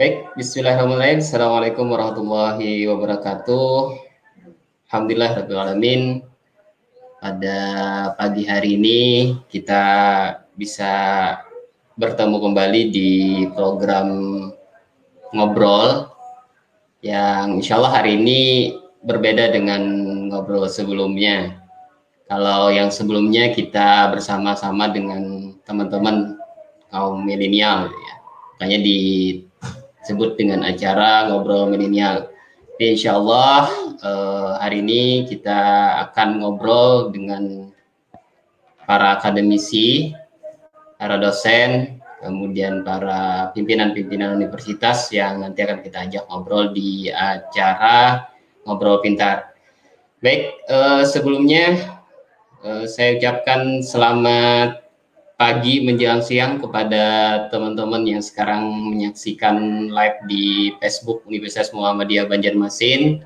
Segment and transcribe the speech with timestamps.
[0.00, 1.20] Baik, Bismillahirrahmanirrahim.
[1.20, 4.00] Assalamualaikum warahmatullahi wabarakatuh.
[4.88, 6.02] Alhamdulillah Rabbil Alamin.
[7.20, 7.58] Pada
[8.16, 9.00] pagi hari ini
[9.52, 9.84] kita
[10.56, 10.92] bisa
[12.00, 13.10] bertemu kembali di
[13.52, 14.08] program
[15.36, 16.08] ngobrol
[17.04, 18.72] yang insya Allah hari ini
[19.04, 19.84] berbeda dengan
[20.32, 21.60] ngobrol sebelumnya.
[22.24, 26.40] Kalau yang sebelumnya kita bersama-sama dengan teman-teman
[26.88, 28.14] kaum milenial ya.
[28.56, 28.80] Makanya
[30.10, 32.34] disebut dengan acara ngobrol milenial.
[32.82, 33.70] Insya Allah
[34.02, 37.70] eh, hari ini kita akan ngobrol dengan
[38.90, 40.10] para akademisi,
[40.98, 48.26] para dosen, kemudian para pimpinan-pimpinan universitas yang nanti akan kita ajak ngobrol di acara
[48.66, 49.54] ngobrol pintar.
[50.18, 51.78] Baik, eh, sebelumnya
[52.66, 54.89] eh, saya ucapkan selamat
[55.40, 57.04] pagi menjelang siang kepada
[57.48, 58.60] teman-teman yang sekarang
[58.92, 63.24] menyaksikan live di Facebook Universitas Muhammadiyah Banjarmasin.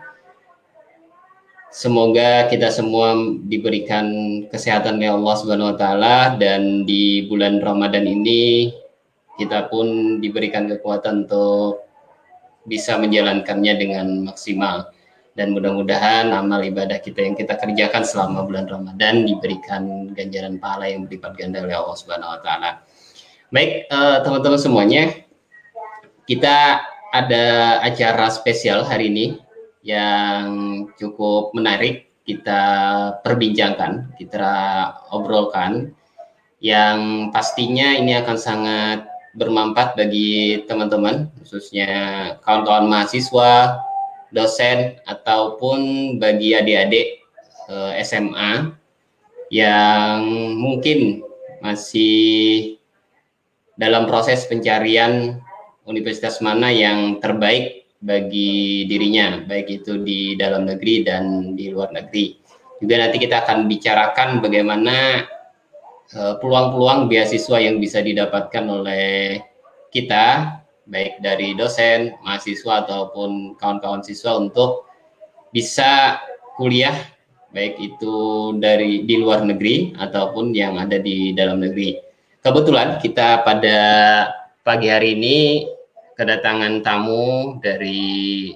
[1.75, 3.19] Semoga kita semua
[3.51, 4.07] diberikan
[4.47, 8.71] kesehatan oleh Allah Subhanahu wa taala dan di bulan Ramadan ini
[9.35, 11.83] kita pun diberikan kekuatan untuk
[12.63, 14.94] bisa menjalankannya dengan maksimal
[15.35, 21.07] dan mudah-mudahan amal ibadah kita yang kita kerjakan selama bulan Ramadan diberikan ganjaran pahala yang
[21.07, 22.71] berlipat ganda oleh Allah Subhanahu wa taala.
[23.51, 25.11] Baik, uh, teman-teman semuanya,
[26.27, 27.45] kita ada
[27.83, 29.27] acara spesial hari ini
[29.83, 30.47] yang
[30.97, 32.63] cukup menarik kita
[33.21, 34.55] perbincangkan, kita
[35.13, 35.93] obrolkan
[36.65, 39.05] yang pastinya ini akan sangat
[39.37, 41.91] bermanfaat bagi teman-teman khususnya
[42.41, 43.77] kawan-kawan mahasiswa
[44.35, 45.79] dosen ataupun
[46.19, 47.23] bagi adik-adik
[47.71, 48.75] eh, SMA
[49.55, 50.27] yang
[50.59, 51.23] mungkin
[51.63, 52.77] masih
[53.79, 55.39] dalam proses pencarian
[55.87, 62.37] universitas mana yang terbaik bagi dirinya, baik itu di dalam negeri dan di luar negeri.
[62.83, 65.25] Juga nanti kita akan bicarakan bagaimana
[66.11, 69.41] eh, peluang-peluang beasiswa yang bisa didapatkan oleh
[69.95, 70.59] kita
[70.89, 74.85] baik dari dosen, mahasiswa ataupun kawan-kawan siswa untuk
[75.55, 76.21] bisa
[76.59, 76.95] kuliah
[77.55, 78.17] baik itu
[78.59, 82.03] dari di luar negeri ataupun yang ada di dalam negeri.
[82.43, 83.79] Kebetulan kita pada
[84.67, 85.71] pagi hari ini
[86.19, 88.53] kedatangan tamu dari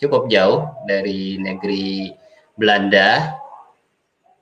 [0.00, 2.16] cukup jauh dari negeri
[2.56, 3.36] Belanda.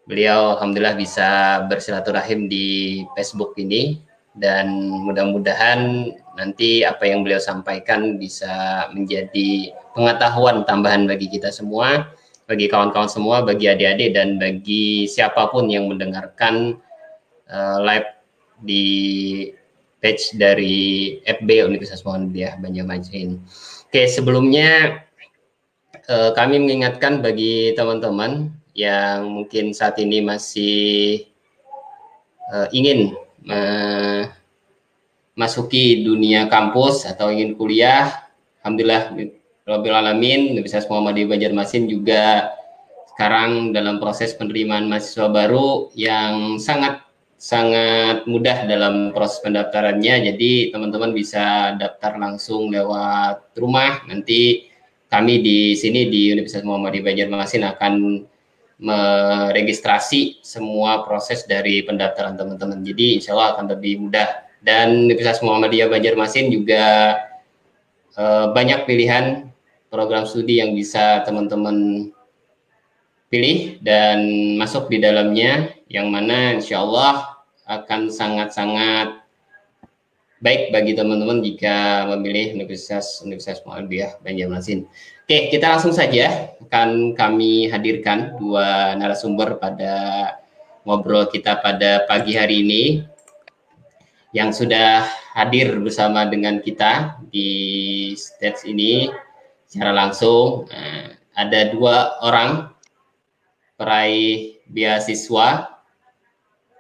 [0.09, 1.29] Beliau alhamdulillah bisa
[1.69, 4.01] bersilaturahim di Facebook ini
[4.39, 12.07] dan mudah-mudahan nanti apa yang beliau sampaikan bisa menjadi pengetahuan tambahan bagi kita semua,
[12.47, 16.79] bagi kawan-kawan semua, bagi adik-adik dan bagi siapa pun yang mendengarkan
[17.51, 18.07] uh, live
[18.63, 18.87] di
[19.99, 23.43] page dari FB Universitas Muhammadiyah Banjarmasin.
[23.91, 25.03] Oke, sebelumnya
[26.07, 31.27] uh, kami mengingatkan bagi teman-teman yang mungkin saat ini masih
[32.55, 33.19] uh, ingin
[35.39, 38.27] memasuki dunia kampus atau ingin kuliah,
[38.59, 39.15] alhamdulillah
[39.63, 42.51] Rabbil Alamin, Universitas Muhammadiyah Banjarmasin juga
[43.15, 47.07] sekarang dalam proses penerimaan mahasiswa baru yang sangat
[47.39, 50.27] sangat mudah dalam proses pendaftarannya.
[50.27, 54.03] Jadi teman-teman bisa daftar langsung lewat rumah.
[54.11, 54.67] Nanti
[55.07, 57.95] kami di sini di Universitas Muhammadiyah Banjarmasin akan
[58.79, 62.83] meregistrasi semua proses dari pendaftaran teman-teman.
[62.83, 64.48] Jadi insya Allah akan lebih mudah.
[64.69, 67.17] Dan Universitas Muhammadiyah Banjarmasin juga
[68.13, 69.49] eh, banyak pilihan
[69.89, 72.13] program studi yang bisa teman-teman
[73.33, 74.21] pilih dan
[74.61, 79.25] masuk di dalamnya yang mana insya Allah akan sangat-sangat
[80.45, 84.85] baik bagi teman-teman jika memilih Universitas Universitas Muhammadiyah Banjarmasin.
[85.25, 89.93] Oke, kita langsung saja akan kami hadirkan dua narasumber pada
[90.89, 92.83] ngobrol kita pada pagi hari ini
[94.37, 99.09] yang sudah hadir bersama dengan kita di stage ini
[99.65, 100.69] secara langsung.
[100.69, 102.73] Nah, ada dua orang
[103.79, 105.79] peraih beasiswa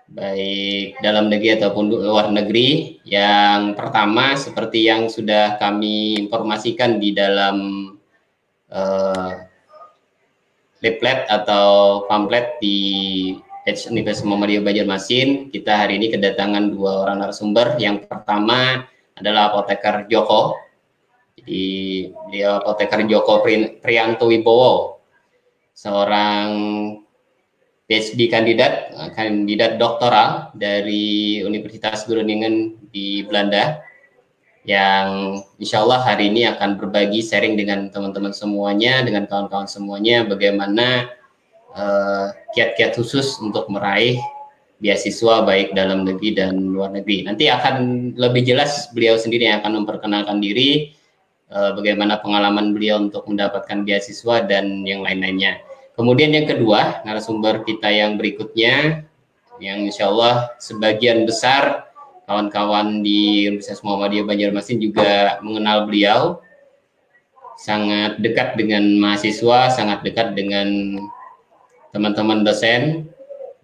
[0.09, 3.01] baik dalam negeri ataupun luar negeri.
[3.05, 7.57] Yang pertama seperti yang sudah kami informasikan di dalam
[8.73, 9.33] uh,
[10.81, 12.79] leaflet atau pamflet di
[13.69, 15.53] Edge Universitas Muhammadiyah Banjarmasin.
[15.53, 17.77] Kita hari ini kedatangan dua orang narasumber.
[17.77, 20.57] Yang pertama adalah apoteker Joko.
[21.37, 23.45] Jadi beliau apoteker Joko
[23.85, 25.05] Prianto Wibowo,
[25.77, 26.49] seorang
[27.85, 33.85] PhD kandidat, kandidat doktoral dari Universitas Groningen di Belanda.
[34.69, 41.09] yang insya Allah hari ini akan berbagi sharing dengan teman-teman semuanya, dengan kawan-kawan semuanya bagaimana
[41.79, 44.19] uh, kiat-kiat khusus untuk meraih
[44.79, 47.27] beasiswa baik dalam negeri dan luar negeri.
[47.27, 50.95] Nanti akan lebih jelas beliau sendiri yang akan memperkenalkan diri,
[51.51, 55.63] uh, bagaimana pengalaman beliau untuk mendapatkan beasiswa dan yang lain-lainnya.
[55.99, 59.03] Kemudian yang kedua, narasumber kita yang berikutnya,
[59.59, 61.91] yang insya Allah sebagian besar
[62.31, 66.39] kawan-kawan di Universitas Muhammadiyah Banjarmasin juga mengenal beliau
[67.59, 70.95] sangat dekat dengan mahasiswa, sangat dekat dengan
[71.91, 73.09] teman-teman dosen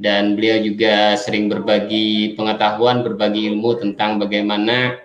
[0.01, 4.99] dan beliau juga sering berbagi pengetahuan, berbagi ilmu tentang bagaimana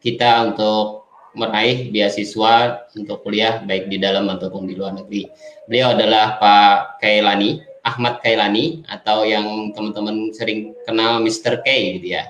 [0.00, 1.04] kita untuk
[1.36, 5.30] meraih beasiswa untuk kuliah baik di dalam ataupun di luar negeri.
[5.70, 11.62] Beliau adalah Pak Kailani, Ahmad Kailani atau yang teman-teman sering kenal Mr.
[11.62, 11.68] K
[12.00, 12.24] gitu ya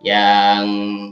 [0.00, 0.64] yang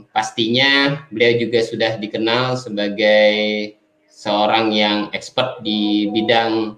[0.09, 3.77] pastinya beliau juga sudah dikenal sebagai
[4.09, 6.75] seorang yang expert di bidang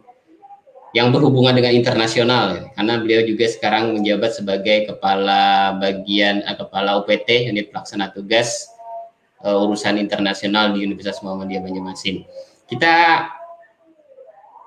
[0.91, 7.47] yang berhubungan dengan internasional karena beliau juga sekarang menjabat sebagai kepala bagian eh, kepala UPT
[7.47, 8.67] unit pelaksana tugas
[9.43, 12.27] uh, urusan internasional di Universitas Muhammadiyah Banjarmasin.
[12.67, 13.27] Kita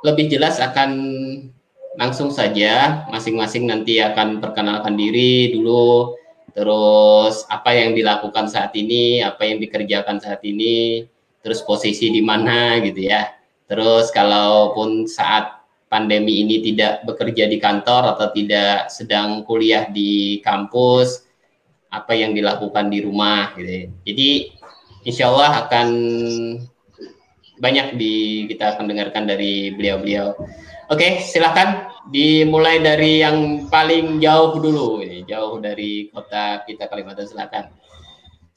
[0.04, 0.90] lebih jelas akan
[1.96, 6.12] langsung saja masing-masing nanti akan perkenalkan diri dulu
[6.54, 11.02] terus apa yang dilakukan saat ini, apa yang dikerjakan saat ini,
[11.42, 13.26] terus posisi di mana gitu ya.
[13.66, 15.63] Terus kalaupun saat
[15.94, 21.22] pandemi ini tidak bekerja di kantor atau tidak sedang kuliah di kampus,
[21.94, 23.94] apa yang dilakukan di rumah gitu.
[24.02, 24.30] Jadi
[25.06, 25.88] insya Allah akan
[27.62, 28.14] banyak di
[28.50, 30.34] kita akan dengarkan dari beliau-beliau.
[30.90, 37.70] Oke, silakan dimulai dari yang paling jauh dulu, jauh dari kota kita Kalimantan Selatan.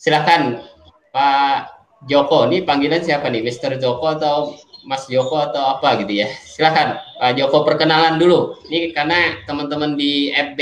[0.02, 0.66] Silakan
[1.14, 1.78] Pak
[2.10, 4.58] Joko, ini panggilan siapa nih, Mister Joko atau
[4.88, 6.32] Mas Joko atau apa gitu ya?
[6.32, 8.56] Silakan Pak Joko perkenalan dulu.
[8.72, 10.60] Ini karena teman-teman di FB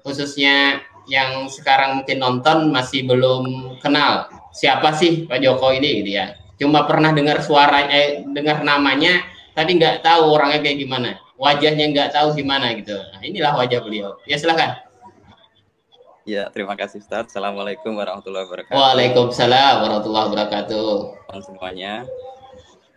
[0.00, 6.32] khususnya yang sekarang mungkin nonton masih belum kenal siapa sih Pak Joko ini gitu ya.
[6.56, 12.10] Cuma pernah dengar suara eh dengar namanya tapi nggak tahu orangnya kayak gimana wajahnya nggak
[12.16, 14.80] tahu gimana gitu nah inilah wajah beliau ya silahkan
[16.22, 17.34] Ya, terima kasih Ustaz.
[17.34, 18.78] Assalamualaikum warahmatullahi wabarakatuh.
[18.78, 20.90] Waalaikumsalam warahmatullahi wabarakatuh.
[21.42, 22.06] Semuanya,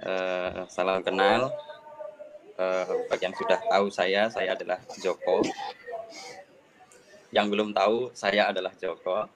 [0.04, 1.54] uh, salam kenal.
[2.56, 5.44] Uh, bagi yang sudah tahu saya, saya adalah Joko.
[7.36, 9.28] Yang belum tahu, saya adalah Joko.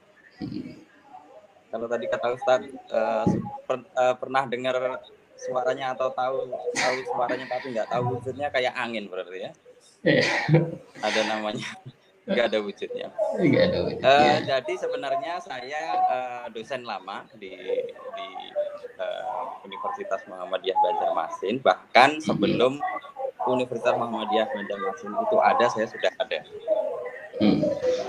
[1.70, 3.28] Kalau tadi kata Ustaz, uh,
[3.68, 5.04] per, uh, pernah dengar
[5.40, 9.52] suaranya atau tahu tahu suaranya tapi nggak tahu wujudnya kayak angin berarti ya
[11.00, 11.64] ada namanya
[12.30, 13.08] nggak ada wujudnya
[13.42, 14.06] nggak ada wujudnya.
[14.06, 17.58] Uh, jadi sebenarnya saya uh, dosen lama di
[17.90, 18.28] di
[19.02, 22.78] uh, Universitas Muhammadiyah Banjarmasin bahkan sebelum
[23.50, 26.40] Universitas Muhammadiyah Banjarmasin itu ada saya sudah ada
[27.42, 27.60] hmm.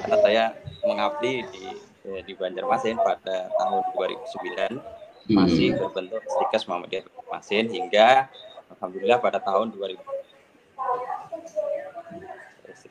[0.05, 0.45] karena saya
[0.85, 1.65] mengabdi di
[2.01, 5.79] di Banjarmasin pada tahun 2009 masih hmm.
[5.81, 8.29] berbentuk Stikes Muhammadiyah Masin hingga
[8.77, 9.97] alhamdulillah pada tahun 2000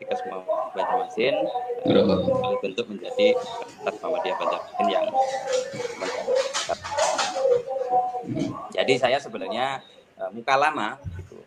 [0.10, 1.36] Stikes Muhammadiyah Masin
[1.86, 5.06] berbentuk menjadi Stikes Muhammadiyah Masin yang
[8.74, 9.86] jadi saya sebenarnya
[10.18, 11.38] uh, muka lama gitu.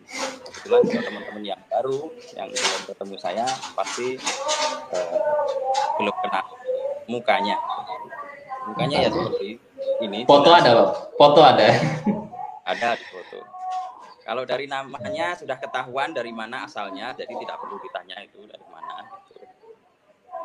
[0.47, 2.07] kebetulan teman-teman yang baru
[2.39, 4.15] yang belum ketemu saya pasti
[4.95, 5.19] uh,
[5.99, 6.47] belum kenal
[7.11, 7.59] mukanya.
[8.71, 9.59] Mukanya ya seperti
[10.07, 10.23] ini.
[10.23, 11.19] Foto ada Pak.
[11.19, 11.67] foto ada.
[12.63, 13.52] Ada di foto
[14.23, 18.97] kalau dari namanya sudah ketahuan dari mana asalnya jadi tidak perlu ditanya itu dari mana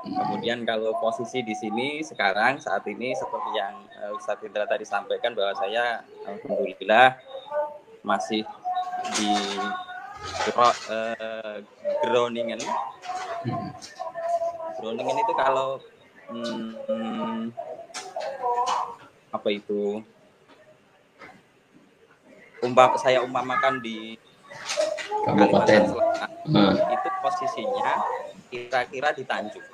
[0.08, 5.34] kemudian kalau posisi di sini sekarang saat ini seperti yang uh, Ustadz Indra tadi sampaikan
[5.34, 7.18] bahwa saya alhamdulillah
[8.06, 8.46] masih
[9.18, 9.34] di
[10.56, 11.58] uh,
[12.06, 12.62] Groningen
[14.80, 15.82] Groningen itu kalau
[16.30, 17.52] hmm,
[19.34, 20.02] apa itu
[22.64, 24.18] umpam saya umpamakan di
[25.28, 26.74] Kalimantan Selatan hmm.
[26.96, 27.92] itu posisinya
[28.48, 29.68] kira-kira di Tanjung.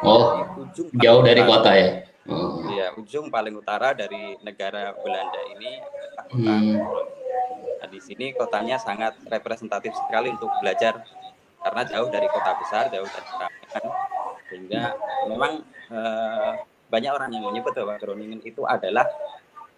[0.00, 1.52] Oh, di ujung jauh dari utara.
[1.54, 1.88] kota ya?
[2.30, 2.66] Oh.
[2.68, 5.70] Iya, ujung paling utara dari negara Belanda ini
[6.16, 6.22] kota.
[6.34, 6.76] Hmm.
[7.80, 11.00] Nah, di sini kotanya sangat representatif sekali untuk belajar
[11.60, 13.84] karena jauh dari kota besar, jauh dari keramaian,
[14.48, 14.82] sehingga
[15.28, 15.52] memang
[15.92, 16.52] eh,
[16.90, 19.06] banyak orang yang menyebut bahwa Groningen itu adalah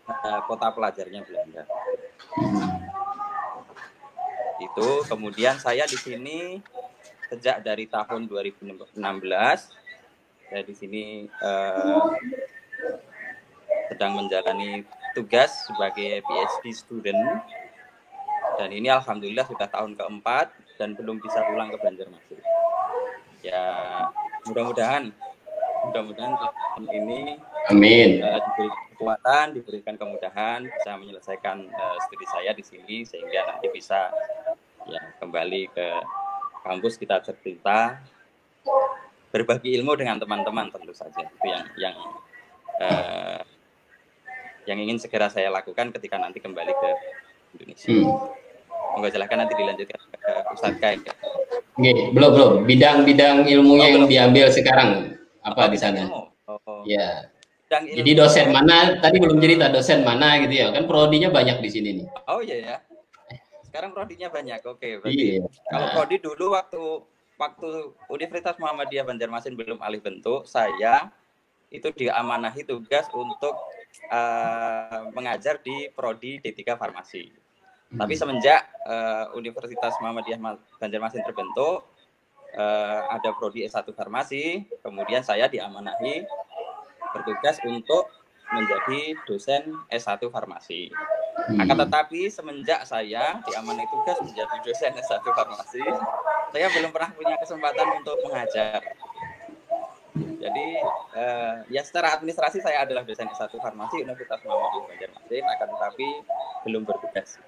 [0.08, 1.62] uh, kota pelajarnya Belanda.
[4.62, 6.62] Itu kemudian saya di sini
[7.32, 8.68] sejak dari tahun 2016
[10.52, 11.04] saya di sini
[11.40, 12.12] uh,
[13.88, 14.84] sedang menjalani
[15.16, 17.40] tugas sebagai PhD student
[18.60, 22.40] dan ini alhamdulillah sudah tahun keempat dan belum bisa pulang ke Banjarmasin.
[23.40, 23.64] Ya
[24.44, 25.08] mudah-mudahan
[25.88, 27.40] mudah-mudahan tahun ini
[27.70, 28.18] Amin.
[28.18, 34.10] Uh, diberi kekuatan, diberikan kemudahan bisa menyelesaikan uh, studi saya di sini sehingga nanti bisa
[34.90, 35.86] ya kembali ke
[36.66, 38.02] kampus kita cerita
[39.30, 41.96] berbagi ilmu dengan teman-teman tentu saja itu yang yang
[42.82, 43.42] uh,
[44.66, 46.90] yang ingin segera saya lakukan ketika nanti kembali ke
[47.58, 47.90] Indonesia.
[47.90, 48.30] Hmm.
[48.92, 51.00] Monggo silakan nanti dilanjutkan ke Ustadz Kai.
[51.72, 52.52] Oke, belum belum.
[52.68, 56.02] Bidang-bidang ilmunya oh, yang diambil sekarang apa oh, di sana?
[56.12, 56.84] Oh.
[56.84, 57.31] Ya.
[57.80, 59.00] Jadi dosen mana?
[59.00, 60.68] Tadi belum cerita dosen mana gitu ya?
[60.76, 62.06] Kan prodinya banyak di sini nih.
[62.28, 62.76] Oh iya ya.
[63.64, 64.60] Sekarang prodinya banyak.
[64.68, 65.48] Oke, berarti iya.
[65.72, 66.82] kalau prodi dulu waktu
[67.40, 67.68] waktu
[68.12, 71.08] Universitas Muhammadiyah Banjarmasin belum alih bentuk, saya
[71.72, 73.56] itu diamanahi tugas untuk
[74.12, 77.32] uh, mengajar di prodi D3 Farmasi.
[77.32, 78.04] Hmm.
[78.04, 80.36] Tapi semenjak uh, Universitas Muhammadiyah
[80.76, 81.88] Banjarmasin terbentuk,
[82.56, 86.28] uh, ada prodi S1 Farmasi, kemudian saya diamanahi
[87.12, 88.08] bertugas untuk
[88.52, 90.92] menjadi dosen S1 Farmasi.
[91.48, 91.64] Hmm.
[91.64, 95.84] Akan tetapi semenjak saya diamanai tugas menjadi dosen S1 Farmasi,
[96.52, 98.84] saya belum pernah punya kesempatan untuk mengajar.
[100.12, 100.66] Jadi
[101.16, 106.08] uh, ya secara administrasi saya adalah dosen S1 Farmasi Universitas Muhammadiyah Banjarmasin, akan tetapi
[106.68, 107.40] belum bertugas.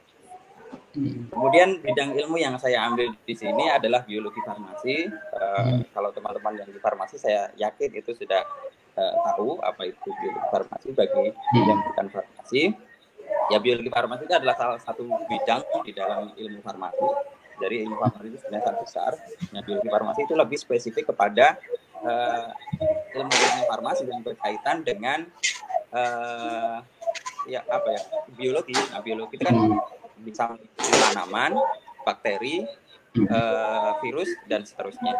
[0.94, 1.26] Hmm.
[1.28, 5.11] Kemudian bidang ilmu yang saya ambil di sini adalah biologi farmasi.
[5.35, 8.47] Uh, Kalau teman-teman yang di farmasi saya yakin itu sudah
[8.98, 12.62] uh, tahu apa itu biologi farmasi bagi yang bukan farmasi.
[13.52, 17.08] Ya biologi farmasi itu adalah salah satu bidang di dalam ilmu farmasi
[17.58, 19.12] dari ilmu farmasi itu sebenarnya sangat besar.
[19.54, 21.56] Nah, biologi farmasi itu lebih spesifik kepada
[22.02, 22.50] uh,
[23.14, 25.26] ilmu ilmu farmasi yang berkaitan dengan
[25.94, 26.78] uh,
[27.46, 28.02] ya apa ya
[28.34, 28.74] biologi.
[28.74, 29.56] Nah, biologi itu kan
[30.24, 30.44] bisa
[30.78, 31.58] tanaman,
[32.06, 32.64] bakteri,
[33.14, 35.14] uh, virus dan seterusnya.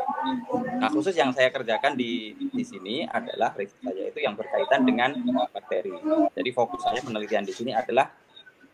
[0.83, 5.15] Nah, khusus yang saya kerjakan di di sini adalah riset saya itu yang berkaitan dengan
[5.55, 5.95] bakteri.
[6.35, 8.11] Jadi fokus saya penelitian di sini adalah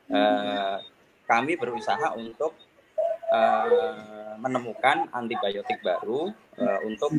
[0.08, 0.80] uh,
[1.28, 2.56] kami berusaha untuk
[3.30, 7.12] uh, menemukan antibiotik baru uh, untuk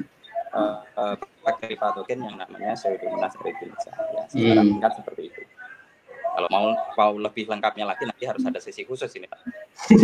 [0.58, 1.16] uh, uh,
[1.46, 3.92] bakteri patogen yang namanya Pseudomonas aeruginosa.
[3.94, 4.70] Ya, secara hmm.
[4.74, 5.42] singkat seperti itu.
[6.32, 9.40] Kalau mau mau lebih lengkapnya lagi nanti harus ada sesi khusus ini Pak.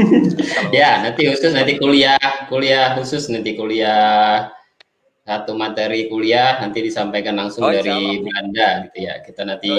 [0.77, 2.19] ya nanti khusus nanti kuliah
[2.51, 4.51] kuliah khusus nanti kuliah
[5.27, 9.72] satu materi kuliah nanti disampaikan langsung oh, dari Belanda gitu ya kita nanti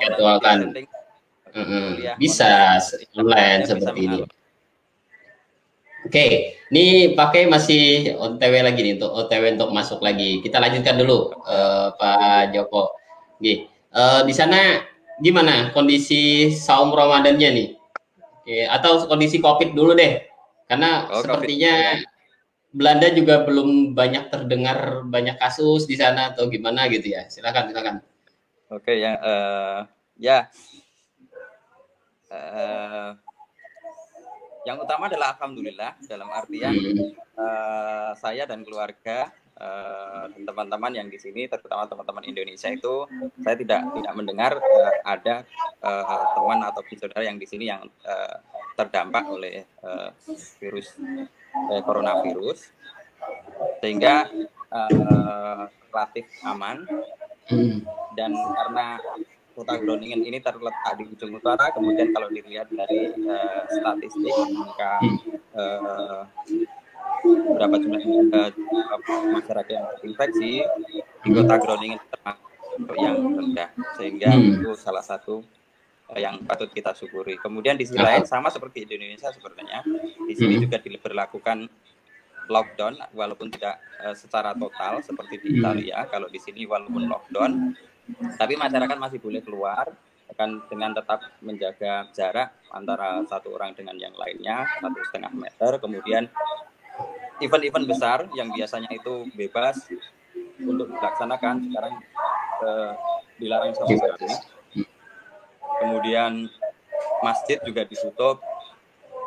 [0.00, 0.88] jadwalkan
[1.52, 2.16] uh -uh.
[2.16, 2.80] bisa
[3.16, 4.20] online seperti ini.
[6.02, 6.30] Oke, okay.
[6.74, 10.42] ini pakai masih OTW lagi nih untuk OTW untuk masuk lagi.
[10.42, 12.98] Kita lanjutkan dulu uh, Pak Joko.
[13.38, 14.82] Oke, uh, di sana
[15.22, 17.68] gimana kondisi saum Ramadannya nih?
[18.42, 20.26] Oke, atau kondisi Covid dulu deh.
[20.66, 22.10] Karena oh, sepertinya COVID.
[22.72, 27.30] Belanda juga belum banyak terdengar banyak kasus di sana atau gimana gitu ya.
[27.30, 27.96] Silakan, silakan.
[28.72, 29.78] Oke, ya uh,
[30.18, 30.50] ya.
[32.32, 33.12] Uh,
[34.64, 37.12] yang utama adalah alhamdulillah dalam artian hmm.
[37.36, 43.04] uh, saya dan keluarga uh, teman-teman yang di sini terutama teman-teman Indonesia itu
[43.42, 45.44] saya tidak tidak mendengar uh, ada
[45.82, 48.36] uh, teman atau saudara yang di sini yang uh,
[48.78, 50.12] terdampak oleh uh,
[50.60, 50.96] virus
[51.52, 52.72] uh, coronavirus
[53.82, 54.30] sehingga
[54.72, 56.88] uh, relatif aman
[58.16, 58.96] dan karena
[59.52, 61.68] kota Groningen ini terletak di ujung utara.
[61.76, 64.94] Kemudian kalau dilihat dari uh, statistik angka
[65.52, 66.24] uh,
[67.56, 68.50] berapa jumlah uh,
[69.32, 70.52] masyarakat yang terinfeksi
[71.22, 73.70] di kota Groningen termasuk yang rendah,
[74.00, 74.62] sehingga hmm.
[74.62, 75.44] itu salah satu
[76.16, 77.40] yang patut kita syukuri.
[77.40, 79.80] Kemudian di sisi lain sama seperti di Indonesia sebenarnya
[80.28, 80.62] di sini hmm.
[80.68, 81.58] juga diberlakukan
[82.50, 86.04] lockdown walaupun tidak uh, secara total seperti di Italia.
[86.08, 87.52] Kalau di sini walaupun lockdown
[88.36, 89.86] tapi masyarakat masih boleh keluar
[90.32, 96.24] akan dengan tetap menjaga jarak antara satu orang dengan yang lainnya satu setengah meter kemudian
[97.42, 99.84] event-event besar yang biasanya itu bebas
[100.62, 101.94] untuk dilaksanakan sekarang
[102.62, 102.92] eh,
[103.42, 104.28] dilarang sama sekali
[105.82, 106.46] kemudian
[107.20, 108.38] masjid juga ditutup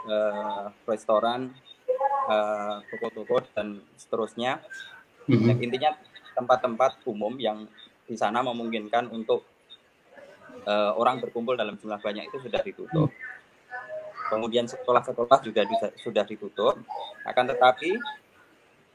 [0.07, 1.51] eh, restoran
[2.31, 4.63] eh, toko-toko dan seterusnya
[5.27, 5.59] mm-hmm.
[5.61, 5.91] intinya
[6.35, 7.67] tempat-tempat umum yang
[8.05, 9.47] di sana memungkinkan untuk
[10.67, 13.09] uh, orang berkumpul dalam jumlah banyak itu sudah ditutup.
[14.25, 15.61] Kemudian sekolah-sekolah juga
[16.01, 16.81] sudah ditutup.
[17.25, 17.97] Akan tetapi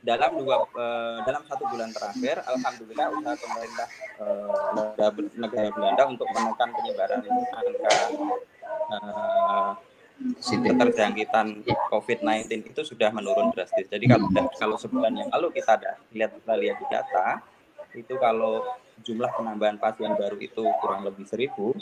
[0.01, 6.69] dalam dua uh, dalam satu bulan terakhir, alhamdulillah usaha pemerintah uh, negara Belanda untuk menekan
[6.73, 7.95] penyebaran angka
[8.91, 9.71] uh,
[10.41, 13.89] keterjangkitan COVID-19 itu sudah menurun drastis.
[13.89, 17.41] Jadi kalau kalau sebulan yang lalu kita ada lihat lihat di data
[17.97, 18.65] itu kalau
[19.03, 21.73] jumlah penambahan pasien baru itu kurang lebih seribu,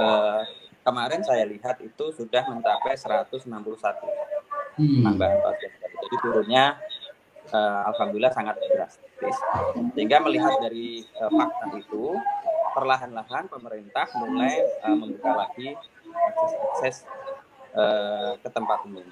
[0.00, 0.42] uh,
[0.90, 3.46] kemarin saya lihat itu sudah mencapai 161
[4.74, 5.70] penambahan pasien.
[5.78, 6.64] Jadi turunnya
[7.54, 9.36] uh, alhamdulillah sangat drastis.
[9.94, 12.18] Sehingga melihat dari uh, fakta itu,
[12.74, 15.78] perlahan-lahan pemerintah mulai uh, membuka lagi
[16.10, 17.06] akses-akses
[17.78, 19.06] uh, ke tempat umum.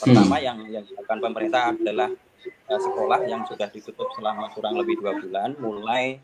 [0.00, 0.46] Pertama hmm.
[0.48, 2.08] yang yang dilakukan pemerintah adalah
[2.72, 6.16] uh, sekolah yang sudah ditutup selama kurang lebih dua bulan, mulai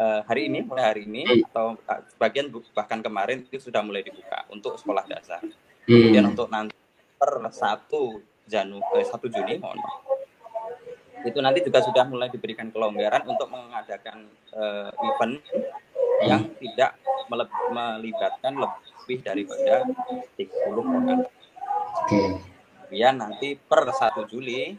[0.00, 1.48] uh, hari ini, mulai hari ini hmm.
[1.52, 5.42] atau uh, sebagian bahkan kemarin itu sudah mulai dibuka untuk sekolah dasar.
[5.86, 6.32] Kemudian hmm.
[6.36, 6.76] untuk nanti
[7.16, 10.06] per satu Januari, satu Juni, mohon maaf,
[11.26, 15.42] itu nanti juga sudah mulai diberikan kelonggaran untuk mengadakan uh, event
[16.22, 16.94] yang tidak
[17.66, 19.82] melibatkan lebih daripada
[20.38, 20.46] 30
[20.78, 21.26] orang.
[22.04, 22.22] Oke.
[22.86, 24.78] Kemudian nanti per 1 Juli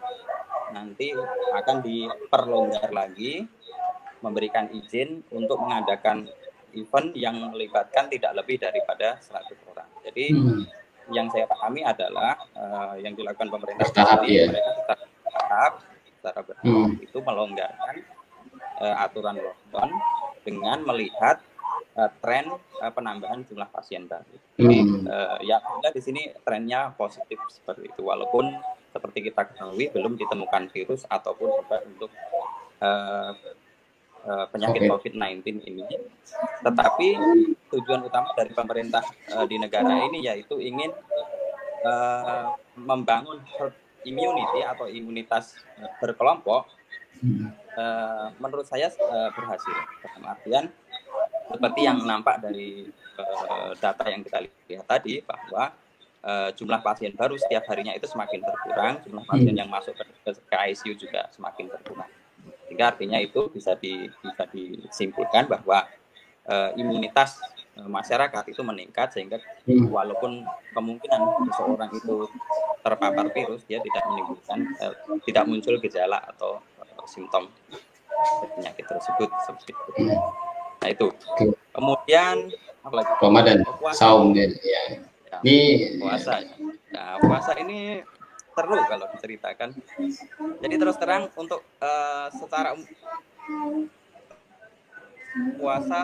[0.71, 1.11] nanti
[1.51, 3.43] akan diperlonggar lagi
[4.27, 6.27] memberikan izin untuk mengadakan
[6.75, 9.89] event yang melibatkan tidak lebih daripada 100 orang.
[10.03, 10.61] Jadi hmm.
[11.15, 14.51] yang saya pahami adalah uh, yang dilakukan pemerintah bertahap, ya.
[14.51, 14.71] mereka
[15.23, 15.71] bertahap
[16.19, 17.05] secara bertahap hmm.
[17.07, 17.95] itu melonggarkan
[18.83, 19.89] uh, aturan lockdown
[20.43, 21.39] dengan melihat
[21.95, 22.51] uh, tren
[22.83, 24.35] uh, penambahan jumlah pasien baru.
[24.59, 25.03] Jadi hmm.
[25.07, 28.51] uh, ya di sini trennya positif seperti itu walaupun
[28.91, 32.09] seperti kita ketahui belum ditemukan virus ataupun obat untuk
[32.81, 33.33] uh,
[34.27, 34.91] uh, penyakit okay.
[34.91, 35.83] COVID-19 ini.
[36.61, 37.07] Tetapi
[37.73, 39.03] tujuan utama dari pemerintah
[39.33, 40.91] uh, di negara ini yaitu ingin
[41.87, 43.73] uh, membangun herd
[44.05, 46.67] immunity atau imunitas uh, berkelompok
[47.75, 50.65] uh, menurut saya uh, berhasil dalam artian
[51.47, 55.71] seperti yang nampak dari uh, data yang kita lihat tadi bahwa
[56.23, 59.61] uh, jumlah pasien baru setiap harinya itu semakin berkurang jumlah pasien hmm.
[59.63, 60.03] yang masuk ke,
[60.35, 62.11] ke ICU juga semakin berkurang
[62.67, 65.87] sehingga artinya itu bisa di, bisa disimpulkan bahwa
[66.51, 67.39] uh, imunitas
[67.77, 69.37] Eh, masyarakat itu meningkat sehingga
[69.69, 69.93] hmm.
[69.93, 70.41] walaupun
[70.73, 72.25] kemungkinan seseorang itu
[72.81, 74.93] terpapar virus dia tidak menimbulkan eh,
[75.29, 77.45] tidak muncul gejala atau uh, simptom
[78.57, 79.89] penyakit tersebut seperti itu.
[79.93, 80.17] Hmm.
[80.81, 81.07] Nah itu.
[81.69, 82.49] Kemudian
[82.81, 83.11] apa lagi?
[83.21, 83.57] Ramadan,
[83.93, 84.49] saum ya.
[84.49, 84.83] ya.
[85.45, 85.57] Ini
[86.01, 86.41] puasa.
[86.41, 86.57] Ya.
[86.97, 88.01] Nah, puasa ini
[88.57, 89.69] seru kalau diceritakan.
[90.65, 92.73] Jadi terus terang untuk uh, secara
[95.61, 96.01] puasa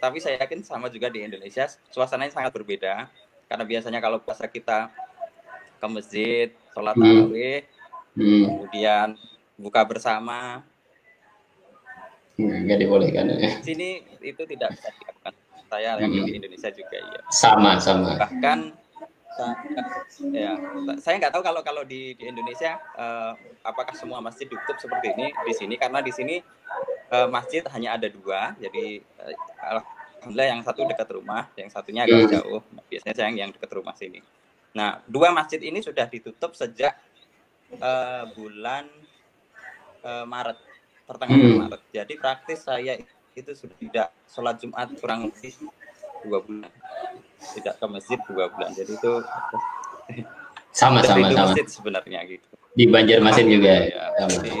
[0.00, 3.08] tapi saya yakin sama juga di Indonesia suasananya sangat berbeda
[3.48, 4.88] karena biasanya kalau puasa kita
[5.80, 7.04] ke masjid sholat hmm.
[7.04, 7.60] tarawih
[8.16, 8.42] hmm.
[8.48, 9.08] kemudian
[9.60, 10.64] buka bersama
[12.34, 15.32] nggak dibolehkan ya sini itu tidak bisa dilakukan
[15.70, 16.26] saya yang hmm.
[16.26, 18.74] di Indonesia juga ya sama sama bahkan
[20.30, 20.54] ya
[21.02, 23.34] saya nggak tahu kalau kalau di di Indonesia uh,
[23.66, 26.38] apakah semua masjid ditutup seperti ini di sini karena di sini
[27.10, 29.82] uh, masjid hanya ada dua jadi uh,
[30.22, 32.32] alhamdulillah yang satu dekat rumah yang satunya agak hmm.
[32.38, 34.22] jauh biasanya saya yang dekat rumah sini
[34.74, 36.94] nah dua masjid ini sudah ditutup sejak
[37.82, 38.86] uh, bulan
[40.06, 40.58] uh, Maret
[41.10, 41.60] pertengahan hmm.
[41.66, 42.98] Maret jadi praktis saya
[43.34, 45.54] itu sudah tidak sholat Jumat kurang lebih
[46.24, 46.72] dua bulan.
[47.54, 48.72] Tidak ke masjid dua bulan.
[48.72, 49.12] Jadi itu
[50.74, 51.54] sama sama sama.
[51.54, 52.48] masjid sebenarnya gitu.
[52.74, 54.38] Di Banjarmasin juga ya, sama.
[54.42, 54.52] Di,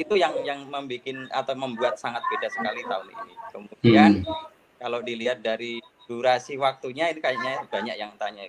[0.00, 3.34] itu yang yang membuat atau membuat sangat beda sekali tahun ini.
[3.52, 4.34] Kemudian hmm.
[4.80, 8.48] kalau dilihat dari durasi waktunya ini kayaknya banyak yang tanya.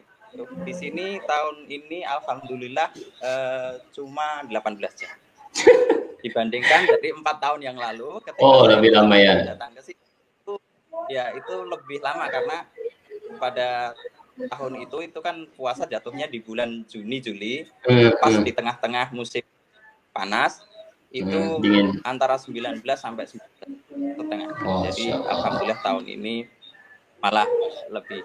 [0.64, 2.88] Di sini tahun ini alhamdulillah
[3.20, 5.12] eh, cuma 18 jam.
[6.24, 9.58] Dibandingkan dari empat tahun yang lalu ketika oh lebih lama ya.
[9.58, 10.11] datang ke sini
[11.10, 12.58] ya itu lebih lama karena
[13.40, 13.98] pada
[14.50, 17.54] tahun itu itu kan puasa jatuhnya di bulan Juni Juli
[17.86, 18.46] hmm, pas hmm.
[18.46, 19.44] di tengah-tengah musim
[20.12, 20.62] panas
[21.12, 24.50] itu hmm, antara 19 sampai 19 setengah.
[24.64, 25.28] Oh, Jadi so.
[25.28, 26.48] alhamdulillah tahun ini
[27.20, 27.48] malah
[27.92, 28.24] lebih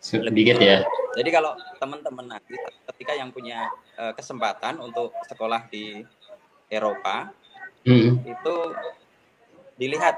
[0.00, 0.84] sedikit ya.
[1.14, 2.56] Jadi kalau teman-teman nanti
[2.92, 3.68] ketika yang punya
[4.00, 6.00] uh, kesempatan untuk sekolah di
[6.72, 7.28] Eropa
[7.84, 8.24] hmm.
[8.24, 8.54] itu
[9.76, 10.16] dilihat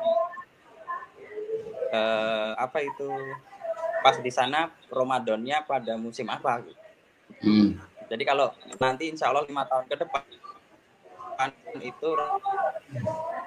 [1.93, 3.09] eh, apa itu
[4.03, 6.83] pas di sana Ramadannya pada musim apa gitu.
[7.43, 7.69] Hmm.
[8.07, 10.23] Jadi kalau nanti insya Allah lima tahun ke depan
[11.83, 12.09] itu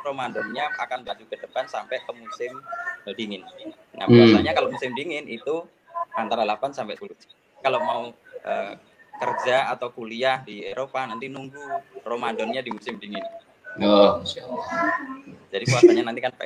[0.05, 2.53] Ramadannya akan maju ke depan sampai ke musim
[3.15, 3.41] dingin.
[3.95, 4.13] Nah hmm.
[4.13, 5.65] biasanya kalau musim dingin itu
[6.13, 7.09] antara 8 sampai 10.
[7.63, 8.03] Kalau mau
[8.45, 8.73] eh,
[9.19, 11.59] kerja atau kuliah di Eropa nanti nunggu
[12.07, 13.23] Ramadannya di musim dingin.
[13.77, 14.25] Oh,
[15.49, 16.33] Jadi puasanya nanti kan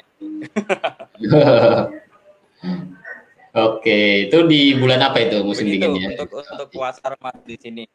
[3.54, 6.18] Oke, itu di bulan apa itu musim Begitu, dinginnya?
[6.18, 7.86] Untuk untuk puasa Ramadan di sini.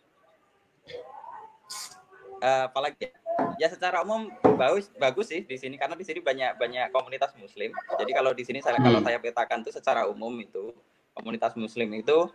[2.39, 3.11] Uh, apalagi
[3.59, 7.75] ya secara umum bagus bagus sih di sini karena di sini banyak banyak komunitas muslim.
[7.75, 8.87] Jadi kalau di sini saya hmm.
[8.87, 10.71] kalau saya petakan tuh secara umum itu
[11.19, 12.31] komunitas muslim itu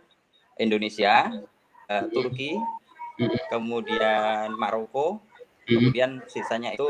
[0.60, 1.32] Indonesia,
[1.88, 2.60] uh, Turki,
[3.16, 3.48] hmm.
[3.48, 5.33] kemudian Maroko, hmm.
[5.64, 6.86] Kemudian sisanya itu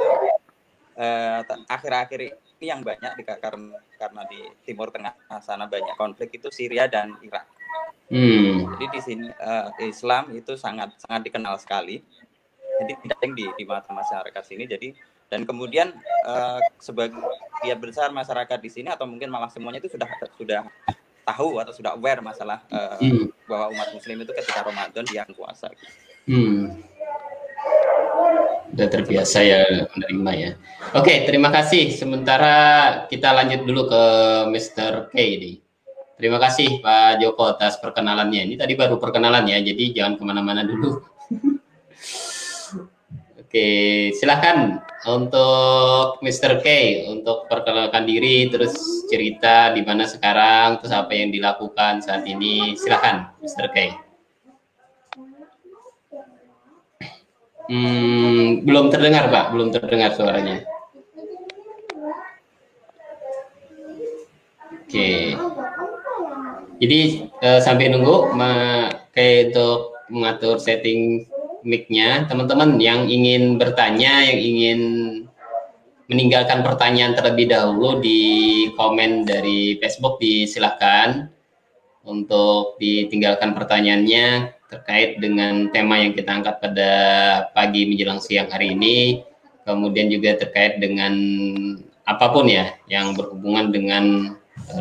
[0.98, 2.20] uh, akhir-akhir
[2.58, 7.18] ini yang banyak di, karena karena di Timur Tengah sana banyak konflik itu Syria dan
[7.22, 7.46] Irak.
[8.12, 8.68] Hmm.
[8.76, 12.04] Jadi di sini uh, Islam itu sangat sangat dikenal sekali
[12.82, 14.88] jadi tidak di di mata masyarakat sini jadi
[15.30, 15.94] dan kemudian
[16.26, 20.06] uh, sebagian besar masyarakat di sini atau mungkin malah semuanya itu sudah
[20.36, 20.62] sudah
[21.24, 23.32] tahu atau sudah aware masalah uh, hmm.
[23.48, 25.72] bahwa umat muslim itu ketika Ramadan dia puasa.
[26.28, 26.84] Hmm.
[28.74, 30.50] Sudah terbiasa ya menerima ya.
[30.98, 31.94] Oke, terima kasih.
[31.94, 34.02] Sementara kita lanjut dulu ke
[34.50, 35.14] Mr.
[35.14, 35.62] K ini.
[36.18, 38.50] Terima kasih Pak Joko atas perkenalannya.
[38.50, 41.06] Ini tadi baru perkenalan ya, jadi jangan ke mana-mana dulu.
[43.46, 43.70] Oke,
[44.18, 46.58] silahkan untuk Mr.
[46.58, 46.66] K
[47.14, 48.74] untuk perkenalkan diri, terus
[49.06, 52.74] cerita di mana sekarang, terus apa yang dilakukan saat ini.
[52.74, 53.70] Silahkan, Mr.
[53.70, 54.03] K.
[57.64, 59.56] Hmm, belum terdengar, Pak.
[59.56, 60.64] Belum terdengar suaranya.
[64.84, 65.34] Oke.
[66.78, 67.00] Jadi
[67.40, 68.36] uh, sampai nunggu,
[69.16, 71.24] kayak untuk mengatur setting
[71.64, 72.28] mic-nya.
[72.28, 74.80] Teman-teman yang ingin bertanya, yang ingin
[76.06, 78.20] meninggalkan pertanyaan terlebih dahulu di
[78.76, 81.32] komen dari Facebook disilahkan
[82.04, 86.90] untuk ditinggalkan pertanyaannya terkait dengan tema yang kita angkat pada
[87.54, 89.22] pagi menjelang siang hari ini
[89.62, 91.14] kemudian juga terkait dengan
[92.04, 94.04] apa pun ya yang berhubungan dengan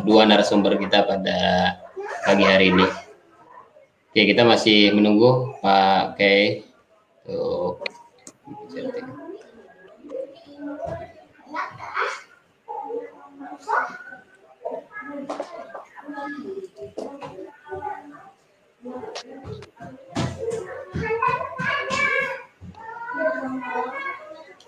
[0.04, 1.38] dua narasumber kita pada
[2.26, 2.86] pagi hari ini.
[4.12, 6.62] Oke, kita masih menunggu Pak Kay
[7.24, 7.80] Tuh.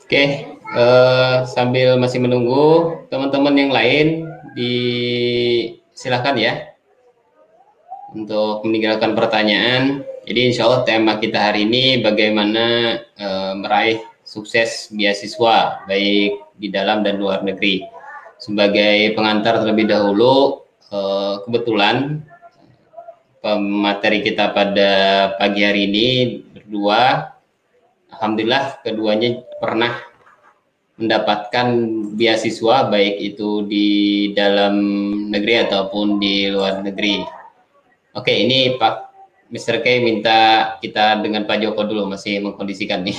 [0.07, 0.23] Oke,
[0.71, 4.07] uh, sambil masih menunggu teman-teman yang lain
[4.55, 6.77] disilahkan ya
[8.17, 10.07] untuk meninggalkan pertanyaan.
[10.27, 13.29] Jadi insya Allah tema kita hari ini bagaimana e,
[13.63, 17.87] meraih sukses beasiswa baik di dalam dan luar negeri.
[18.43, 20.99] Sebagai pengantar terlebih dahulu, e,
[21.47, 22.27] kebetulan
[23.41, 24.91] pemateri kita pada
[25.37, 26.07] pagi hari ini
[26.51, 27.33] berdua,
[28.13, 30.03] alhamdulillah keduanya pernah
[30.97, 31.69] mendapatkan
[32.17, 33.89] beasiswa baik itu di
[34.33, 34.75] dalam
[35.29, 37.21] negeri ataupun di luar negeri.
[38.17, 38.95] Oke, ini Pak
[39.53, 39.85] Mr.
[39.85, 43.19] K minta kita dengan Pak Joko dulu masih mengkondisikan nih.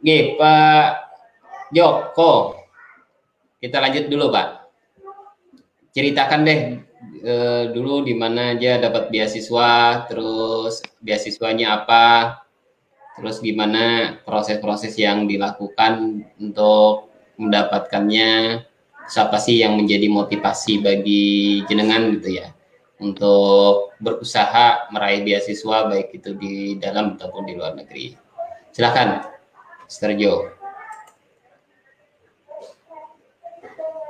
[0.00, 0.88] Oke, Pak
[1.70, 2.56] Joko.
[3.60, 4.48] Kita lanjut dulu, Pak.
[5.92, 6.60] Ceritakan deh
[7.22, 7.34] e,
[7.72, 12.40] dulu di mana aja dapat beasiswa, terus beasiswanya apa,
[13.16, 18.64] terus gimana proses-proses yang dilakukan untuk mendapatkannya,
[19.08, 22.54] siapa sih yang menjadi motivasi bagi jenengan gitu ya
[23.02, 28.14] untuk berusaha meraih beasiswa baik itu di dalam ataupun di luar negeri.
[28.70, 29.22] Silakan,
[29.86, 30.14] Mr.
[30.16, 30.63] Joe.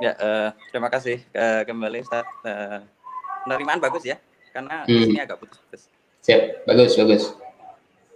[0.03, 2.27] Ya, uh, terima kasih uh, kembali Ustaz.
[2.43, 2.83] Uh,
[3.47, 4.19] penerimaan bagus ya,
[4.51, 4.91] karena hmm.
[4.91, 5.87] di sini agak putus-putus.
[6.19, 7.23] Siap, bagus, bagus.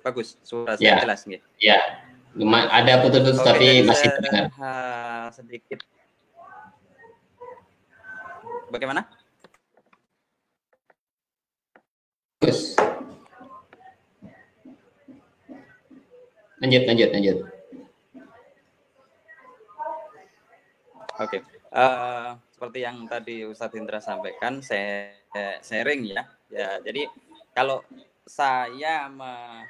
[0.04, 1.08] Bagus, suara saya ya.
[1.08, 1.40] jelas nih.
[1.56, 1.80] Ya,
[2.36, 4.52] lumayan ada putus-putus tapi masih terdengar.
[4.60, 5.80] Uh, sedikit.
[8.68, 9.08] Bagaimana?
[12.44, 12.76] Bagus.
[16.60, 17.38] Lanjut, lanjut, lanjut.
[21.20, 21.59] Oke, okay.
[21.74, 25.14] Uh, eh, seperti yang tadi Ustadz Indra sampaikan, saya
[25.62, 26.24] sharing ya.
[26.50, 27.06] Ya, jadi
[27.54, 27.86] kalau
[28.26, 29.66] saya me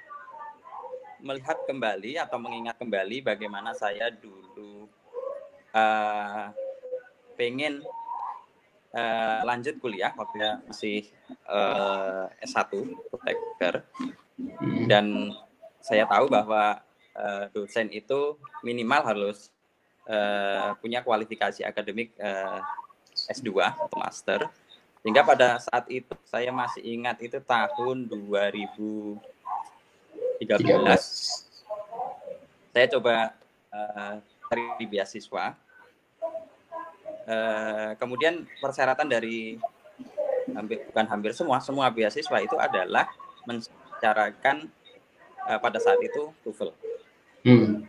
[1.19, 4.87] melihat kembali atau mengingat kembali bagaimana saya dulu
[5.75, 6.47] uh,
[7.35, 7.83] pengen
[8.95, 11.11] uh, lanjut kuliah waktu masih
[11.43, 12.71] uh, S1
[13.11, 13.83] protektor
[14.87, 15.35] dan
[15.83, 16.79] saya tahu bahwa
[17.15, 19.51] uh, dosen itu minimal harus
[20.09, 22.59] uh, punya kualifikasi akademik uh,
[23.29, 24.49] S2 atau master
[24.99, 29.15] Sehingga pada saat itu saya masih ingat itu tahun 2013
[32.69, 33.33] saya coba
[33.71, 34.15] uh,
[34.49, 35.55] cari beasiswa.
[37.29, 39.61] Uh, kemudian persyaratan dari
[40.49, 43.05] hampir bukan hampir semua semua beasiswa itu adalah
[43.45, 44.65] mensyaratkan
[45.45, 46.73] uh, pada saat itu TOEFL.
[47.45, 47.85] Hmm.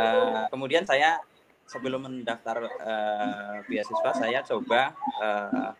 [0.00, 1.20] Uh, kemudian saya
[1.68, 5.70] sebelum mendaftar uh, beasiswa saya coba uh,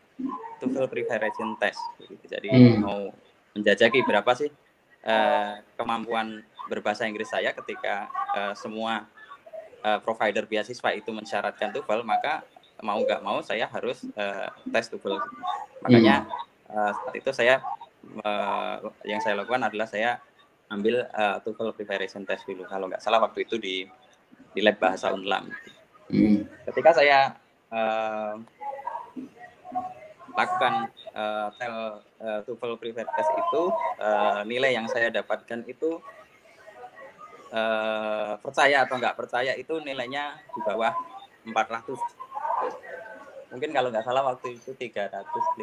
[0.60, 1.80] TOEFL preparation test.
[2.28, 2.84] Jadi hmm.
[2.84, 3.10] mau
[3.56, 4.52] menjajaki berapa sih
[5.02, 8.06] uh, kemampuan berbahasa Inggris saya ketika
[8.36, 9.08] uh, semua
[9.82, 12.46] uh, provider beasiswa itu mensyaratkan TOEFL, maka
[12.80, 15.18] mau nggak mau saya harus uh, tes TOEFL.
[15.82, 16.28] Makanya
[16.70, 17.64] uh, saat itu saya
[18.22, 20.22] uh, yang saya lakukan adalah saya
[20.70, 22.62] ambil uh, TOEFL preparation test dulu.
[22.70, 23.90] Kalau nggak salah waktu itu di
[24.54, 25.50] di lab bahasa Unlam.
[26.10, 26.42] Hmm.
[26.66, 27.38] Ketika saya
[27.70, 28.34] uh,
[30.34, 33.62] lakukan uh, tel uh, TOEFL private test itu
[33.98, 35.98] uh, nilai yang saya dapatkan itu
[37.54, 40.94] uh, percaya atau nggak percaya itu nilainya di bawah
[41.46, 41.98] 400
[43.50, 45.58] mungkin kalau nggak salah waktu itu 350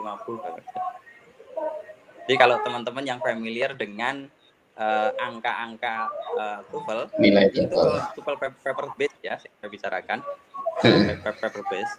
[2.27, 4.27] jadi kalau teman-teman yang familiar dengan
[5.17, 6.05] angka-angka
[6.37, 8.37] uh, uh, nilai itu TOEFL.
[8.61, 10.21] paper base ya saya bicarakan.
[10.77, 11.93] Paper, paper base.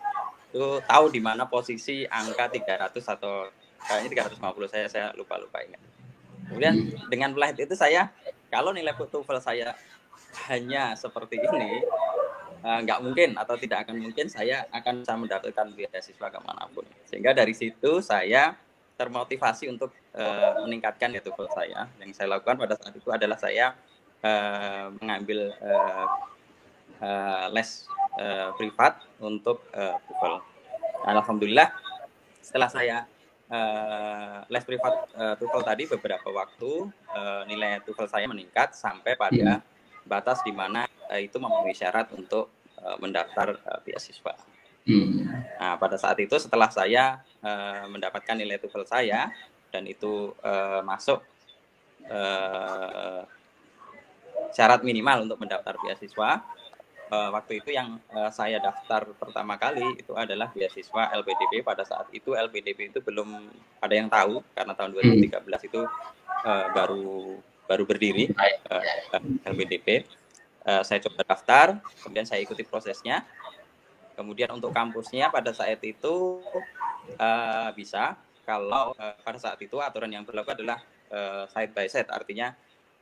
[0.54, 3.50] Itu tahu di mana posisi angka 300 atau
[3.82, 5.82] kayaknya 350 saya saya lupa lupa ingat.
[6.48, 6.74] Kemudian
[7.10, 8.14] dengan flight itu saya
[8.48, 9.74] kalau nilai TOEFL saya
[10.46, 11.82] hanya seperti ini
[12.62, 16.64] eh, nggak uh, mungkin atau tidak akan mungkin saya akan bisa mendapatkan beasiswa ke mana
[16.70, 16.86] pun.
[17.10, 18.54] Sehingga dari situ saya
[18.98, 21.86] termotivasi untuk uh, meningkatkan ya TOEFL saya.
[22.02, 23.78] Yang saya lakukan pada saat itu adalah saya
[24.26, 26.06] uh, mengambil uh,
[26.98, 27.86] uh, les
[28.18, 29.94] uh, privat untuk uh.
[31.06, 31.70] Alhamdulillah
[32.42, 33.06] setelah saya
[33.46, 39.62] uh, les privat uh, TOEFL tadi beberapa waktu uh, nilai TOEFL saya meningkat sampai pada
[39.62, 40.10] hmm.
[40.10, 42.50] batas di mana uh, itu memenuhi syarat untuk
[42.82, 44.34] uh, mendaftar uh, beasiswa.
[44.88, 45.28] Hmm.
[45.60, 49.28] Nah, pada saat itu setelah saya uh, mendapatkan nilai TOEFL saya
[49.68, 51.20] dan itu uh, masuk
[52.08, 53.20] uh,
[54.56, 56.40] syarat minimal untuk mendaftar beasiswa,
[57.12, 62.08] uh, waktu itu yang uh, saya daftar pertama kali itu adalah beasiswa LPDP pada saat
[62.12, 63.48] itu LPDP itu belum
[63.80, 65.68] ada yang tahu karena tahun 2013 hmm.
[65.68, 65.80] itu
[66.44, 67.36] uh, baru
[67.68, 68.32] baru berdiri
[68.72, 68.82] uh,
[69.44, 70.04] LPDP
[70.64, 71.66] uh, saya coba daftar
[72.04, 73.24] kemudian saya ikuti prosesnya
[74.18, 76.42] kemudian untuk kampusnya pada saat itu
[77.14, 80.82] uh, bisa kalau uh, pada saat itu aturan yang berlaku adalah
[81.14, 82.50] uh, side by side artinya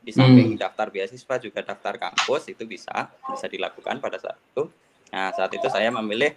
[0.05, 0.61] di samping hmm.
[0.61, 4.69] daftar beasiswa juga daftar kampus itu bisa bisa dilakukan pada saat itu.
[5.11, 6.37] Nah saat itu saya memilih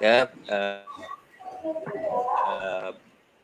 [0.00, 0.14] ke
[0.50, 0.82] uh,
[2.48, 2.90] uh,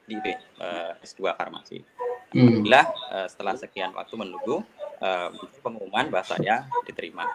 [0.09, 0.17] di
[0.59, 1.85] uh, S2 farmasi.
[2.33, 2.49] Hmm.
[2.49, 4.65] Alhamdulillah uh, setelah sekian waktu menunggu
[4.99, 7.29] uh, pengumuman bahwa saya diterima.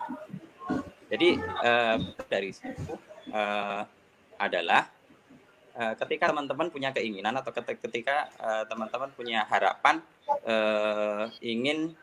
[1.08, 2.96] Jadi uh, dari situ
[3.32, 3.82] uh,
[4.38, 4.92] adalah
[5.76, 8.28] uh, ketika teman-teman punya keinginan atau ketika
[8.68, 10.04] teman-teman uh, punya harapan
[10.44, 11.96] uh, ingin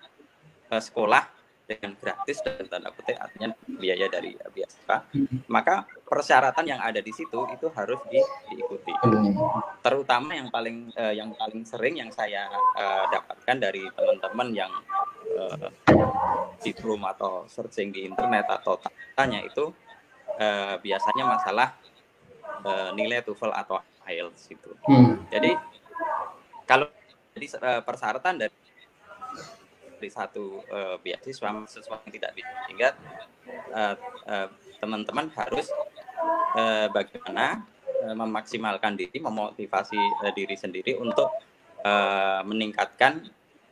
[0.72, 1.28] uh, sekolah
[1.64, 5.00] dengan gratis dan tanda kutip artinya biaya dari beasiswa
[5.48, 8.20] maka persyaratan yang ada di situ itu harus di,
[8.52, 8.92] diikuti.
[9.80, 14.72] Terutama yang paling uh, yang paling sering yang saya uh, dapatkan dari teman-teman yang
[15.34, 15.68] uh,
[16.62, 18.78] di rumah atau searching di internet atau
[19.12, 19.70] tanya itu
[20.38, 21.68] uh, biasanya masalah
[22.64, 25.28] uh, nilai TOEFL atau IELTS itu hmm.
[25.28, 25.56] jadi
[26.64, 26.88] kalau
[27.34, 28.56] jadi uh, persyaratan dari
[29.94, 32.88] dari satu uh, beasiswa sesuatu yang tidak bisa sehingga
[33.72, 33.94] uh,
[34.28, 34.48] uh,
[34.82, 35.72] teman-teman harus
[36.56, 37.64] uh, bagaimana
[38.04, 41.32] uh, memaksimalkan diri memotivasi uh, diri sendiri untuk
[41.84, 43.24] uh, meningkatkan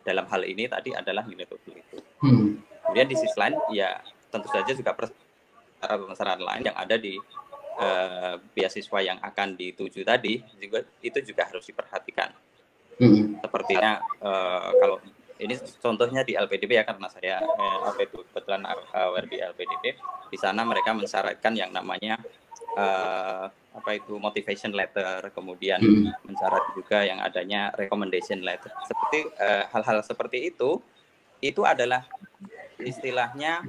[0.03, 1.99] dalam hal ini tadi adalah nilai itu.
[2.23, 2.59] Hmm.
[2.87, 7.17] Kemudian di sisi lain ya tentu saja juga persyaratan lain yang ada di
[7.79, 12.31] uh, beasiswa yang akan dituju tadi juga itu juga harus diperhatikan
[13.01, 13.41] Hmm.
[13.41, 15.03] Sepertinya uh, kalau
[15.43, 18.63] ini contohnya di LPDP ya karena saya eh, apa itu kebetulan
[18.95, 19.99] aware di LPDP
[20.31, 22.15] di sana mereka mensyaratkan yang namanya
[22.77, 26.29] uh, apa itu motivation letter kemudian hmm.
[26.29, 29.33] mensyarat juga yang adanya recommendation letter seperti
[29.73, 30.79] hal-hal uh, seperti itu
[31.43, 32.05] itu adalah
[32.79, 33.65] istilahnya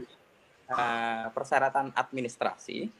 [0.67, 2.91] uh, persyaratan administrasi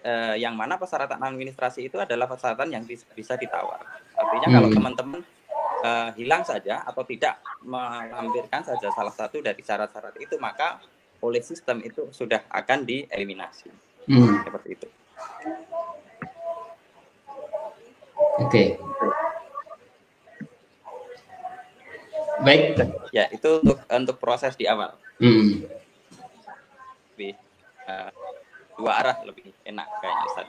[0.00, 3.84] uh, yang mana persyaratan administrasi itu adalah persyaratan yang bisa ditawar
[4.16, 4.56] artinya hmm.
[4.56, 5.20] kalau teman-teman
[5.84, 10.80] uh, hilang saja atau tidak melampirkan saja salah satu dari syarat-syarat itu maka
[11.24, 13.72] oleh sistem itu sudah akan dieliminasi
[14.08, 14.44] hmm.
[14.44, 14.88] seperti itu.
[18.42, 18.48] Oke.
[18.50, 18.66] Okay.
[22.42, 22.62] Baik.
[23.14, 24.98] Ya, itu untuk untuk proses di awal.
[25.22, 25.64] Hmm.
[27.14, 27.38] Lebih
[27.86, 28.10] uh,
[28.74, 30.48] dua arah lebih enak kayaknya Ustaz.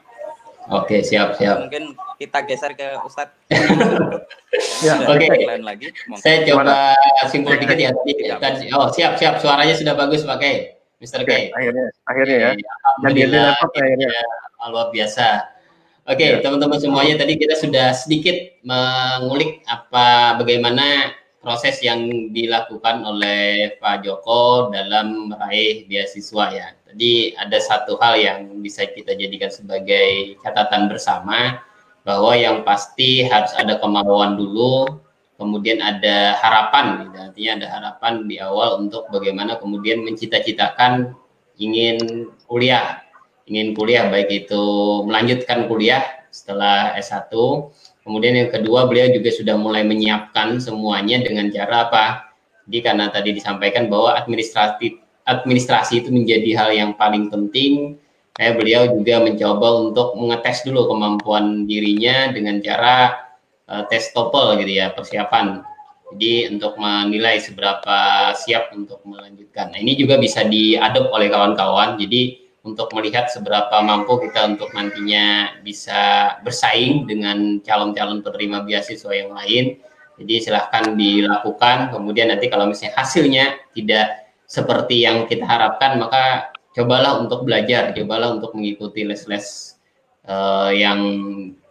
[0.66, 1.62] Oke, siap, siap.
[1.62, 3.38] Mungkin kita geser ke Ustadz.
[4.86, 5.30] ya, Oke.
[5.30, 5.62] Okay.
[5.62, 5.94] lagi.
[6.18, 6.98] Saya coba
[7.30, 7.94] simpul dikit ya.
[8.42, 9.38] Tadi, oh, siap, siap.
[9.38, 11.22] Suaranya sudah bagus pakai Mr.
[11.22, 11.54] K.
[11.54, 12.50] Akhirnya, akhirnya ya.
[12.98, 13.54] Alhamdulillah.
[13.62, 14.10] Akhirnya.
[14.66, 15.55] Luar biasa.
[16.06, 16.46] Oke, okay, ya.
[16.46, 24.70] teman-teman semuanya tadi kita sudah sedikit mengulik apa bagaimana proses yang dilakukan oleh Pak Joko
[24.70, 26.78] dalam meraih beasiswa ya.
[26.86, 31.58] Tadi ada satu hal yang bisa kita jadikan sebagai catatan bersama
[32.06, 35.02] bahwa yang pasti harus ada kemauan dulu,
[35.42, 41.18] kemudian ada harapan, artinya ada harapan di awal untuk bagaimana kemudian mencita-citakan
[41.58, 43.05] ingin kuliah
[43.46, 44.64] ingin kuliah baik itu
[45.06, 46.02] melanjutkan kuliah
[46.34, 47.30] setelah S1
[48.02, 52.06] kemudian yang kedua beliau juga sudah mulai menyiapkan semuanya dengan cara apa
[52.66, 58.02] jadi karena tadi disampaikan bahwa administratif administrasi itu menjadi hal yang paling penting
[58.34, 63.16] kayak beliau juga mencoba untuk mengetes dulu kemampuan dirinya dengan cara
[63.70, 65.64] uh, tes TOEFL gitu ya persiapan
[66.14, 69.74] jadi untuk menilai seberapa siap untuk melanjutkan.
[69.74, 71.98] Nah, ini juga bisa diadop oleh kawan-kawan.
[71.98, 79.32] Jadi untuk melihat seberapa mampu kita untuk nantinya bisa bersaing dengan calon-calon penerima beasiswa yang
[79.38, 79.78] lain.
[80.18, 81.94] Jadi silahkan dilakukan.
[81.94, 83.46] Kemudian nanti kalau misalnya hasilnya
[83.78, 89.78] tidak seperti yang kita harapkan, maka cobalah untuk belajar, cobalah untuk mengikuti les-les
[90.26, 91.00] uh, yang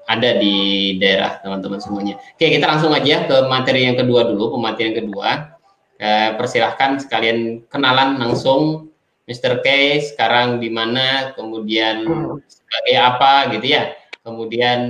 [0.07, 2.15] ada di daerah teman-teman semuanya.
[2.39, 5.59] Oke, kita langsung aja ke materi yang kedua dulu, pemateri yang kedua.
[5.95, 8.93] Uh, persilahkan sekalian kenalan langsung
[9.25, 9.65] Mr.
[9.65, 9.69] K
[10.05, 12.05] sekarang di mana, kemudian
[12.45, 14.81] sebagai apa gitu ya, kemudian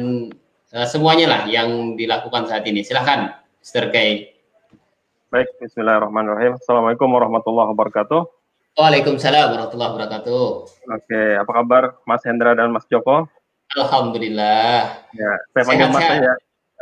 [0.75, 2.83] uh, semuanya lah yang dilakukan saat ini.
[2.83, 3.31] Silahkan,
[3.63, 3.95] Mr.
[3.95, 3.97] K.
[5.31, 6.59] Baik, Bismillahirrahmanirrahim.
[6.59, 8.27] Assalamualaikum warahmatullahi wabarakatuh.
[8.75, 10.45] Waalaikumsalam warahmatullahi wabarakatuh.
[10.83, 13.31] Oke, apa kabar Mas Hendra dan Mas Joko?
[13.79, 14.99] Alhamdulillah.
[15.15, 16.33] Ya, saya panggil Mas saja.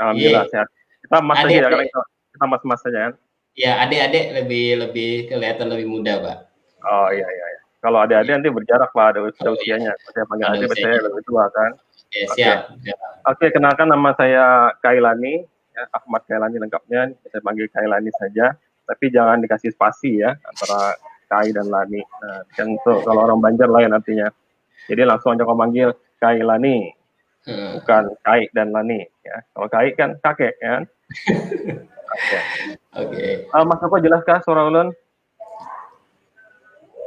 [0.00, 0.52] Alhamdulillah yeah.
[0.56, 0.68] sehat.
[1.04, 1.84] Kita Mas adik, saja, karena
[2.32, 3.12] kita Mas-Mas saja kan?
[3.52, 6.51] Ya, adik-adik lebih lebih kelihatan lebih muda, Pak.
[6.86, 7.46] Oh iya iya.
[7.52, 7.60] iya.
[7.82, 9.92] Kalau adik-adik nanti berjarak lah ada usia usianya.
[10.14, 11.74] Saya panggil adik, saya lebih tua kan.
[12.14, 12.58] Ya, Oke, siap.
[12.78, 12.94] Okay.
[13.26, 15.42] Oke, kenalkan nama saya Kailani,
[15.74, 17.10] ya, Ahmad Kailani lengkapnya.
[17.26, 18.54] Saya panggil Kailani saja.
[18.86, 20.94] Tapi jangan dikasih spasi ya antara
[21.32, 22.04] Kai dan Lani.
[22.22, 24.28] Nah, kan tuh kalau orang Banjar lain artinya.
[24.86, 26.92] Jadi langsung aja kau panggil Kailani,
[27.48, 27.82] hmm.
[27.82, 29.00] bukan Kai dan Lani.
[29.24, 30.84] Ya, kalau Kai kan kakek ya.
[32.12, 32.38] Oke.
[33.00, 33.26] Oke.
[33.48, 34.92] Uh, Mas apa jelaskah suara ulun?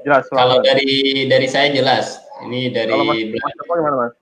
[0.06, 0.24] Jelas.
[0.30, 2.22] Kalau dari dari saya jelas.
[2.46, 4.13] Ini dari Kalau mas, mas gimana, mas?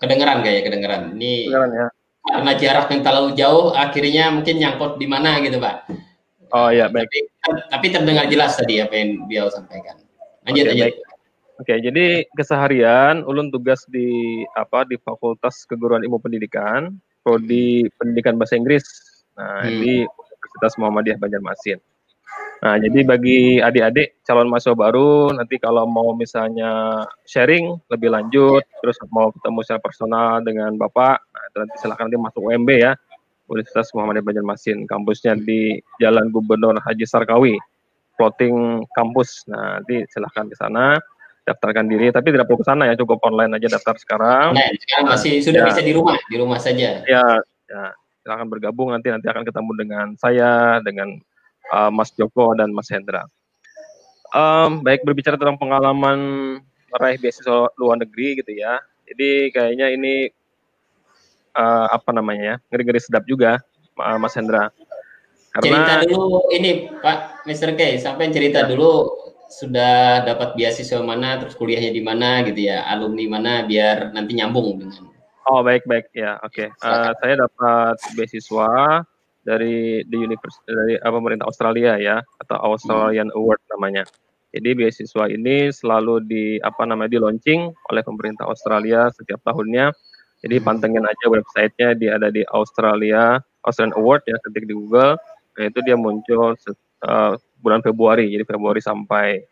[0.00, 1.02] Kedengeran kayak kedengeran.
[1.18, 1.86] Ini kedengeran, ya.
[2.26, 5.86] karena jarak yang terlalu jauh, akhirnya mungkin nyangkut di mana gitu, Pak.
[6.54, 7.10] Oh iya, baik.
[7.10, 9.98] Tapi, tapi terdengar jelas tadi apa yang dia sampaikan.
[10.46, 10.96] Lanjut, okay, Baik.
[11.56, 18.60] Oke, jadi keseharian ulun tugas di apa di Fakultas Keguruan Ilmu Pendidikan, prodi Pendidikan Bahasa
[18.60, 18.84] Inggris.
[19.36, 19.80] Nah, hmm.
[19.80, 21.80] di Universitas Muhammadiyah Banjarmasin.
[22.56, 28.96] Nah, jadi bagi adik-adik calon mahasiswa baru, nanti kalau mau misalnya sharing lebih lanjut, terus
[29.12, 32.92] mau ketemu secara personal dengan Bapak, nah, nanti silakan nanti masuk UMB ya,
[33.52, 37.60] Universitas Muhammadiyah Banjarmasin, kampusnya di Jalan Gubernur Haji Sarkawi,
[38.16, 39.44] floating kampus.
[39.52, 40.96] Nah, nanti silahkan ke sana,
[41.44, 44.56] daftarkan diri, tapi tidak perlu ke sana ya, cukup online aja daftar sekarang.
[44.56, 45.68] Nah, sekarang masih sudah ya.
[45.70, 47.04] bisa di rumah, di rumah saja.
[47.04, 47.26] Ya,
[47.68, 47.82] ya,
[48.24, 51.20] silahkan bergabung nanti nanti akan ketemu dengan saya, dengan
[51.72, 53.26] uh, Mas Joko dan Mas Hendra.
[54.34, 56.18] Um, baik berbicara tentang pengalaman
[56.92, 58.82] meraih beasiswa luar negeri gitu ya.
[59.06, 60.28] Jadi kayaknya ini
[61.54, 63.62] uh, apa namanya ya ngeri-ngeri sedap juga
[63.96, 64.68] Mas Hendra.
[65.56, 67.72] Karena, cerita dulu ini Pak Mr.
[67.80, 68.68] K sampai cerita ya.
[68.68, 69.08] dulu
[69.46, 74.74] sudah dapat beasiswa mana terus kuliahnya di mana gitu ya alumni mana biar nanti nyambung
[74.74, 75.06] dengan
[75.46, 76.68] oh baik baik ya oke okay.
[76.82, 79.06] uh, saya dapat beasiswa
[79.46, 83.38] dari di universitas dari apa pemerintah Australia ya atau Australian hmm.
[83.38, 84.02] Award namanya.
[84.50, 89.94] Jadi beasiswa ini selalu di apa namanya di launching oleh pemerintah Australia setiap tahunnya.
[90.42, 95.14] Jadi pantengin aja websitenya dia ada di Australia Australian Award ya ketik di Google.
[95.56, 96.58] Nah, itu dia muncul
[97.06, 97.32] uh,
[97.62, 98.26] bulan Februari.
[98.30, 99.42] Jadi Februari sampai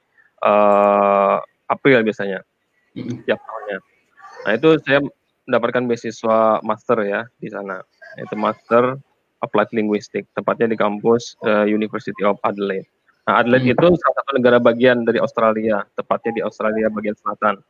[0.42, 1.38] uh,
[1.70, 2.42] April biasanya
[2.94, 3.78] setiap tahunnya.
[4.44, 5.00] Nah itu saya
[5.48, 7.82] mendapatkan beasiswa master ya di sana.
[8.20, 9.00] Itu master
[9.44, 12.88] Applied Linguistic, tepatnya di kampus uh, University of Adelaide.
[13.28, 13.74] Nah, Adelaide hmm.
[13.76, 17.60] itu salah satu negara bagian dari Australia, tepatnya di Australia bagian selatan.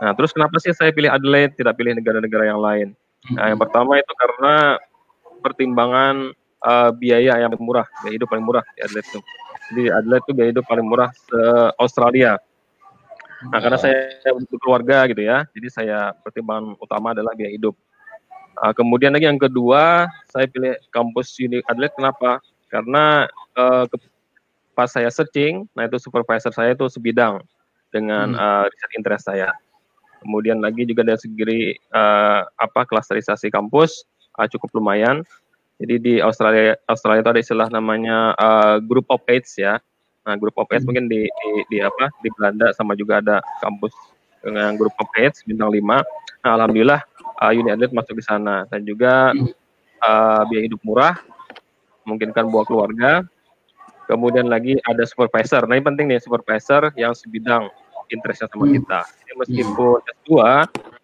[0.00, 2.88] Nah, terus kenapa sih saya pilih Adelaide, tidak pilih negara-negara yang lain?
[3.36, 4.80] Nah, yang pertama itu karena
[5.44, 6.32] pertimbangan
[6.64, 9.20] uh, biaya yang murah, biaya hidup paling murah di Adelaide itu.
[9.70, 11.40] Jadi Adelaide itu biaya hidup paling murah se
[11.76, 12.40] Australia.
[13.40, 13.96] Nah, karena saya
[14.36, 17.72] berkeluarga gitu ya, jadi saya pertimbangan utama adalah biaya hidup.
[18.58, 22.42] Uh, kemudian lagi yang kedua, saya pilih kampus Uni Adelaide kenapa?
[22.66, 23.96] Karena uh, ke,
[24.74, 27.42] pas saya searching, nah itu supervisor saya itu sebidang
[27.90, 28.40] dengan hmm.
[28.40, 29.50] uh, riset interest saya.
[30.20, 34.04] Kemudian lagi juga dari segi uh, apa klasterisasi kampus
[34.36, 35.24] uh, cukup lumayan.
[35.80, 39.80] Jadi di Australia Australia itu ada istilah namanya uh, group of eight ya.
[40.28, 40.88] Nah, group of eight hmm.
[40.92, 43.96] mungkin di, di, di apa di Belanda sama juga ada kampus
[44.44, 45.80] dengan group of eight bintang 5.
[45.80, 47.00] Nah, alhamdulillah
[47.40, 49.32] uh, Uni Adelaide masuk di sana dan juga
[50.04, 51.16] uh, biaya hidup murah,
[52.04, 53.24] memungkinkan buat keluarga.
[54.06, 55.64] Kemudian lagi ada supervisor.
[55.70, 57.70] Nah, ini penting nih supervisor yang sebidang
[58.10, 58.74] interestnya sama hmm.
[58.82, 59.00] kita.
[59.06, 60.30] Jadi meskipun S2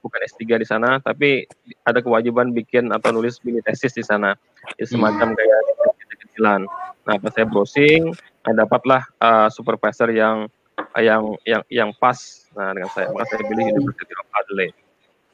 [0.03, 1.47] bukan S3 di sana, tapi
[1.87, 4.35] ada kewajiban bikin atau nulis mini tesis di sana.
[4.75, 5.37] Jadi semacam hmm.
[5.39, 5.59] kayak
[6.03, 6.61] kecil-kecilan.
[7.07, 8.11] Nah, pas saya browsing,
[8.43, 10.51] nah dapatlah uh, supervisor yang
[10.99, 12.19] yang yang yang pas
[12.59, 13.15] nah dengan saya.
[13.15, 14.86] Maka saya pilih University of Adelaide.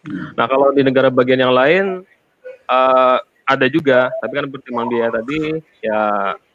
[0.03, 0.35] Hmm.
[0.35, 2.03] Nah, kalau di negara bagian yang lain
[2.67, 6.03] uh, ada juga, tapi kan pertimbangan biaya tadi ya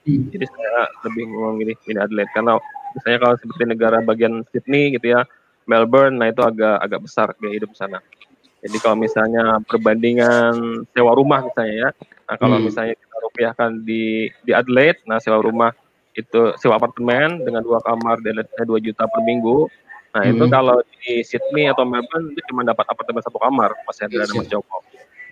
[0.08, 2.56] jadi saya lebih memilih ini Adelaide karena
[2.96, 5.28] misalnya kalau seperti negara bagian Sydney gitu ya
[5.68, 8.00] Melbourne nah itu agak agak besar biaya hidup sana
[8.64, 11.90] jadi kalau misalnya perbandingan sewa rumah misalnya ya
[12.28, 12.66] nah kalau hmm.
[12.72, 15.76] misalnya kita rupiahkan di di Adelaide nah sewa rumah
[16.18, 19.70] itu sewa apartemen dengan dua kamar dan dua juta per minggu
[20.18, 20.34] nah hmm.
[20.34, 24.50] itu kalau di Sydney atau Melbourne itu cuma dapat apartemen satu kamar masih ada Mas
[24.50, 24.82] Joko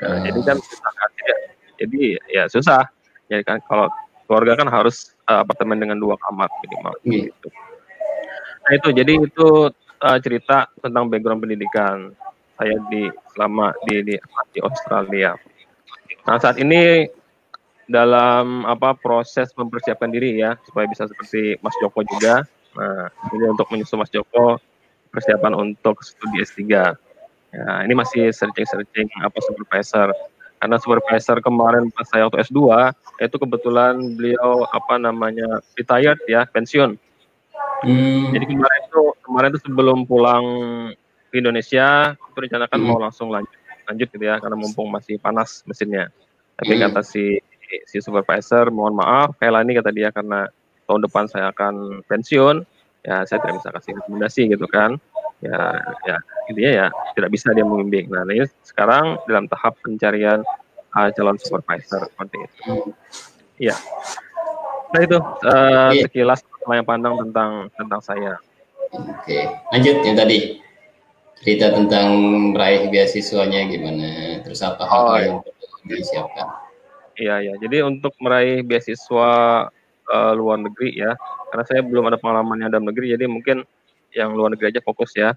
[0.05, 0.21] nah, uh.
[0.21, 1.37] jadi kan susah kan ya.
[1.81, 2.85] jadi ya susah
[3.25, 3.89] jadi kan kalau
[4.25, 7.29] keluarga kan harus uh, apartemen dengan dua kamar minimal yeah.
[7.29, 7.49] gitu.
[8.65, 9.49] Nah itu jadi itu
[10.01, 12.13] uh, cerita tentang background pendidikan
[12.57, 14.15] saya di selama di di,
[14.53, 15.37] di Australia.
[16.25, 17.05] Nah saat ini
[17.85, 22.41] dalam apa proses mempersiapkan diri ya supaya bisa seperti Mas Joko juga.
[22.73, 24.57] Nah ini untuk menyusul Mas Joko
[25.15, 26.61] persiapan untuk studi S3.
[27.55, 30.11] Ya, ini masih searching-searching apa supervisor
[30.59, 32.91] karena supervisor kemarin pas saya waktu S2
[33.21, 36.95] itu kebetulan beliau apa namanya retired ya pensiun
[37.83, 38.33] hmm.
[38.33, 40.45] jadi kemarin itu kemarin itu sebelum pulang
[41.29, 42.87] ke Indonesia itu rencanakan hmm.
[42.87, 43.51] mau langsung lanjut
[43.85, 46.09] lanjut gitu ya karena mumpung masih panas mesinnya
[46.57, 46.81] tapi hmm.
[46.89, 47.37] kata si
[47.85, 50.47] si supervisor mohon maaf ini kata dia karena
[50.89, 52.65] tahun depan saya akan pensiun
[53.05, 54.97] ya saya tidak bisa kasih rekomendasi gitu kan
[55.45, 55.77] ya
[56.09, 56.17] ya
[56.49, 58.09] intinya ya tidak bisa dia membimbing.
[58.09, 60.41] Nah ini sekarang dalam tahap pencarian
[60.95, 62.93] uh, calon supervisor seperti itu.
[63.61, 63.75] Iya.
[64.95, 68.33] Nah itu uh, sekilas yang pandang tentang tentang saya.
[68.95, 69.43] Oke,
[69.75, 70.63] lanjut yang tadi
[71.43, 72.15] cerita tentang
[72.55, 75.51] meraih beasiswanya gimana, terus apa hal oh, yang iya.
[75.83, 76.47] perlu disiapkan?
[77.15, 79.31] Iya ya, jadi untuk meraih beasiswa
[80.09, 81.11] uh, luar negeri ya,
[81.55, 83.63] karena saya belum ada pengalaman yang dalam negeri, jadi mungkin
[84.11, 85.31] yang luar negeri aja fokus ya.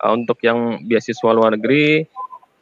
[0.00, 2.08] Uh, untuk yang beasiswa luar negeri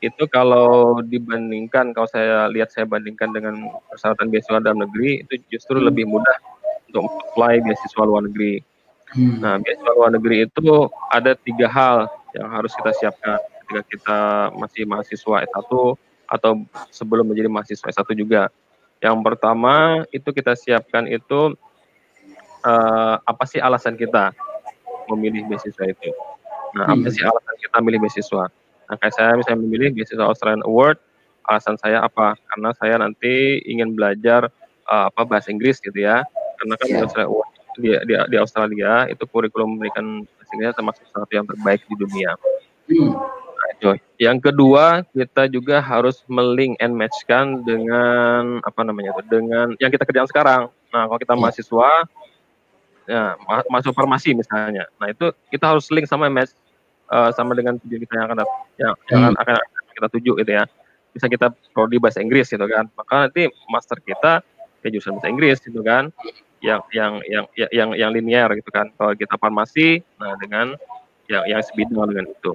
[0.03, 5.79] itu kalau dibandingkan kalau saya lihat saya bandingkan dengan persyaratan beasiswa dalam negeri itu justru
[5.79, 5.87] hmm.
[5.87, 6.35] lebih mudah
[6.91, 8.59] untuk apply beasiswa luar negeri.
[9.15, 9.39] Hmm.
[9.39, 13.39] Nah, beasiswa luar negeri itu ada tiga hal yang harus kita siapkan
[13.71, 14.21] ketika kita
[14.59, 15.71] masih mahasiswa S1
[16.27, 16.53] atau
[16.91, 18.51] sebelum menjadi mahasiswa S1 juga.
[18.99, 21.55] Yang pertama itu kita siapkan itu
[22.67, 24.35] uh, apa sih alasan kita
[25.07, 26.11] memilih beasiswa itu.
[26.75, 27.15] Nah, apa hmm.
[27.15, 28.45] sih alasan kita memilih beasiswa?
[28.87, 30.99] Nah, kayak saya misalnya memilih beasiswa Australian Award,
[31.47, 32.35] alasan saya apa?
[32.51, 34.51] Karena saya nanti ingin belajar
[34.91, 36.27] uh, apa bahasa Inggris gitu ya.
[36.59, 37.07] Karena kan yeah.
[37.07, 41.47] Australian Award di, di, di Australia itu kurikulum memberikan bahasa Inggris termasuk salah satu yang
[41.47, 42.31] terbaik di dunia.
[42.91, 43.13] Hmm.
[43.57, 43.89] Nah, itu.
[44.21, 50.05] Yang kedua, kita juga harus melink and matchkan dengan apa namanya itu, dengan yang kita
[50.09, 50.63] kerjakan sekarang.
[50.93, 51.43] Nah, kalau kita yeah.
[51.43, 51.91] mahasiswa
[53.07, 53.39] ya
[53.71, 54.87] masuk farmasi misalnya.
[54.99, 56.53] Nah itu kita harus link sama match
[57.11, 58.39] uh, sama dengan tujuan kita yang akan
[58.79, 59.43] yang, yang hmm.
[59.43, 60.65] akan, akan kita tuju gitu ya.
[61.15, 62.91] Bisa kita prodi bahasa Inggris gitu kan.
[62.93, 64.45] Maka nanti master kita
[64.85, 66.13] ke jurusan bahasa Inggris gitu kan.
[66.61, 68.93] Yang yang yang yang yang, yang linear gitu kan.
[68.99, 70.77] Kalau kita farmasi nah dengan
[71.31, 72.53] yang yang sebidang dengan itu.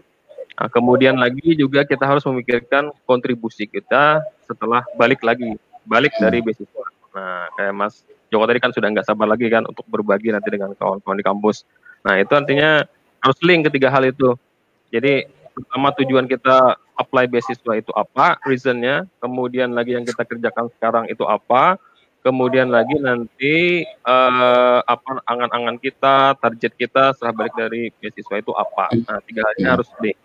[0.61, 5.57] Nah, kemudian lagi juga kita harus memikirkan kontribusi kita setelah balik lagi.
[5.89, 6.85] Balik dari beasiswa.
[7.17, 10.71] Nah kayak Mas Joko tadi kan sudah nggak sabar lagi kan untuk berbagi nanti dengan
[10.73, 11.67] kawan-kawan di kampus.
[12.07, 12.87] Nah itu artinya
[13.19, 14.39] harus link ketiga hal itu.
[14.87, 21.05] Jadi pertama tujuan kita apply beasiswa itu apa, reasonnya, kemudian lagi yang kita kerjakan sekarang
[21.11, 21.75] itu apa,
[22.23, 28.95] kemudian lagi nanti uh, apa angan-angan kita, target kita setelah balik dari beasiswa itu apa.
[28.95, 30.15] Nah tiga hal ini harus link.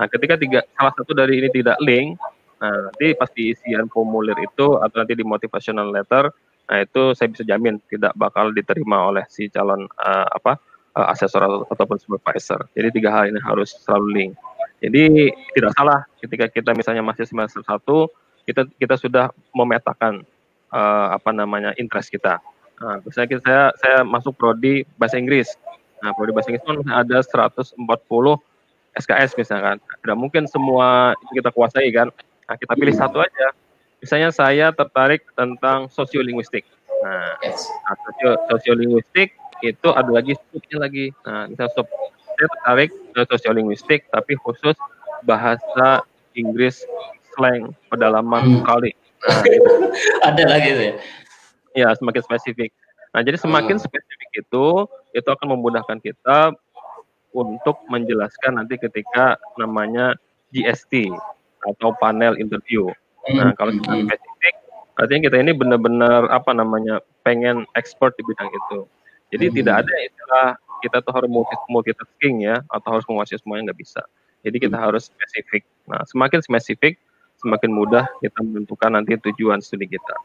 [0.00, 2.16] Nah ketika tiga salah satu dari ini tidak link,
[2.60, 6.28] Nah, nanti pasti isian formulir itu atau nanti di motivational letter,
[6.70, 10.62] nah itu saya bisa jamin tidak bakal diterima oleh si calon uh, apa
[10.94, 12.66] uh, asesor atau, ataupun supervisor.
[12.74, 14.32] Jadi tiga hal ini harus selalu link.
[14.80, 18.08] Jadi tidak salah ketika kita misalnya masih semester satu,
[18.48, 20.24] kita kita sudah memetakan
[20.72, 22.40] uh, apa namanya interest kita.
[22.80, 25.52] Nah, misalnya saya saya masuk prodi bahasa Inggris.
[26.00, 27.76] Nah, prodi bahasa Inggris kan ada 140
[28.96, 29.76] SKS misalkan.
[30.00, 32.08] Tidak mungkin semua kita kuasai kan.
[32.48, 33.52] Nah, kita pilih satu aja.
[34.00, 36.64] Misalnya saya tertarik tentang sosiolinguistik.
[37.04, 41.12] Nah, nah sosio sosiolinguistik itu ada lagi subnya lagi.
[41.24, 41.86] Nah, misalnya sub
[42.36, 44.76] saya tertarik ke sosiolinguistik tapi khusus
[45.28, 46.00] bahasa
[46.32, 46.80] Inggris
[47.36, 48.64] slang pedalaman hmm.
[48.64, 48.92] kali.
[49.28, 49.70] Nah, gitu.
[50.24, 50.94] ada lagi tuh ya.
[51.70, 52.72] Ya, semakin spesifik.
[53.12, 53.84] Nah, jadi semakin hmm.
[53.84, 54.66] spesifik itu
[55.12, 56.56] itu akan memudahkan kita
[57.30, 60.18] untuk menjelaskan nanti ketika namanya
[60.50, 61.10] GST
[61.62, 62.90] atau panel interview.
[63.28, 63.56] Nah, hmm.
[63.60, 64.06] kalau kita hmm.
[64.08, 64.54] spesifik,
[64.96, 68.88] artinya kita ini benar-benar apa namanya pengen expert di bidang itu.
[69.30, 69.54] Jadi hmm.
[69.60, 70.48] tidak ada istilah
[70.80, 74.02] kita tuh harus multi multitasking ya, atau harus menguasai semuanya nggak bisa.
[74.40, 74.84] Jadi kita hmm.
[74.88, 75.62] harus spesifik.
[75.84, 76.96] Nah, semakin spesifik,
[77.36, 80.16] semakin mudah kita menentukan nanti tujuan studi kita.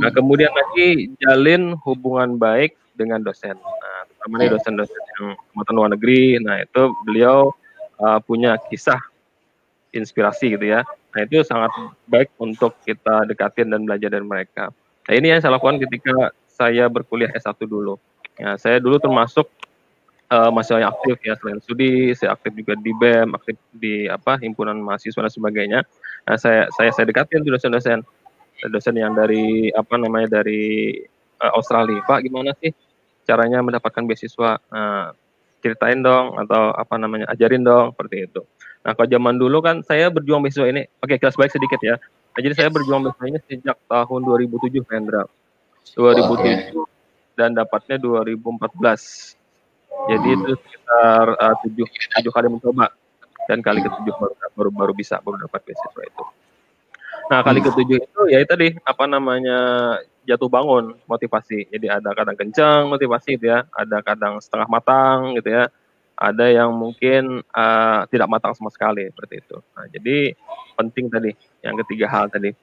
[0.00, 0.16] Nah, hmm.
[0.16, 3.56] kemudian lagi jalin hubungan baik dengan dosen.
[3.56, 6.40] Nah, terutama nih dosen-dosen yang kematan luar negeri.
[6.40, 7.52] Nah, itu beliau
[8.00, 9.00] uh, punya kisah
[9.96, 10.84] inspirasi gitu ya.
[11.16, 11.72] Nah itu sangat
[12.04, 14.68] baik untuk kita dekatin dan belajar dari mereka.
[15.08, 17.96] Nah ini yang saya lakukan ketika saya berkuliah S1 dulu.
[18.36, 19.48] Ya, saya dulu termasuk
[20.28, 24.36] uh, mahasiswa yang aktif ya selain studi, saya aktif juga di BEM, aktif di apa
[24.36, 25.80] himpunan mahasiswa dan sebagainya.
[26.28, 28.04] Nah, saya saya saya dekatin tuh dosen-dosen
[28.68, 31.00] dosen yang dari apa namanya dari
[31.40, 32.04] uh, Australia.
[32.04, 32.76] Pak, gimana sih
[33.24, 34.60] caranya mendapatkan beasiswa?
[34.68, 35.16] Nah,
[35.64, 38.44] ceritain dong atau apa namanya ajarin dong seperti itu.
[38.86, 41.98] Nah, kalau zaman dulu kan saya berjuang beasiswa ini, oke kelas baik sedikit ya.
[41.98, 45.26] Nah, jadi saya berjuang beasiswa ini sejak tahun 2007, Hendra.
[45.98, 46.54] 2007 oh, okay.
[47.34, 49.34] dan dapatnya 2014.
[50.06, 52.94] Jadi itu sekitar uh, tujuh, tujuh kali mencoba
[53.50, 56.24] dan kali ketujuh baru baru, baru bisa baru dapat beasiswa itu.
[57.26, 57.66] Nah kali hmm.
[57.66, 59.58] ketujuh itu ya itu tadi apa namanya
[60.30, 61.74] jatuh bangun motivasi.
[61.74, 65.66] Jadi ada kadang kencang motivasi gitu ya, ada kadang setengah matang gitu ya
[66.16, 69.56] ada yang mungkin uh, tidak matang sama sekali seperti itu.
[69.76, 70.32] Nah, jadi
[70.74, 72.56] penting tadi yang ketiga hal tadi.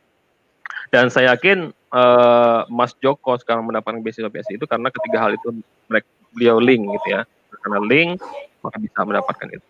[0.89, 5.53] Dan saya yakin uh, Mas Joko sekarang mendapatkan beasiswa beasiswa itu karena ketiga hal itu
[5.85, 7.21] mereka beliau link gitu ya.
[7.61, 8.17] Karena link
[8.65, 9.67] maka bisa mendapatkan itu.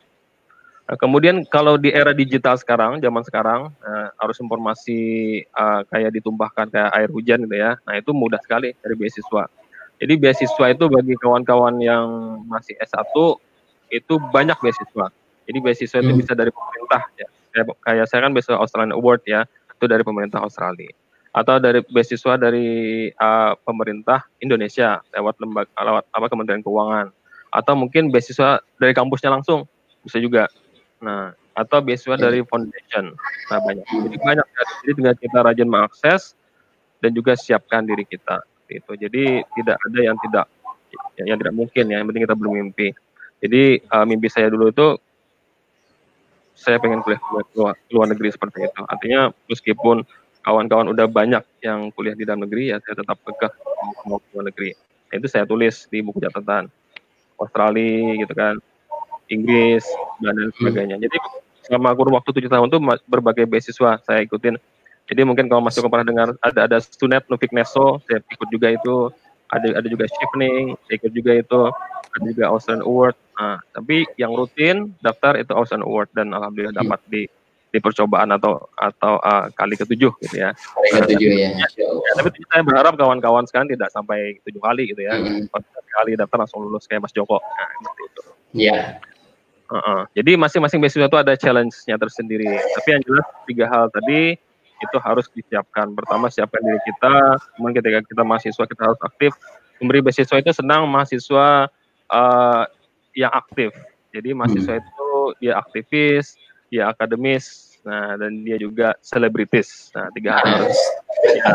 [0.84, 5.00] Nah, kemudian kalau di era digital sekarang, zaman sekarang, uh, harus informasi
[5.56, 7.80] uh, kayak ditumpahkan kayak air hujan gitu ya.
[7.84, 9.48] Nah itu mudah sekali dari beasiswa.
[10.04, 12.08] Jadi beasiswa itu bagi kawan-kawan yang
[12.52, 13.16] masih S1
[13.94, 15.14] itu banyak beasiswa.
[15.46, 16.06] Jadi beasiswa hmm.
[16.10, 17.28] itu bisa dari pemerintah ya.
[17.54, 20.90] Kayak, kayak saya kan beasiswa Australian Award ya, itu dari pemerintah Australia.
[21.34, 27.14] Atau dari beasiswa dari uh, pemerintah Indonesia lewat lembaga lewat apa Kementerian Keuangan.
[27.54, 29.70] Atau mungkin beasiswa dari kampusnya langsung
[30.02, 30.50] bisa juga.
[30.98, 33.14] Nah, atau beasiswa dari foundation.
[33.54, 33.86] Nah, banyak.
[33.86, 34.64] Jadi banyak ya.
[34.82, 36.22] Jadi dengan kita rajin mengakses
[37.02, 38.42] dan juga siapkan diri kita
[38.74, 38.98] itu.
[38.98, 40.46] Jadi tidak ada yang tidak
[41.22, 42.02] yang tidak mungkin ya.
[42.02, 42.88] Yang penting kita bermimpi.
[43.44, 44.96] Jadi uh, mimpi saya dulu itu
[46.56, 47.20] saya pengen kuliah
[47.52, 48.82] luar, luar negeri seperti itu.
[48.88, 50.08] Artinya meskipun
[50.48, 53.52] kawan-kawan udah banyak yang kuliah di dalam negeri ya saya tetap kekeh
[54.08, 54.72] mau ke luar negeri.
[55.12, 56.72] Nah, itu saya tulis di buku catatan
[57.36, 58.56] Australia gitu kan,
[59.28, 59.84] Inggris
[60.24, 60.96] dan lain sebagainya.
[61.04, 61.18] Jadi
[61.68, 64.56] selama kurun waktu tujuh tahun itu berbagai beasiswa saya ikutin.
[65.04, 69.12] Jadi mungkin kalau masuk pernah dengar ada ada Stunet Nufik Neso, saya ikut juga itu.
[69.54, 71.62] Ada ada juga Shifting, saya ikut juga itu.
[72.14, 77.02] Ada juga Australian Award, Nah, tapi yang rutin daftar itu Ocean Award dan alhamdulillah dapat
[77.10, 77.26] di
[77.74, 80.54] di percobaan atau atau uh, kali ketujuh gitu ya.
[80.54, 81.50] Kali ketujuh ya.
[81.58, 81.68] ya.
[81.74, 82.12] ya.
[82.22, 85.18] Tapi saya berharap kawan-kawan sekarang tidak sampai tujuh kali gitu ya.
[85.18, 85.50] Hmm.
[85.94, 87.42] kali daftar langsung lulus kayak Mas Joko.
[87.42, 88.22] Nah, seperti itu.
[88.54, 88.78] Iya.
[89.74, 90.00] Uh -uh.
[90.14, 92.46] Jadi masing-masing beasiswa itu ada challenge-nya tersendiri.
[92.46, 94.38] Tapi yang jelas tiga hal tadi
[94.84, 95.96] itu harus disiapkan.
[95.96, 99.32] Pertama siapkan diri kita, kemudian ketika kita mahasiswa kita harus aktif.
[99.80, 101.72] Memberi beasiswa itu senang mahasiswa
[102.12, 102.64] uh,
[103.16, 103.72] yang aktif.
[104.14, 104.84] Jadi mahasiswa hmm.
[104.84, 105.10] itu
[105.42, 106.38] dia aktivis,
[106.70, 109.90] dia akademis, nah dan dia juga selebritis.
[109.98, 110.80] Nah tiga hal harus.
[111.24, 111.52] Ya,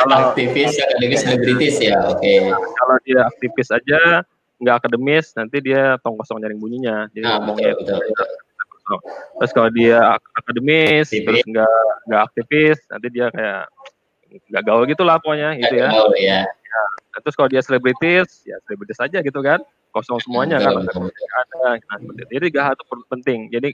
[0.00, 2.22] kalau aktivis, akademis, selebritis ya, oke.
[2.22, 2.46] Okay.
[2.46, 4.22] Nah, kalau dia aktivis aja,
[4.62, 7.10] nggak akademis, nanti dia tong kosong nyaring bunyinya.
[7.12, 8.43] Jadi nah, ngomongnya betul, betul, betul.
[9.40, 11.24] Terus kalau dia akademis, aktivis.
[11.24, 13.64] terus nggak nggak aktivis, nanti dia kayak
[14.50, 15.88] nggak gaul gitu lah pokoknya, gitu ya.
[15.88, 16.40] Gaul, ya.
[16.44, 16.82] ya.
[17.22, 19.62] Terus kalau dia selebritis, ya selebritis aja gitu kan
[19.94, 23.70] kosong semuanya kan ada, ada nah, jadi tiga hal itu penting jadi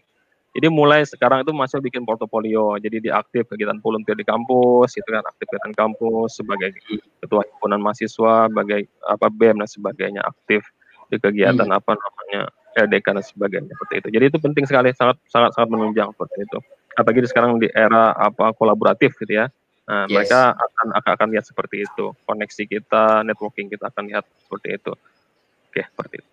[0.50, 5.22] Jadi mulai sekarang itu masih bikin portofolio, jadi diaktif kegiatan volunteer di kampus, itu kan
[5.22, 6.74] aktif kegiatan kampus sebagai
[7.22, 10.66] ketua himpunan mahasiswa, sebagai apa BEM dan sebagainya aktif
[11.06, 11.78] di kegiatan hmm.
[11.78, 12.50] apa namanya
[12.86, 14.08] LDK dan sebagainya seperti itu.
[14.16, 16.58] Jadi itu penting sekali, sangat sangat sangat menunjang seperti itu.
[16.96, 19.46] Apalagi sekarang di era apa kolaboratif gitu ya.
[19.90, 20.14] Nah, yes.
[20.14, 22.14] mereka akan, akan akan lihat seperti itu.
[22.22, 24.92] Koneksi kita, networking kita akan lihat seperti itu.
[25.70, 26.30] Oke, seperti itu.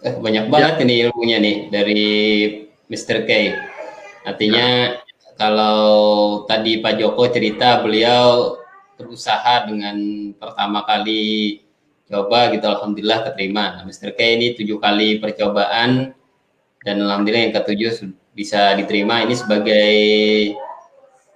[0.00, 0.82] Eh, banyak banget ya.
[0.88, 2.04] ini ilmunya nih dari
[2.88, 3.28] Mr.
[3.28, 3.30] K.
[4.24, 5.36] Artinya ya.
[5.36, 5.78] kalau
[6.48, 8.56] tadi Pak Joko cerita beliau
[8.96, 9.96] berusaha dengan
[10.36, 11.56] pertama kali
[12.10, 13.78] coba gitu alhamdulillah keterima.
[13.78, 14.12] Nah, Mr.
[14.18, 16.10] K ini tujuh kali percobaan
[16.82, 19.88] dan alhamdulillah yang ketujuh bisa diterima ini sebagai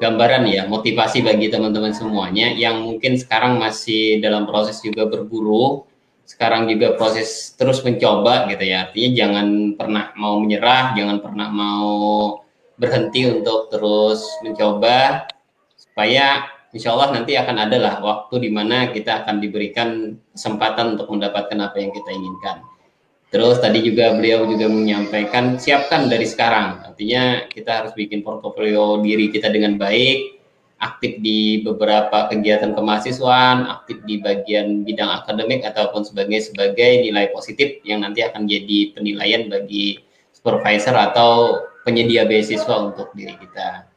[0.02, 5.86] gambaran ya motivasi bagi teman-teman semuanya yang mungkin sekarang masih dalam proses juga berburu
[6.24, 9.46] sekarang juga proses terus mencoba gitu ya artinya jangan
[9.78, 11.92] pernah mau menyerah jangan pernah mau
[12.74, 15.28] berhenti untuk terus mencoba
[15.78, 21.08] supaya insya Allah nanti akan ada lah waktu di mana kita akan diberikan kesempatan untuk
[21.14, 22.66] mendapatkan apa yang kita inginkan.
[23.30, 26.86] Terus tadi juga beliau juga menyampaikan siapkan dari sekarang.
[26.86, 30.34] Artinya kita harus bikin portofolio diri kita dengan baik
[30.84, 37.80] aktif di beberapa kegiatan kemahasiswaan, aktif di bagian bidang akademik ataupun sebagai sebagai nilai positif
[37.88, 40.02] yang nanti akan jadi penilaian bagi
[40.36, 43.88] supervisor atau penyedia beasiswa untuk diri kita.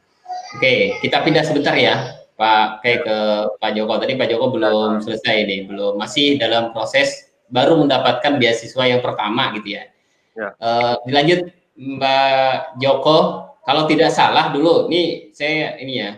[0.55, 3.17] Oke, kita pindah sebentar ya, Pak kayak ke
[3.57, 3.93] Pak Joko.
[3.97, 9.49] Tadi Pak Joko belum selesai nih, belum masih dalam proses baru mendapatkan beasiswa yang pertama
[9.57, 9.83] gitu ya.
[10.38, 10.53] ya.
[10.61, 13.17] Uh, dilanjut Mbak Joko,
[13.65, 16.09] kalau tidak salah dulu, nih saya ini ya,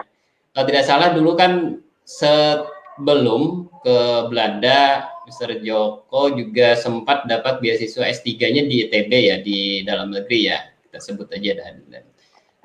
[0.51, 3.97] kalau tidak salah dulu kan sebelum ke
[4.27, 5.61] Belanda Mr.
[5.61, 10.57] Joko juga sempat dapat beasiswa S3-nya di ITB ya di dalam negeri ya
[10.89, 12.03] kita sebut aja dan, dan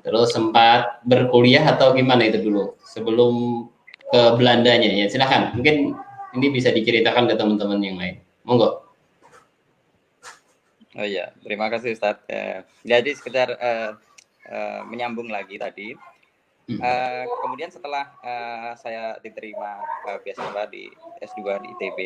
[0.05, 3.65] terus sempat berkuliah atau gimana itu dulu sebelum
[4.13, 5.97] ke Belandanya ya silahkan mungkin
[6.37, 8.85] ini bisa diceritakan ke teman-teman yang lain monggo
[10.95, 12.23] Oh iya, terima kasih Ustaz.
[12.31, 13.99] Eh, jadi sekedar uh,
[14.47, 15.91] uh, menyambung lagi tadi,
[16.65, 19.77] Uh, kemudian setelah uh, saya diterima
[20.09, 20.89] uh, beasiswa di
[21.21, 21.99] S2 di ITB,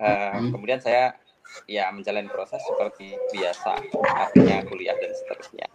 [0.00, 0.56] uh, hmm.
[0.56, 1.12] kemudian saya
[1.68, 3.76] ya menjalani proses seperti biasa,
[4.08, 5.68] akhirnya kuliah dan seterusnya.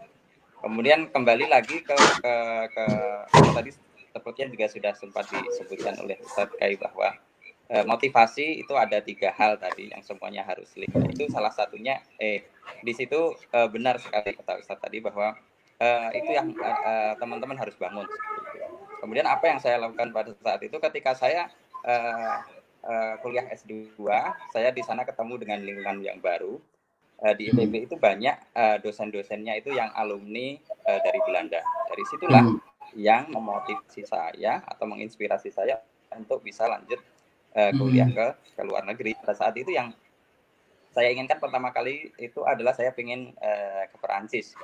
[0.59, 2.35] Kemudian kembali lagi ke ke,
[2.67, 2.85] ke
[3.55, 3.71] tadi
[4.11, 7.15] sepertinya juga sudah sempat disebutkan oleh Ustadz Kai bahwa
[7.71, 10.99] uh, motivasi itu ada tiga hal tadi yang semuanya harus lihat.
[11.15, 12.43] Itu salah satunya eh
[12.83, 15.37] di situ uh, benar sekali kata Ustadz tadi bahwa
[15.79, 18.05] uh, itu yang uh, teman-teman harus bangun.
[18.99, 21.47] Kemudian apa yang saya lakukan pada saat itu ketika saya
[21.87, 22.43] uh,
[22.83, 23.95] uh, kuliah S2,
[24.51, 26.59] saya di sana ketemu dengan lingkungan yang baru.
[27.19, 27.85] Uh, di ITB hmm.
[27.91, 30.55] itu banyak uh, dosen-dosennya itu yang alumni
[30.87, 31.59] uh, dari Belanda.
[31.91, 32.59] Dari situlah hmm.
[32.95, 35.83] yang memotivasi saya atau menginspirasi saya
[36.15, 36.99] untuk bisa lanjut
[37.59, 38.15] uh, kuliah hmm.
[38.15, 39.19] ke ke luar negeri.
[39.19, 39.91] Pada saat itu yang
[40.95, 44.55] saya inginkan pertama kali itu adalah saya ingin uh, ke Perancis.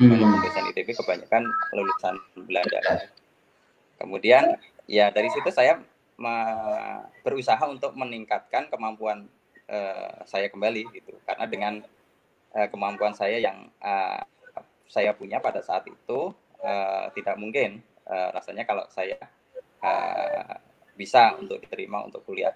[0.00, 0.16] Hmm.
[0.16, 1.44] lulusan ITB kebanyakan
[1.76, 2.16] lulusan
[2.48, 2.80] Belanda
[4.00, 4.56] kemudian
[4.88, 5.76] ya dari situ saya
[7.20, 9.28] berusaha untuk meningkatkan kemampuan
[9.70, 11.14] uh, saya kembali gitu.
[11.22, 11.74] Karena dengan
[12.52, 14.20] uh, kemampuan saya yang uh,
[14.90, 17.78] saya punya pada saat itu uh, tidak mungkin
[18.10, 19.16] uh, rasanya kalau saya
[19.80, 20.58] uh,
[20.98, 22.52] bisa untuk diterima untuk kuliah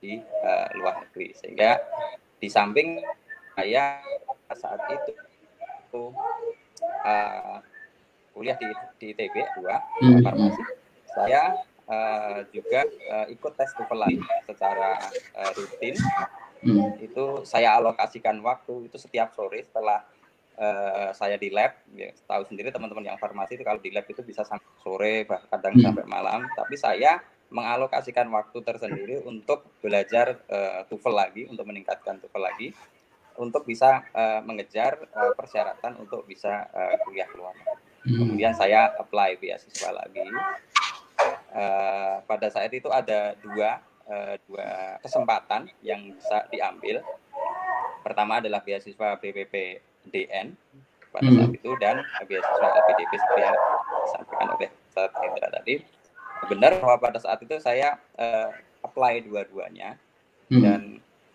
[0.00, 1.36] di uh, luar negeri.
[1.36, 1.76] Sehingga
[2.40, 3.04] di samping
[3.54, 4.00] saya
[4.50, 6.10] saat itu
[7.04, 7.56] uh,
[8.34, 8.66] kuliah di
[8.98, 10.20] di ITB dua hmm.
[10.26, 10.62] farmasi
[11.14, 11.54] saya
[11.86, 12.82] uh, juga
[13.14, 14.18] uh, ikut tes TOEFL lagi
[14.50, 14.98] secara
[15.38, 15.94] uh, rutin
[16.64, 17.04] hmm.
[17.04, 20.02] itu saya alokasikan waktu itu setiap sore setelah
[20.58, 24.24] uh, saya di lab ya, tahu sendiri teman-teman yang farmasi itu kalau di lab itu
[24.24, 25.84] bisa sampai sore bahkan kadang hmm.
[25.84, 27.22] sampai malam tapi saya
[27.54, 32.68] mengalokasikan waktu tersendiri untuk belajar uh, TOEFL lagi untuk meningkatkan TOEFL lagi
[33.38, 37.54] untuk bisa uh, mengejar uh, persyaratan untuk bisa uh, kuliah keluar.
[38.06, 38.26] Hmm.
[38.26, 40.26] Kemudian saya apply beasiswa lagi.
[41.54, 43.78] Uh, pada saat itu ada dua
[44.08, 47.00] uh, dua kesempatan yang bisa diambil.
[48.04, 50.52] Pertama adalah beasiswa BPPDN
[51.14, 51.36] pada hmm.
[51.38, 51.96] saat itu dan
[52.26, 53.56] beasiswa LPDP seperti yang
[54.02, 55.74] disampaikan oleh Ustaz Hendra tadi.
[56.50, 58.50] Benar bahwa pada saat itu saya uh,
[58.84, 59.96] apply dua-duanya
[60.52, 60.60] hmm.
[60.60, 60.80] dan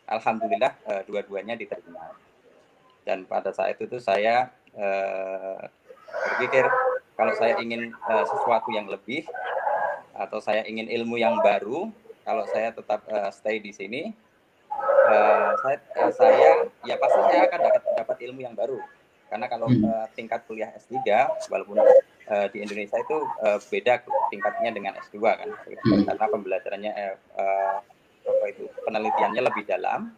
[0.05, 2.13] alhamdulillah uh, dua-duanya diterima.
[3.07, 5.63] Dan pada saat itu tuh saya uh,
[6.11, 6.67] berpikir
[7.17, 9.25] kalau saya ingin uh, sesuatu yang lebih
[10.13, 11.87] atau saya ingin ilmu yang baru,
[12.29, 14.13] kalau saya tetap uh, stay di sini,
[15.09, 16.49] uh, saya, uh, saya
[16.85, 18.77] ya pasti saya akan dapat dapat ilmu yang baru.
[19.33, 21.01] Karena kalau uh, tingkat kuliah S3
[21.49, 21.81] walaupun
[22.29, 25.49] uh, di Indonesia itu uh, beda tingkatnya dengan S2 kan.
[25.49, 26.05] Hmm.
[26.05, 27.75] Karena pembelajarannya uh, uh,
[28.29, 30.13] apa itu penelitiannya lebih dalam,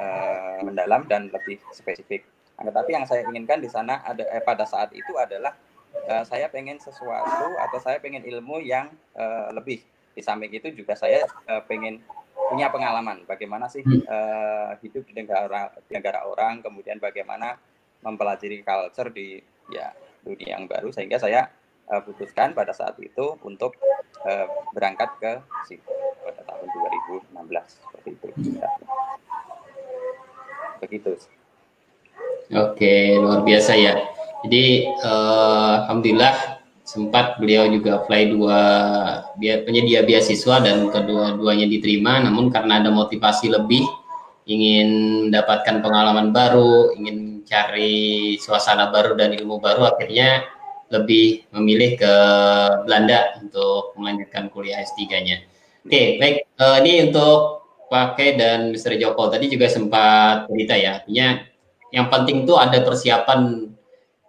[0.00, 2.24] uh, mendalam dan lebih spesifik.
[2.56, 5.52] Nah, tetapi yang saya inginkan di sana ada eh, pada saat itu adalah
[6.08, 9.84] uh, saya pengen sesuatu atau saya pengen ilmu yang uh, lebih.
[10.14, 12.00] Di samping itu juga saya uh, pengen
[12.50, 17.58] punya pengalaman bagaimana sih uh, hidup di negara di negara orang, kemudian bagaimana
[18.04, 19.40] mempelajari culture di
[19.72, 19.90] ya
[20.22, 21.48] dunia yang baru sehingga saya
[21.88, 23.76] uh, putuskan pada saat itu untuk
[24.24, 25.32] uh, berangkat ke
[25.68, 25.92] situ
[26.24, 26.68] pada tahun
[27.32, 27.34] 2016
[27.64, 28.28] seperti itu.
[30.84, 31.12] Begitu.
[32.52, 33.96] Oke, luar biasa ya.
[34.44, 38.60] Jadi uh, alhamdulillah sempat beliau juga apply dua
[39.40, 43.82] penyedia beasiswa dan kedua-duanya diterima namun karena ada motivasi lebih
[44.44, 44.88] ingin
[45.28, 50.44] mendapatkan pengalaman baru, ingin cari suasana baru dan ilmu baru akhirnya
[50.92, 52.14] lebih memilih ke
[52.84, 55.48] Belanda untuk melanjutkan kuliah S3-nya.
[55.84, 56.48] Oke, baik.
[56.60, 58.96] Uh, ini untuk pakai dan Mr.
[59.00, 61.44] Joko tadi juga sempat cerita ya, artinya
[61.92, 63.70] yang penting tuh ada persiapan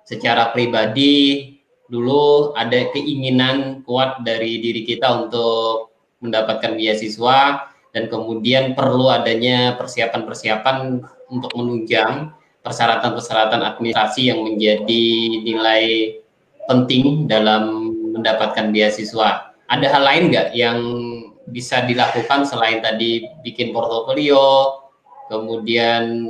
[0.06, 1.55] secara pribadi
[1.90, 11.00] dulu ada keinginan kuat dari diri kita untuk mendapatkan beasiswa dan kemudian perlu adanya persiapan-persiapan
[11.30, 12.34] untuk menunjang
[12.66, 15.06] persyaratan-persyaratan administrasi yang menjadi
[15.46, 16.18] nilai
[16.66, 19.54] penting dalam mendapatkan beasiswa.
[19.70, 20.80] Ada hal lain nggak yang
[21.46, 24.82] bisa dilakukan selain tadi bikin portofolio,
[25.30, 26.26] kemudian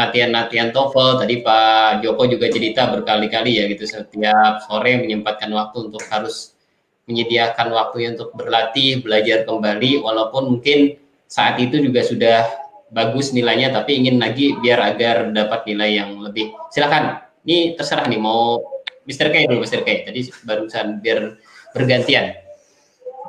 [0.00, 6.00] latihan-latihan TOEFL tadi Pak Joko juga cerita berkali-kali ya gitu setiap sore menyempatkan waktu untuk
[6.08, 6.56] harus
[7.04, 10.96] menyediakan waktunya untuk berlatih belajar kembali walaupun mungkin
[11.28, 12.46] saat itu juga sudah
[12.90, 18.18] bagus nilainya tapi ingin lagi biar agar dapat nilai yang lebih silakan ini terserah nih
[18.18, 18.58] mau
[19.06, 19.30] Mr.
[19.30, 19.82] K dulu Mr.
[19.86, 21.38] K tadi barusan biar
[21.70, 22.34] bergantian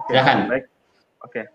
[0.09, 0.65] silakan baik
[1.21, 1.45] oke okay.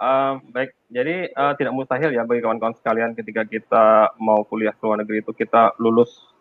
[0.00, 4.82] Uh, baik jadi uh, tidak mustahil ya bagi kawan-kawan sekalian ketika kita mau kuliah ke
[4.82, 6.32] luar negeri itu kita lulus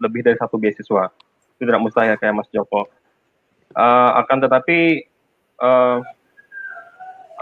[0.00, 1.12] lebih dari satu beasiswa.
[1.56, 2.88] Itu tidak mustahil kayak Mas Joko.
[3.76, 5.08] Uh, akan tetapi
[5.60, 6.00] uh,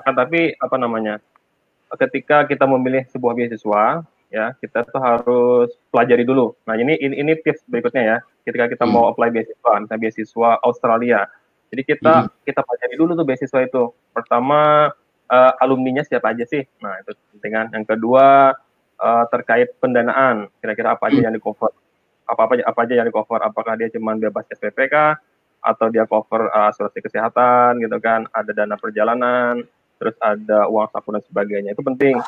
[0.03, 1.23] akan tapi apa namanya?
[1.95, 6.59] Ketika kita memilih sebuah beasiswa, ya kita tuh harus pelajari dulu.
[6.67, 8.17] Nah ini ini, ini tips berikutnya ya.
[8.43, 8.93] Ketika kita hmm.
[8.93, 11.31] mau apply beasiswa, misalnya beasiswa Australia,
[11.71, 12.31] jadi kita hmm.
[12.43, 13.83] kita pelajari dulu tuh beasiswa itu.
[14.11, 14.91] Pertama
[15.31, 16.65] uh, alumninya siapa aja sih?
[16.81, 17.67] Nah, itu penting kan.
[17.73, 18.57] Yang kedua
[19.01, 21.73] uh, terkait pendanaan, kira-kira apa aja yang di cover?
[22.25, 23.41] Apa apa apa aja yang di cover?
[23.41, 25.21] Apakah dia cuma bebas SPPK
[25.65, 28.29] atau dia cover uh, asuransi kesehatan gitu kan?
[28.33, 29.65] Ada dana perjalanan,
[30.01, 31.71] terus ada uang saku dan sebagainya.
[31.77, 32.21] Itu penting.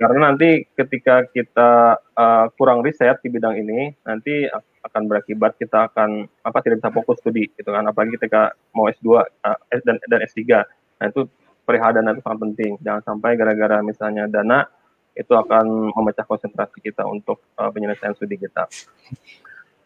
[0.00, 4.48] Karena nanti ketika kita uh, kurang riset di bidang ini, nanti
[4.80, 9.20] akan berakibat kita akan apa tidak bisa fokus studi gitu kan apalagi ketika mau S2
[9.20, 10.64] uh, dan dan S3
[11.00, 11.28] nah itu
[11.64, 12.72] perihal dana itu sangat penting.
[12.82, 14.66] Jangan sampai gara-gara misalnya dana
[15.14, 18.70] itu akan memecah konsentrasi kita untuk uh, penyelesaian studi kita.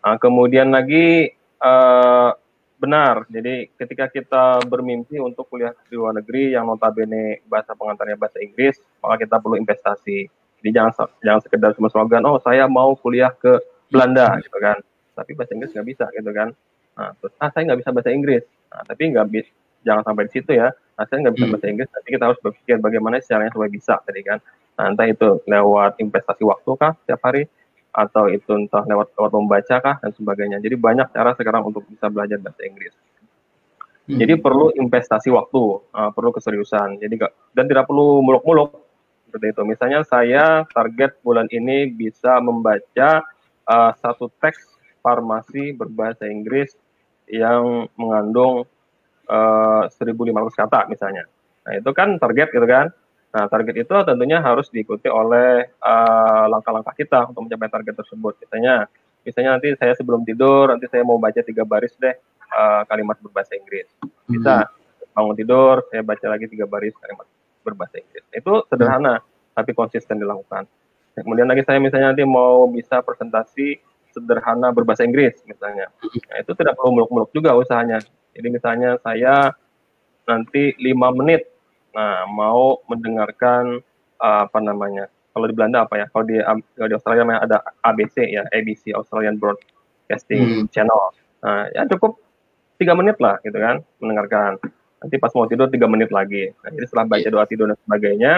[0.04, 1.32] Uh, kemudian lagi
[1.64, 2.30] uh,
[2.76, 8.36] benar, jadi ketika kita bermimpi untuk kuliah di luar negeri yang notabene bahasa pengantarnya bahasa
[8.44, 10.28] Inggris, maka kita perlu investasi.
[10.60, 10.92] Jadi jangan
[11.24, 14.76] jangan sekedar cuma slogan, oh saya mau kuliah ke Belanda gitu kan,
[15.16, 16.52] tapi bahasa Inggris nggak bisa gitu kan.
[16.94, 19.50] Nah, terus ah saya nggak bisa bahasa Inggris, nah, tapi nggak bisa
[19.84, 21.52] jangan sampai di situ ya nah saya nggak bisa hmm.
[21.54, 24.38] bahasa Inggris nanti kita harus berpikir bagaimana caranya supaya bisa tadi kan.
[24.74, 27.46] Nah, entah itu lewat investasi waktu kah setiap hari
[27.94, 30.58] atau itu entah lewat lewat membaca kah dan sebagainya.
[30.58, 32.94] Jadi banyak cara sekarang untuk bisa belajar bahasa Inggris.
[34.04, 34.20] Hmm.
[34.20, 37.00] jadi perlu investasi waktu uh, perlu keseriusan.
[37.00, 38.84] Jadi gak, dan tidak perlu muluk-muluk.
[39.30, 39.62] Seperti itu.
[39.64, 43.24] Misalnya saya target bulan ini bisa membaca
[43.64, 46.76] uh, satu teks farmasi berbahasa Inggris
[47.26, 48.68] yang mengandung
[49.28, 51.24] uh, eh, 1.500 kata misalnya.
[51.64, 52.92] Nah itu kan target gitu kan.
[53.34, 58.38] Nah target itu tentunya harus diikuti oleh uh, langkah-langkah kita untuk mencapai target tersebut.
[58.46, 58.86] Misalnya,
[59.26, 62.14] misalnya nanti saya sebelum tidur nanti saya mau baca tiga baris deh
[62.52, 63.88] uh, kalimat berbahasa Inggris.
[64.28, 65.12] Bisa hmm.
[65.16, 67.26] bangun tidur saya baca lagi tiga baris kalimat
[67.64, 68.24] berbahasa Inggris.
[68.30, 69.56] Itu sederhana hmm.
[69.56, 70.68] tapi konsisten dilakukan.
[71.14, 73.78] Kemudian lagi saya misalnya nanti mau bisa presentasi
[74.14, 75.90] sederhana berbahasa Inggris misalnya.
[76.30, 77.98] Nah, itu tidak perlu muluk-muluk juga usahanya.
[78.34, 79.50] Jadi misalnya saya
[80.24, 81.50] nanti lima menit,
[81.90, 83.82] nah mau mendengarkan
[84.22, 85.10] uh, apa namanya?
[85.34, 86.06] Kalau di Belanda apa ya?
[86.14, 86.38] Kalau di,
[86.78, 90.70] kalau di Australia ada ABC ya, ABC Australian Broadcasting hmm.
[90.70, 91.02] Channel.
[91.42, 92.22] Nah, ya cukup
[92.78, 94.62] tiga menit lah gitu kan mendengarkan.
[95.02, 96.54] Nanti pas mau tidur tiga menit lagi.
[96.64, 98.32] Nah, jadi setelah baca doa tidur dan sebagainya,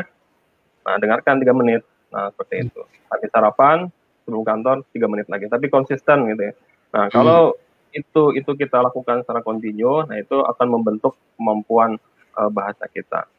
[0.83, 1.87] nah dengarkan tiga menit.
[2.11, 2.81] Nah seperti itu.
[3.13, 3.87] Habis sarapan,
[4.27, 6.53] sebelum kantor tiga menit lagi tapi konsisten gitu ya
[6.91, 7.99] nah kalau hmm.
[8.03, 11.95] itu itu kita lakukan secara kontinu nah itu akan membentuk kemampuan
[12.35, 13.31] uh, bahasa kita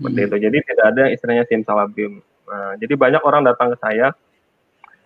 [0.00, 0.28] seperti hmm.
[0.32, 4.16] itu jadi tidak ada istilahnya sim salabim nah, jadi banyak orang datang ke saya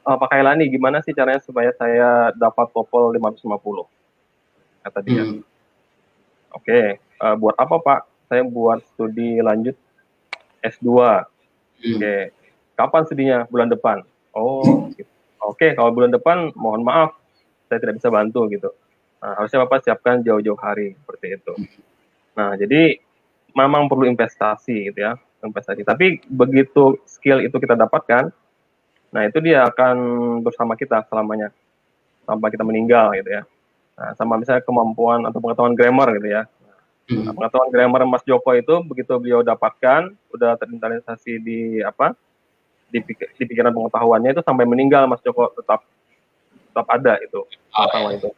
[0.06, 5.42] oh, Pak Kailani gimana sih caranya supaya saya dapat TOEFL 550 kata dia hmm.
[6.54, 8.00] oke okay, uh, buat apa Pak
[8.30, 9.74] saya buat studi lanjut
[10.62, 10.94] S2 hmm.
[10.94, 12.20] oke okay.
[12.78, 15.10] kapan studinya bulan depan oh gitu.
[15.42, 17.16] oke okay, kalau bulan depan mohon maaf
[17.66, 18.70] saya tidak bisa bantu gitu
[19.20, 21.52] nah, harusnya Bapak siapkan jauh-jauh hari seperti itu
[22.36, 23.00] nah jadi
[23.56, 28.32] memang perlu investasi gitu ya investasi tapi begitu skill itu kita dapatkan
[29.16, 29.96] Nah, itu dia akan
[30.44, 31.48] bersama kita selamanya
[32.28, 33.42] sampai kita meninggal gitu ya.
[33.96, 36.42] Nah, sama misalnya kemampuan atau pengetahuan grammar gitu ya.
[37.08, 42.12] Nah, pengetahuan grammar Mas Joko itu begitu beliau dapatkan, udah terinternalisasi di apa?
[42.86, 45.82] Di, di pikiran pengetahuannya itu sampai meninggal Mas Joko tetap
[46.70, 48.28] tetap ada itu pengetahuan itu.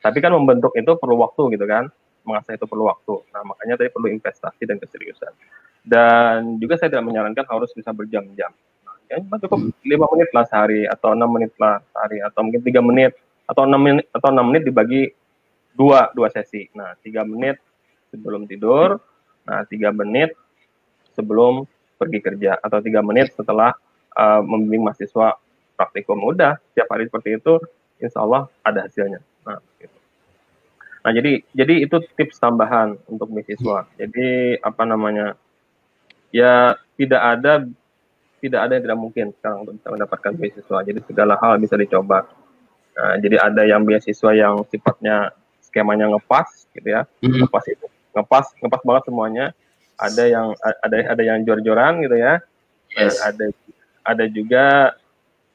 [0.00, 1.92] Tapi kan membentuk itu perlu waktu gitu kan.
[2.24, 3.16] Mengasah itu perlu waktu.
[3.32, 5.32] Nah, makanya tadi perlu investasi dan keseriusan.
[5.80, 8.52] Dan juga saya tidak menyarankan harus bisa berjam-jam
[9.10, 12.78] ya cuma cukup lima menit lah sehari atau enam menit lah sehari atau mungkin tiga
[12.78, 15.10] menit atau enam menit atau enam menit dibagi
[15.74, 17.58] dua dua sesi nah tiga menit
[18.14, 19.02] sebelum tidur
[19.42, 20.38] nah tiga menit
[21.18, 21.66] sebelum
[21.98, 23.74] pergi kerja atau tiga menit setelah
[24.16, 25.36] uh, membimbing mahasiswa
[25.78, 27.60] praktikum udah setiap hari seperti itu
[28.00, 29.96] insya Allah ada hasilnya nah gitu.
[31.04, 35.36] nah jadi jadi itu tips tambahan untuk mahasiswa jadi apa namanya
[36.30, 37.66] ya tidak ada
[38.40, 40.78] tidak ada yang tidak mungkin sekarang untuk bisa mendapatkan beasiswa.
[40.80, 42.24] Jadi segala hal bisa dicoba.
[42.96, 47.46] Nah, jadi ada yang beasiswa yang sifatnya skemanya ngepas gitu ya, mm-hmm.
[47.46, 47.86] ngepas itu
[48.16, 49.46] ngepas ngepas banget semuanya.
[50.00, 50.46] Ada yang
[50.80, 52.40] ada ada yang jor-joran gitu ya.
[52.90, 53.22] Yes.
[53.22, 53.54] ada
[54.14, 54.94] ada juga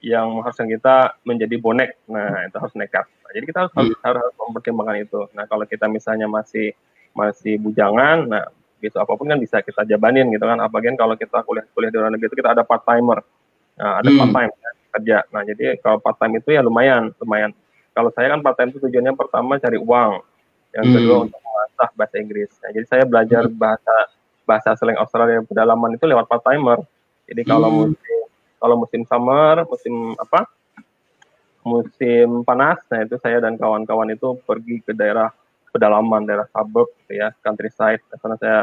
[0.04, 1.98] yang mengharuskan kita menjadi bonek.
[2.08, 3.06] Nah itu harus nekat.
[3.10, 3.80] Nah, jadi kita harus, mm.
[3.80, 5.22] harus harus mempertimbangkan itu.
[5.34, 6.76] Nah kalau kita misalnya masih
[7.16, 8.44] masih bujangan, nah
[8.86, 11.98] gitu apa pun kan bisa kita jabanin gitu kan apalagi kalau kita kuliah kuliah di
[11.98, 13.26] luar negeri itu kita ada part timer
[13.80, 14.20] nah, ada hmm.
[14.22, 17.52] part time ya, kerja nah jadi kalau part time itu ya lumayan lumayan
[17.98, 20.12] kalau saya kan part time itu tujuannya pertama cari uang
[20.76, 20.94] yang hmm.
[20.94, 23.58] kedua untuk mengasah bahasa Inggris nah jadi saya belajar hmm.
[23.58, 23.96] bahasa
[24.46, 26.84] bahasa slang Australia pedalaman itu lewat part timer
[27.26, 27.78] jadi kalau hmm.
[27.90, 28.15] musim
[28.60, 30.48] kalau musim summer musim apa?
[31.66, 35.34] Musim panas nah itu saya dan kawan-kawan itu pergi ke daerah
[35.74, 38.02] pedalaman daerah suburb gitu ya countryside.
[38.22, 38.60] Karena saya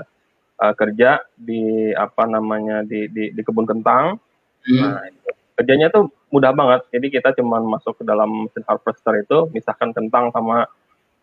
[0.62, 4.16] uh, kerja di apa namanya di di, di kebun kentang.
[4.62, 4.78] Hmm.
[4.78, 6.86] nah itu, kerjanya tuh mudah banget.
[6.94, 10.70] Jadi kita cuma masuk ke dalam mesin harvester itu misalkan kentang sama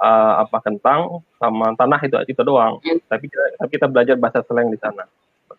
[0.04, 2.84] uh, apa kentang sama tanah itu itu doang.
[2.84, 3.00] Hmm.
[3.08, 5.08] tapi kita, kita belajar bahasa slang di sana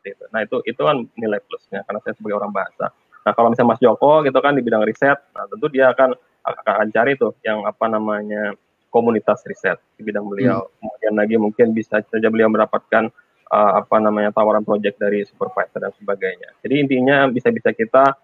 [0.00, 2.88] seperti itu nah itu itu kan nilai plusnya karena saya sebagai orang bahasa
[3.20, 6.88] nah kalau misalnya Mas Joko gitu kan di bidang riset nah tentu dia akan akan
[6.88, 8.56] cari tuh yang apa namanya
[8.90, 10.66] komunitas riset di bidang beliau.
[10.66, 10.76] Hmm.
[10.82, 13.08] Kemudian lagi mungkin bisa saja beliau mendapatkan
[13.48, 16.50] uh, apa namanya tawaran proyek dari supervisor dan sebagainya.
[16.60, 18.18] Jadi intinya bisa-bisa kita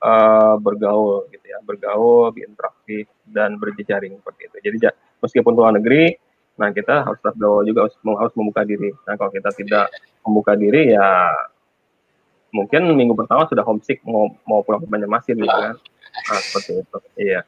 [0.00, 4.56] uh, bergaul gitu ya, bergaul, berinteraksi dan berjejaring seperti itu.
[4.70, 4.76] Jadi
[5.20, 6.14] meskipun luar negeri,
[6.52, 8.92] nah kita harus bergaul juga harus, harus membuka diri.
[9.08, 9.86] Nah kalau kita tidak
[10.22, 11.32] membuka diri ya
[12.52, 15.74] mungkin minggu pertama sudah homesick mau mau pulang ke Banjarmasin gitu kan.
[16.12, 16.98] Nah, seperti itu.
[17.16, 17.40] Iya.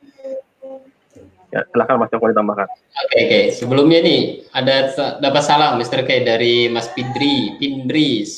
[1.53, 2.67] Ya, silahkan Mas Joko ditambahkan.
[2.67, 3.31] Oke, okay, oke.
[3.31, 3.45] Okay.
[3.55, 4.91] Sebelumnya nih ada
[5.23, 6.03] dapat salam Mr.
[6.03, 8.33] K dari Mas Pindri, Pindris.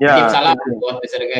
[0.00, 0.78] Ya, Titip salam ini.
[0.80, 1.22] buat Mr.
[1.28, 1.34] K.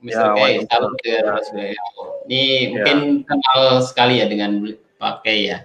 [0.00, 0.26] Mr.
[0.26, 2.68] Ya, K, salam ke Mas Ini ya.
[2.72, 2.98] mungkin
[3.28, 5.58] kenal sekali ya dengan Pak K ya.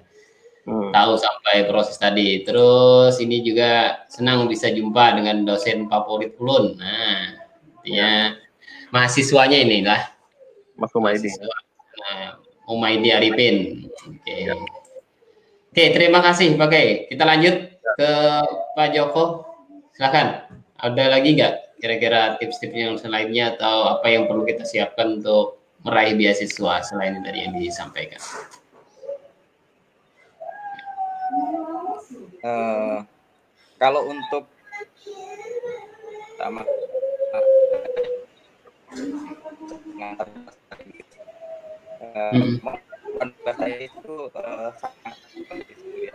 [0.66, 0.90] Hmm.
[0.90, 2.42] Tahu sampai proses tadi.
[2.42, 6.74] Terus ini juga senang bisa jumpa dengan dosen favorit Ulun.
[6.82, 7.38] Nah,
[7.80, 8.90] artinya ya.
[8.90, 10.10] mahasiswanya ini lah.
[10.74, 11.30] Mas Kumaidi.
[12.02, 13.88] Nah, Umaidi Arifin.
[14.10, 14.26] Oke.
[14.26, 14.40] Okay.
[14.50, 14.54] Ya.
[15.76, 17.06] Oke, terima kasih Pak Kai.
[17.14, 17.56] Kita lanjut
[18.00, 18.12] ke
[18.74, 19.46] Pak Joko.
[19.94, 20.50] Silakan.
[20.82, 26.18] Ada lagi nggak kira-kira tips-tips yang selainnya atau apa yang perlu kita siapkan untuk meraih
[26.18, 28.18] beasiswa selain dari yang disampaikan?
[32.46, 33.02] Uh,
[33.82, 34.46] kalau untuk
[36.38, 36.62] pertama
[42.14, 42.62] hmm.
[43.50, 44.16] saya itu
[44.78, 46.06] sangat itu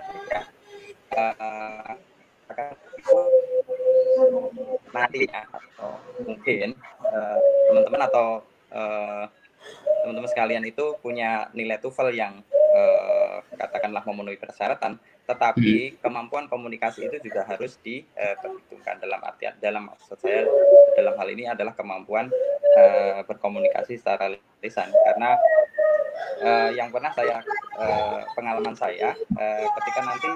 [4.95, 5.91] nantinya atau
[6.22, 6.78] mungkin
[7.74, 8.26] teman-teman uh, atau
[10.07, 12.39] teman-teman uh, sekalian itu punya nilai TOEFL yang
[13.59, 14.95] katakanlah memenuhi persyaratan,
[15.31, 15.97] tetapi hmm.
[16.03, 20.43] kemampuan komunikasi itu juga harus diperhitungkan dalam artian dalam maksud saya
[20.99, 22.26] dalam hal ini adalah kemampuan
[22.74, 25.39] uh, berkomunikasi secara lisan karena
[26.43, 27.39] uh, yang pernah saya
[27.78, 30.31] uh, pengalaman saya uh, ketika nanti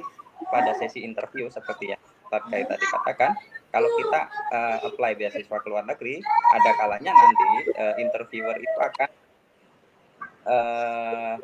[0.47, 3.33] pada sesi interview seperti yang terkait tadi katakan
[3.75, 4.21] kalau kita
[4.55, 6.23] uh, apply beasiswa ke luar negeri
[6.55, 9.11] ada kalanya nanti uh, interviewer itu akan
[10.47, 11.35] uh,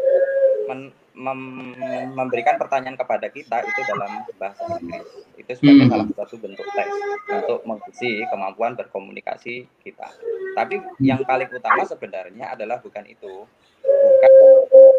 [0.70, 1.74] men, mem,
[2.14, 5.08] memberikan pertanyaan kepada kita itu dalam bahasa Inggris.
[5.36, 5.92] Itu sebagai hmm.
[5.92, 6.90] salah satu bentuk tes
[7.30, 10.08] untuk menguji kemampuan berkomunikasi kita.
[10.54, 13.46] Tapi yang paling utama sebenarnya adalah bukan itu.
[13.80, 14.32] Bukan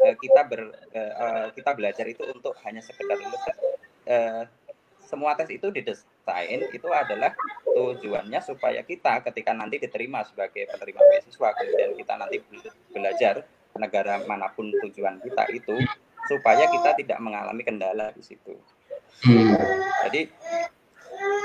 [0.08, 0.62] uh, kita ber
[0.96, 3.44] uh, kita belajar itu untuk hanya sekedar lulus
[4.10, 4.44] uh,
[5.12, 7.36] semua tes itu didesain itu adalah
[7.68, 12.38] tujuannya supaya kita ketika nanti diterima sebagai penerima beasiswa kemudian kita nanti
[12.96, 13.44] belajar
[13.80, 15.76] negara mana pun tujuan kita itu
[16.28, 18.56] supaya kita tidak mengalami kendala di situ.
[19.22, 19.54] Hmm.
[20.08, 20.22] Jadi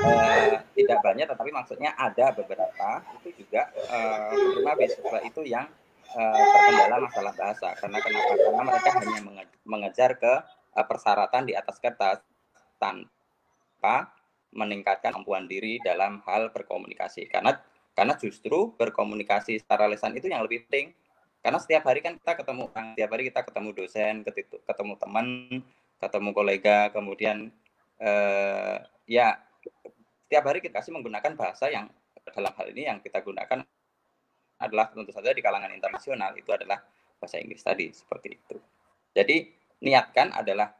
[0.07, 5.67] eh, tidak banyak, tetapi maksudnya ada beberapa itu juga eh, penerima beasiswa itu yang
[6.15, 8.33] eh, terkendala masalah bahasa karena kenapa?
[8.37, 9.21] Karena mereka hanya
[9.67, 10.33] mengejar ke
[10.77, 12.21] eh, persyaratan di atas kertas
[12.77, 14.13] tanpa
[14.57, 17.61] meningkatkan kemampuan diri dalam hal berkomunikasi karena
[17.93, 20.97] karena justru berkomunikasi secara lisan itu yang lebih penting
[21.47, 24.15] karena setiap hari kan kita ketemu setiap hari kita ketemu dosen
[24.67, 25.27] ketemu teman
[26.03, 27.55] ketemu kolega kemudian
[28.03, 29.39] eh, ya
[30.27, 31.87] setiap hari kita kasih menggunakan bahasa yang
[32.35, 33.63] dalam hal ini yang kita gunakan
[34.59, 36.83] adalah tentu saja di kalangan internasional itu adalah
[37.23, 38.59] bahasa Inggris tadi seperti itu.
[39.15, 39.47] Jadi
[39.87, 40.75] niatkan adalah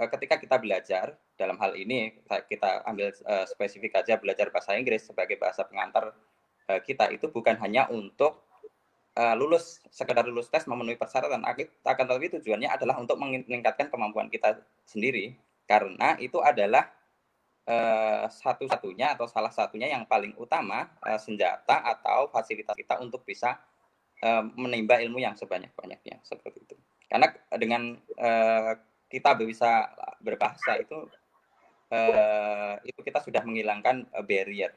[0.00, 5.04] eh, ketika kita belajar dalam hal ini kita ambil uh, spesifik aja belajar bahasa Inggris
[5.04, 6.16] sebagai bahasa pengantar
[6.72, 8.45] uh, kita itu bukan hanya untuk
[9.16, 11.42] uh, lulus sekedar lulus tes memenuhi persyaratan.
[11.42, 15.34] Akan tetapi tujuannya adalah untuk meningkatkan kemampuan kita sendiri.
[15.66, 16.86] Karena itu adalah
[17.66, 23.58] uh, satu-satunya atau salah satunya yang paling utama uh, senjata atau fasilitas kita untuk bisa
[24.22, 26.22] uh, menimba ilmu yang sebanyak-banyaknya.
[26.22, 26.76] Seperti itu.
[27.10, 28.72] Karena dengan uh,
[29.10, 31.06] kita bisa berbahasa itu
[31.94, 34.74] uh, itu kita sudah menghilangkan barrier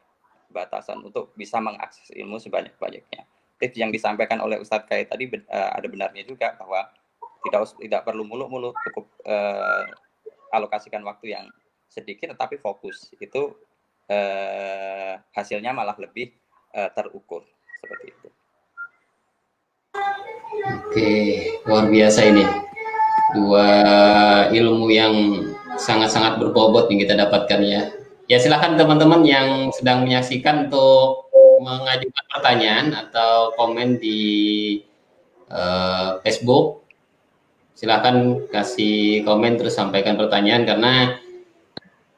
[0.49, 3.25] batasan untuk bisa mengakses ilmu sebanyak-banyaknya
[3.59, 6.87] tips yang disampaikan oleh Ustadz Kait tadi uh, ada benarnya juga bahwa
[7.45, 9.83] tidak tidak perlu muluk-muluk cukup uh,
[10.55, 11.45] alokasikan waktu yang
[11.91, 13.53] sedikit tetapi fokus itu
[14.09, 16.33] uh, hasilnya malah lebih
[16.73, 17.43] uh, terukur
[17.79, 18.27] seperti itu.
[20.89, 21.11] Oke,
[21.63, 22.45] luar biasa ini
[23.37, 23.67] dua
[24.49, 25.13] ilmu yang
[25.77, 27.81] sangat-sangat berbobot yang kita dapatkan ya.
[28.29, 31.28] Ya silahkan teman-teman yang sedang menyaksikan untuk
[31.59, 34.21] mengajukan pertanyaan atau komen di
[35.51, 36.83] uh, Facebook,
[37.79, 40.93] silakan kasih komen terus sampaikan pertanyaan karena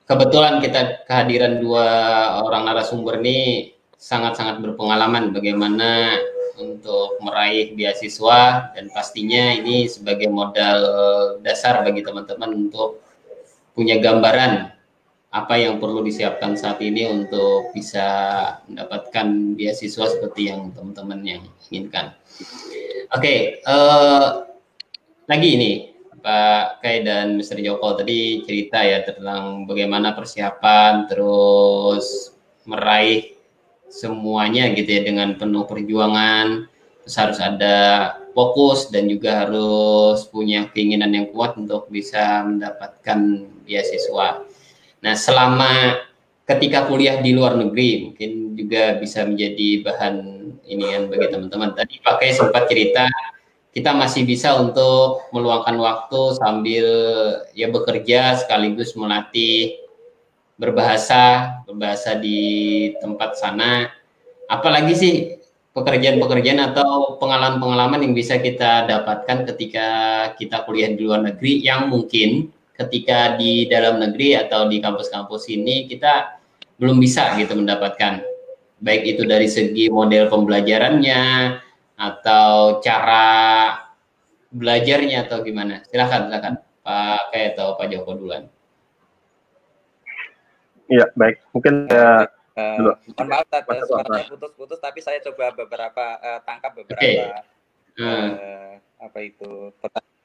[0.10, 1.88] kebetulan kita kehadiran dua
[2.42, 6.18] orang narasumber ini sangat-sangat berpengalaman bagaimana
[6.58, 10.80] untuk meraih beasiswa dan pastinya ini sebagai modal
[11.46, 13.06] dasar bagi teman-teman untuk
[13.78, 14.81] punya gambaran
[15.32, 18.04] apa yang perlu disiapkan saat ini untuk bisa
[18.68, 22.12] mendapatkan beasiswa seperti yang teman-teman yang inginkan.
[23.16, 24.28] Oke, okay, uh, eh,
[25.32, 25.72] lagi ini
[26.20, 27.64] Pak Kai dan Mr.
[27.64, 32.36] Joko tadi cerita ya tentang bagaimana persiapan terus
[32.68, 33.34] meraih
[33.90, 36.70] semuanya gitu ya dengan penuh perjuangan
[37.02, 37.78] terus harus ada
[38.38, 44.46] fokus dan juga harus punya keinginan yang kuat untuk bisa mendapatkan beasiswa.
[45.02, 45.98] Nah, selama
[46.46, 50.16] ketika kuliah di luar negeri mungkin juga bisa menjadi bahan
[50.70, 51.72] ini kan bagi teman-teman.
[51.74, 53.10] Tadi pakai sempat cerita
[53.72, 56.86] kita masih bisa untuk meluangkan waktu sambil
[57.56, 59.80] ya bekerja sekaligus melatih
[60.60, 63.90] berbahasa, berbahasa di tempat sana.
[64.46, 65.14] Apalagi sih
[65.72, 69.88] pekerjaan-pekerjaan atau pengalaman-pengalaman yang bisa kita dapatkan ketika
[70.36, 72.52] kita kuliah di luar negeri yang mungkin
[72.86, 76.42] ketika di dalam negeri atau di kampus-kampus ini kita
[76.82, 78.26] belum bisa gitu mendapatkan
[78.82, 81.24] baik itu dari segi model pembelajarannya
[82.02, 83.70] atau cara
[84.50, 88.50] belajarnya atau gimana silahkan silakan Pak Kay atau Pak Joko duluan.
[90.90, 92.28] Iya baik mungkin ya.
[92.52, 97.32] Uh, mohon maaf tadi suaranya putus-putus tapi saya coba beberapa uh, tangkap beberapa okay.
[97.96, 98.04] uh.
[98.04, 99.72] Uh, apa itu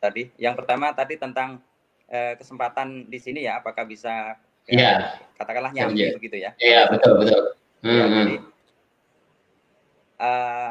[0.03, 0.33] tadi.
[0.35, 1.63] Yang pertama tadi tentang
[2.11, 4.93] eh, kesempatan di sini ya apakah bisa ya, ya
[5.39, 6.15] katakanlah nyampe ya.
[6.15, 7.43] begitu ya iya betul betul
[7.83, 7.91] hmm.
[7.91, 8.35] ya, jadi
[10.21, 10.71] uh,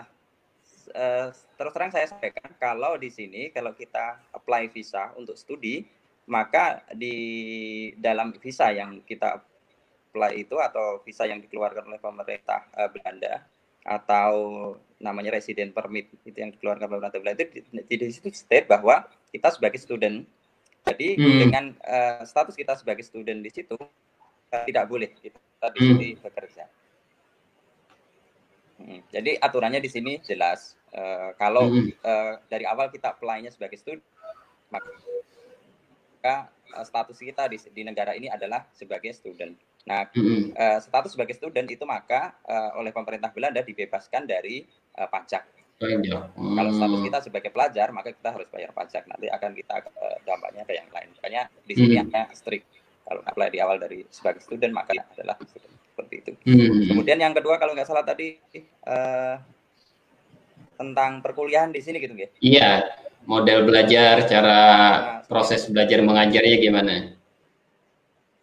[0.96, 5.88] uh, terus terang saya sampaikan kalau di sini kalau kita apply visa untuk studi
[6.26, 7.16] maka di
[8.02, 9.40] dalam visa yang kita
[10.10, 13.46] apply itu atau visa yang dikeluarkan oleh pemerintah uh, Belanda
[13.86, 14.34] atau
[14.98, 19.54] namanya resident permit itu yang dikeluarkan pemerintah Belanda itu di, di situ state bahwa kita
[19.54, 20.26] sebagai student
[20.86, 21.40] jadi hmm.
[21.42, 25.90] dengan uh, status kita sebagai student di situ uh, tidak boleh kita di hmm.
[25.90, 26.66] sini bekerja.
[28.76, 29.02] Hmm.
[29.10, 31.90] Jadi aturannya di sini jelas uh, kalau hmm.
[32.06, 34.04] uh, dari awal kita apply-nya sebagai student
[34.70, 39.58] maka uh, status kita di, di negara ini adalah sebagai student.
[39.86, 40.58] Nah, mm-hmm.
[40.58, 44.66] uh, status sebagai student itu maka uh, oleh pemerintah Belanda dibebaskan dari
[44.98, 45.46] uh, pajak.
[45.76, 46.56] Hmm.
[46.56, 49.04] Kalau status kita sebagai pelajar, maka kita harus bayar pajak.
[49.12, 51.12] Nanti akan kita uh, dampaknya ke yang lain.
[51.20, 52.16] Makanya di sini mm-hmm.
[52.16, 52.64] ada strict.
[53.04, 55.76] Kalau apply di awal dari sebagai student, maka adalah student.
[55.96, 56.32] seperti itu.
[56.48, 56.92] Mm-hmm.
[56.92, 58.36] Kemudian yang kedua, kalau nggak salah tadi
[58.88, 59.36] uh,
[60.76, 62.30] tentang perkuliahan di sini gitu, ya?
[62.44, 62.70] Iya,
[63.24, 67.16] model belajar, cara nah, proses belajar mengajarnya gimana?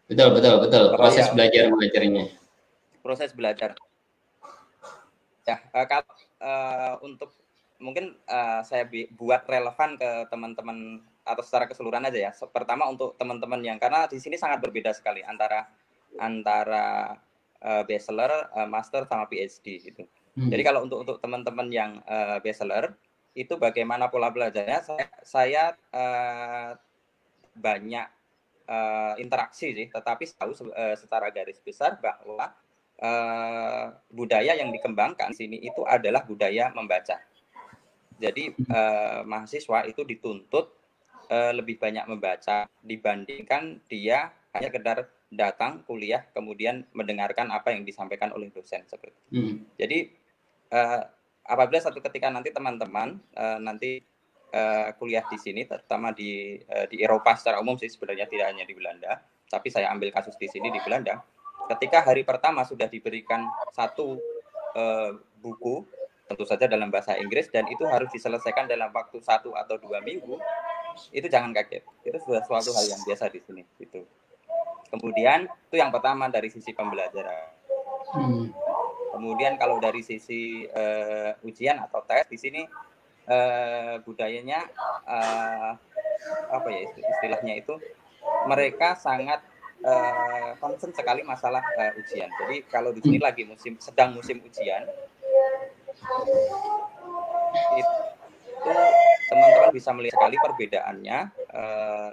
[0.08, 0.84] Betul, betul, betul.
[0.92, 2.24] Oh, proses belajar mengajarnya.
[3.04, 3.76] Proses belajar.
[5.44, 6.06] Ya, uh, kalau
[6.42, 7.30] uh, untuk
[7.78, 12.32] mungkin uh, saya buat relevan ke teman-teman atau secara keseluruhan aja ya.
[12.50, 15.70] Pertama untuk teman-teman yang karena di sini sangat berbeda sekali antara
[16.18, 17.16] antara
[17.62, 20.02] uh, bachelor, uh, master sama PhD gitu.
[20.34, 20.48] Hmm.
[20.50, 22.94] Jadi kalau untuk untuk teman-teman yang uh, bachelor
[23.32, 26.76] itu bagaimana pola belajarnya saya saya uh,
[27.56, 28.06] banyak
[28.68, 32.52] uh, interaksi sih, tetapi tahu uh, secara garis besar bahwa
[33.02, 37.18] uh, budaya yang dikembangkan sini itu adalah budaya membaca.
[38.22, 40.70] Jadi uh, mahasiswa itu dituntut
[41.28, 48.30] uh, lebih banyak membaca dibandingkan dia hanya sekedar datang kuliah kemudian mendengarkan apa yang disampaikan
[48.36, 49.32] oleh dosen seperti itu.
[49.34, 49.56] Hmm.
[49.80, 49.98] Jadi
[50.70, 51.02] uh,
[51.48, 54.04] apabila satu ketika nanti teman-teman uh, nanti
[54.52, 58.68] uh, kuliah di sini, terutama di uh, di Eropa secara umum sih sebenarnya tidak hanya
[58.68, 61.24] di Belanda, tapi saya ambil kasus di sini di Belanda.
[61.70, 64.18] Ketika hari pertama sudah diberikan satu
[64.74, 65.86] uh, buku,
[66.26, 70.40] tentu saja dalam bahasa Inggris dan itu harus diselesaikan dalam waktu satu atau dua minggu,
[71.12, 71.84] itu jangan kaget.
[72.04, 73.62] Itu sudah suatu hal yang biasa di sini.
[73.80, 74.04] Itu.
[74.92, 77.48] Kemudian itu yang pertama dari sisi pembelajaran.
[78.12, 78.52] Hmm.
[79.12, 82.62] Kemudian kalau dari sisi uh, ujian atau tes di sini
[83.28, 84.68] uh, budayanya
[85.04, 85.72] uh,
[86.52, 87.76] apa ya istilahnya itu
[88.48, 89.44] mereka sangat
[89.84, 92.30] uh, concern sekali masalah uh, ujian.
[92.42, 94.86] Jadi kalau di sini lagi musim sedang musim ujian
[97.76, 98.72] itu
[99.28, 101.18] teman-teman bisa melihat sekali perbedaannya
[101.52, 102.08] uh,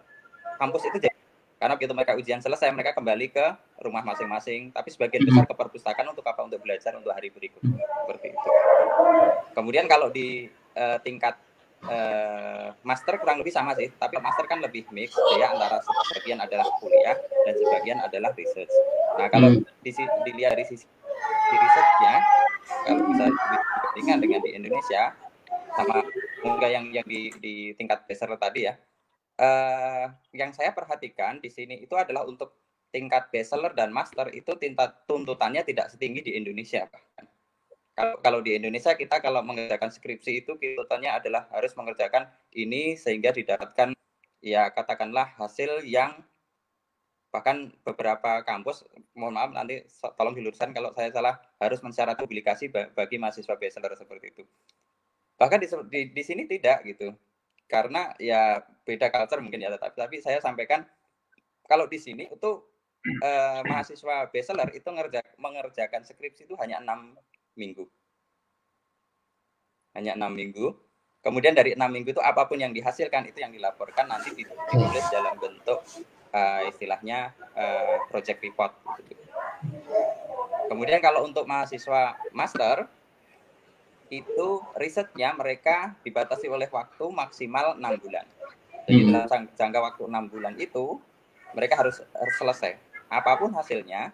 [0.60, 1.18] kampus itu jadi
[1.60, 3.46] karena begitu mereka ujian selesai mereka kembali ke
[3.84, 4.72] rumah masing-masing.
[4.72, 6.48] Tapi sebagian besar ke perpustakaan untuk apa?
[6.48, 7.84] Untuk belajar untuk hari berikutnya.
[7.84, 8.50] Seperti itu.
[9.52, 10.48] Kemudian kalau di
[10.80, 11.36] uh, tingkat
[11.86, 16.68] uh, master kurang lebih sama sih, tapi master kan lebih mix ya antara sebagian adalah
[16.80, 18.74] kuliah dan sebagian adalah research.
[19.16, 19.64] Nah kalau hmm.
[19.84, 19.92] di,
[20.28, 20.88] dilihat dari sisi
[21.50, 22.16] di researchnya,
[22.88, 25.04] kalau bisa dibandingkan dengan di Indonesia
[25.76, 26.04] sama
[26.44, 28.74] enggak yang yang di, di tingkat besar tadi ya,
[29.40, 30.06] uh,
[30.36, 32.56] yang saya perhatikan di sini itu adalah untuk
[32.90, 37.30] tingkat bachelor dan master itu tingkat tuntutannya tidak setinggi di Indonesia bahkan
[38.00, 43.36] kalau kalau di Indonesia kita kalau mengerjakan skripsi itu tuntutannya adalah harus mengerjakan ini sehingga
[43.36, 43.92] didapatkan
[44.40, 46.16] ya katakanlah hasil yang
[47.30, 49.84] bahkan beberapa kampus mohon maaf nanti
[50.16, 54.44] tolong diluruskan kalau saya salah harus mensyarat publikasi bagi mahasiswa bachelor seperti itu.
[55.36, 57.14] Bahkan di, di, di sini tidak gitu.
[57.70, 60.88] Karena ya beda culture mungkin ya tetapi tapi saya sampaikan
[61.70, 62.52] kalau di sini itu
[63.22, 67.14] eh, mahasiswa bachelor itu ngerja, mengerjakan skripsi itu hanya enam
[67.60, 67.84] minggu.
[69.92, 70.72] Hanya enam minggu.
[71.20, 75.36] Kemudian dari enam minggu itu apa pun yang dihasilkan itu yang dilaporkan nanti ditulis dalam
[75.36, 75.84] bentuk
[76.32, 78.72] uh, istilahnya uh, project report.
[80.72, 82.88] Kemudian kalau untuk mahasiswa master
[84.10, 88.26] itu risetnya mereka dibatasi oleh waktu maksimal enam bulan.
[88.88, 90.98] Jadi dalam jangka waktu enam bulan itu
[91.54, 92.74] mereka harus harus selesai.
[93.10, 94.14] Apa pun hasilnya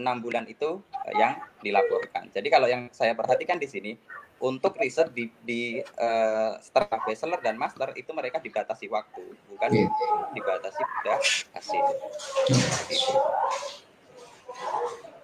[0.00, 2.32] enam bulan itu eh, yang dilaporkan.
[2.32, 3.92] Jadi kalau yang saya perhatikan di sini
[4.40, 9.92] untuk riset di, di uh, setelah bachelor dan master itu mereka dibatasi waktu, bukan yeah.
[10.32, 11.14] dibatasi pada
[11.60, 11.84] hasil.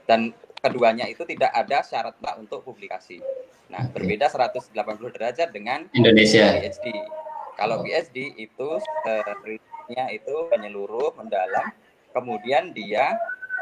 [0.04, 3.24] Dan keduanya itu tidak ada syarat mbak untuk publikasi.
[3.72, 4.70] Nah, berbeda 180
[5.16, 6.60] derajat dengan Indonesia.
[6.60, 6.92] PhD.
[7.56, 9.34] Kalau PhD itu uh,
[10.12, 11.72] itu menyeluruh, mendalam,
[12.12, 13.16] kemudian dia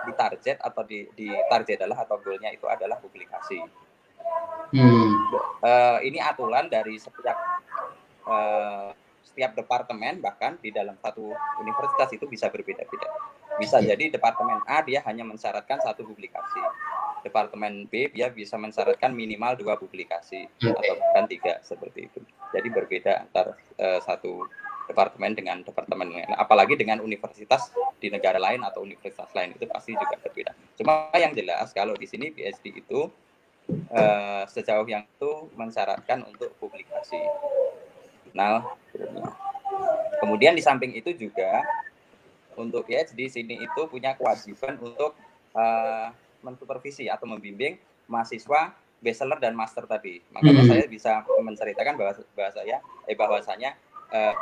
[0.06, 3.60] ditarget atau di, di target adalah atau goalnya itu adalah publikasi.
[4.74, 5.12] Hmm.
[5.62, 7.38] Uh, ini aturan dari setiap
[8.26, 8.90] uh,
[9.34, 13.10] setiap departemen bahkan di dalam satu universitas itu bisa berbeda-beda.
[13.58, 13.94] Bisa yeah.
[13.94, 16.62] jadi departemen A dia hanya mensyaratkan satu publikasi.
[17.24, 20.76] departemen B dia bisa mensyaratkan minimal dua publikasi Oke.
[20.76, 22.20] atau bahkan tiga seperti itu.
[22.52, 24.44] Jadi berbeda antara eh, satu
[24.84, 26.28] departemen dengan departemen lain.
[26.36, 30.52] Apalagi dengan universitas di negara lain atau universitas lain itu pasti juga berbeda.
[30.76, 33.08] Cuma yang jelas kalau di sini PhD itu
[33.92, 37.20] eh, sejauh yang itu mensyaratkan untuk publikasi.
[38.36, 38.60] Nah,
[40.20, 41.64] kemudian di samping itu juga
[42.54, 45.16] untuk PhD sini itu punya kewajiban untuk
[45.56, 46.08] eh,
[46.44, 50.20] mensupervisi atau membimbing mahasiswa bachelor dan master tadi.
[50.32, 50.70] Makanya Hmm.
[50.76, 52.76] saya bisa menceritakan bahwa bahwa saya
[53.08, 53.70] eh bahwasanya
[54.12, 54.34] eh,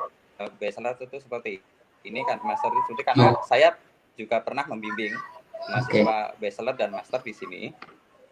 [0.58, 1.52] bachelor itu seperti
[2.02, 3.78] ini kan master itu seperti karena saya
[4.18, 5.14] juga pernah membimbing
[5.70, 7.62] mahasiswa bachelor dan master di sini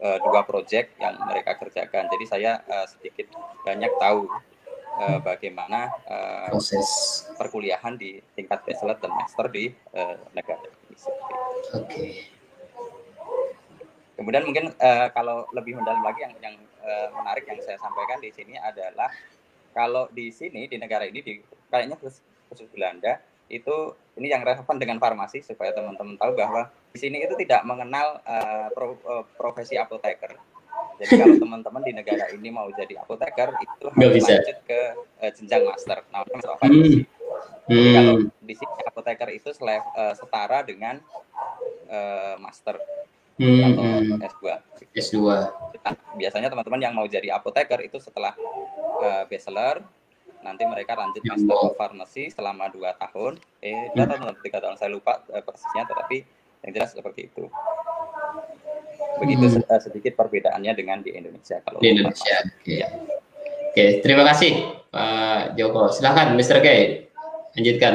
[0.02, 2.10] eh, dua project yang mereka kerjakan.
[2.10, 3.31] Jadi saya eh, sedikit
[3.62, 4.27] banyak tahu
[5.06, 6.89] eh, bagaimana eh, proses.
[7.39, 10.97] perkuliahan di tingkat bachelor dan master di eh, negara ini.
[11.78, 12.06] Oke.
[14.18, 18.28] Kemudian mungkin eh, kalau lebih mendalam lagi yang yang eh, menarik yang saya sampaikan di
[18.35, 19.09] sini adalah
[19.70, 21.39] kalau di sini di negara ini di
[21.70, 22.20] kayaknya khusus,
[22.51, 23.16] khusus Belanda
[23.47, 23.74] itu
[24.14, 28.68] ini yang relevan dengan farmasi supaya teman-teman tahu bahwa di sini itu tidak mengenal eh,
[28.70, 30.38] pro- eh, profesi apoteker.
[30.98, 34.38] Jadi kalau teman-teman di negara ini mau jadi apoteker itu harus bisa.
[34.38, 34.80] lanjut ke
[35.18, 35.98] eh, jenjang master.
[36.06, 37.02] Master farmasi.
[37.66, 38.30] Jadi kalau Hmm.
[38.42, 40.98] di sini apoteker itu sele- eh, setara dengan
[41.86, 42.78] eh, master
[43.34, 43.72] Hmm.
[43.72, 44.20] atau hmm.
[44.20, 44.44] S2.
[44.94, 45.16] S2.
[45.80, 48.36] Nah, biasanya teman-teman yang mau jadi apoteker itu setelah
[49.01, 49.80] eh, bachelor
[50.40, 54.76] nanti mereka lanjut master of pharmacy selama dua tahun eh dua tahun atau tiga tahun
[54.80, 56.24] saya lupa eh, persisnya tetapi
[56.64, 57.44] yang jelas seperti itu
[59.20, 59.64] begitu Hmm.
[59.68, 62.36] eh, sedikit perbedaannya dengan di Indonesia kalau Di Indonesia.
[62.46, 62.80] Oke.
[62.80, 62.88] Ya.
[63.70, 65.92] Oke, terima kasih Pak Joko.
[65.94, 66.58] Silahkan Mr.
[66.58, 66.68] K.
[67.54, 67.94] Lanjutkan.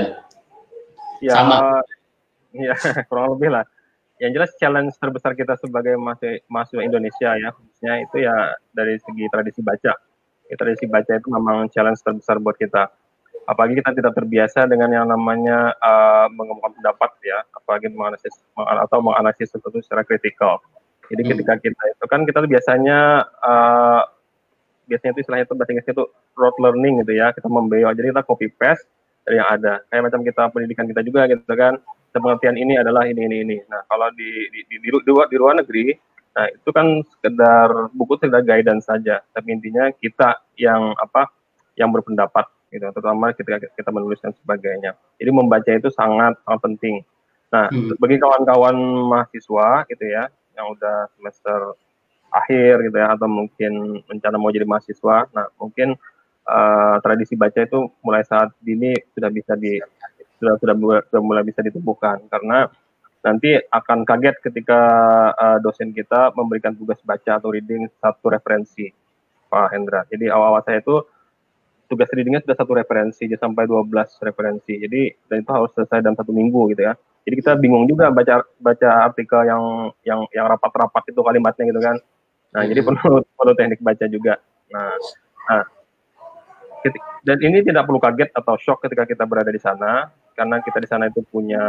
[1.20, 1.84] Ya, Sama.
[2.56, 2.72] ya
[3.12, 3.66] kurang lebih lah.
[4.16, 9.28] Yang jelas challenge terbesar kita sebagai mahasiswa, mahasiswa Indonesia ya, khususnya itu ya dari segi
[9.28, 9.92] tradisi baca.
[10.46, 12.94] Ya, tradisi baca itu memang challenge terbesar buat kita.
[13.46, 18.98] Apalagi kita tidak terbiasa dengan yang namanya uh, mengemukakan pendapat ya, apalagi menganalisis meng- atau
[19.06, 20.58] menganalisis sesuatu secara kritikal.
[21.14, 21.32] Jadi Hmm.
[21.38, 24.02] ketika kita itu kan kita biasanya uh,
[24.90, 27.90] biasanya itu istilahnya itu bahasa Inggrisnya itu rote learning gitu ya, kita membeo.
[27.94, 28.86] Jadi kita copy paste
[29.26, 29.82] dari yang ada.
[29.90, 31.78] Kayak macam kita pendidikan kita juga gitu kan.
[32.16, 33.58] Pengertian ini adalah ini ini ini.
[33.68, 35.92] Nah, kalau di di di, di, lu- di, luar, di luar negeri,
[36.36, 39.24] nah itu kan sekedar buku sekedar guidance saja.
[39.32, 41.32] Tapi intinya kita yang apa
[41.80, 42.46] yang berpendapat
[42.76, 45.00] gitu, terutama ketika kita menulis dan sebagainya.
[45.16, 46.96] Jadi membaca itu sangat sangat penting.
[47.56, 47.96] Nah, Hmm.
[47.96, 48.76] bagi kawan-kawan
[49.08, 50.28] mahasiswa gitu ya,
[50.60, 51.76] yang udah semester
[52.36, 55.96] akhir gitu ya, atau mungkin rencana mau jadi mahasiswa, nah mungkin
[56.46, 59.82] eh, tradisi baca itu mulai saat dini sudah bisa di
[60.38, 62.70] sudah sudah mulai, sudah mulai bisa ditumbuhkan karena
[63.26, 64.82] nanti akan kaget ketika
[65.34, 68.94] eh, dosen kita memberikan tugas baca atau reading satu referensi
[69.50, 70.06] Pak Hendra.
[70.06, 71.02] Jadi awal-awal saya itu
[71.90, 73.90] tugas readingnya sudah satu referensi jadi sampai 12
[74.22, 74.74] referensi.
[74.78, 76.94] Jadi dan itu harus selesai dalam satu minggu gitu ya.
[77.26, 81.98] Jadi kita bingung juga baca baca artikel yang yang yang rapat-rapat itu kalimatnya gitu kan.
[82.54, 82.88] Nah, jadi Mhm.
[82.94, 84.38] perlu perlu teknik baca juga.
[84.70, 84.94] Nah,
[85.50, 85.64] nah
[87.26, 90.88] dan ini tidak perlu kaget atau shock ketika kita berada di sana karena kita di
[90.88, 91.64] sana itu punya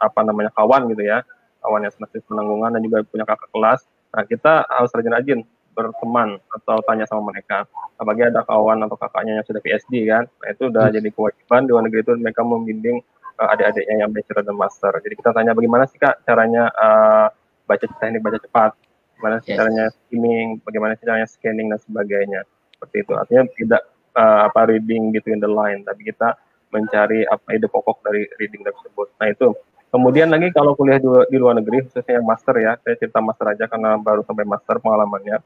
[0.00, 1.22] apa namanya kawan gitu ya.
[1.60, 3.80] Kawan yang semester penanggungan dan juga punya kakak kelas.
[4.12, 5.44] Nah kita harus rajin-rajin
[5.76, 7.68] berteman atau tanya sama mereka.
[8.00, 10.24] Apalagi ada kawan atau kakaknya yang sudah PhD kan.
[10.40, 10.94] Nah itu udah Hmm.
[10.96, 12.96] jadi kewajiban di luar negeri itu mereka membimbing
[13.36, 14.92] uh, adik-adiknya yang bachelor dan master.
[15.04, 17.28] Jadi kita tanya bagaimana sih kak caranya uh,
[17.68, 18.70] baca teknik baca cepat?
[19.16, 19.56] Bagaimana Yes.
[19.56, 20.46] caranya skimming?
[20.64, 22.40] Bagaimana caranya scanning dan sebagainya?
[22.72, 23.12] Seperti itu.
[23.16, 23.82] Artinya tidak
[24.12, 25.84] uh, apa reading between the line.
[25.84, 26.36] Tapi kita
[26.76, 29.08] mencari apa ide pokok dari reading tersebut.
[29.16, 29.56] Nah itu.
[29.86, 33.56] Kemudian lagi kalau kuliah di, di luar negeri khususnya yang master ya saya cerita master
[33.56, 35.40] aja karena baru sampai master pengalamannya.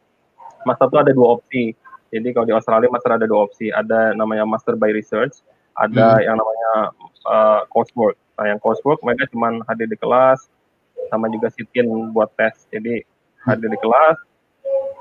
[0.66, 1.76] Master itu ada dua opsi.
[2.10, 3.70] Jadi kalau di Australia master ada dua opsi.
[3.70, 5.38] Ada namanya master by research
[5.78, 6.24] ada Hmm.
[6.26, 6.72] yang namanya
[7.28, 8.18] uh, coursework.
[8.36, 10.48] Nah yang coursework mereka cuma hadir di kelas
[11.08, 12.66] sama juga sit-in buat tes.
[12.74, 13.04] Jadi
[13.46, 14.18] hadir di kelas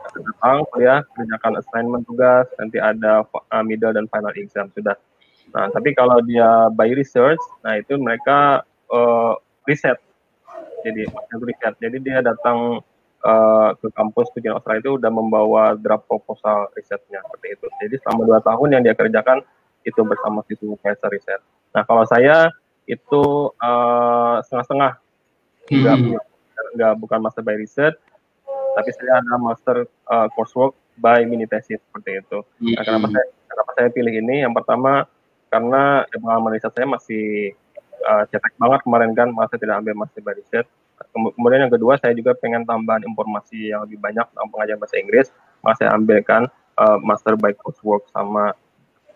[0.10, 4.72] datang kuliah kerjakan assignment tugas nanti ada uh, middle dan final exam.
[4.74, 4.96] Sudah
[5.54, 8.64] nah tapi kalau dia by research nah itu mereka
[8.94, 9.34] uh,
[9.66, 9.98] riset
[10.86, 11.10] jadi
[11.44, 12.80] riset jadi dia datang
[13.26, 18.22] uh, ke kampus tujuan Australia itu udah membawa draft proposal risetnya seperti itu jadi selama
[18.26, 19.42] dua tahun yang dia kerjakan
[19.88, 21.42] itu bersama si supervisor riset
[21.74, 22.50] nah kalau saya
[22.90, 24.94] itu uh, setengah-setengah
[25.70, 26.18] nggak Hmm.
[26.76, 27.98] nggak bukan master by research
[28.78, 29.78] tapi saya ada master
[30.10, 32.40] uh, coursework by mini thesis seperti itu.
[32.76, 33.16] Nah, kenapa Hmm.
[33.16, 34.44] saya kenapa saya pilih ini?
[34.44, 34.92] Yang pertama
[35.50, 37.54] karena pengalaman riset saya masih
[38.06, 40.70] uh, cetek banget kemarin kan, masa tidak ambil master by research.
[41.16, 45.28] kemudian yang kedua saya juga pengen tambahan informasi yang lebih banyak tentang pengajaran bahasa Inggris.
[45.64, 48.52] Maka saya ambilkan uh, master by coursework sama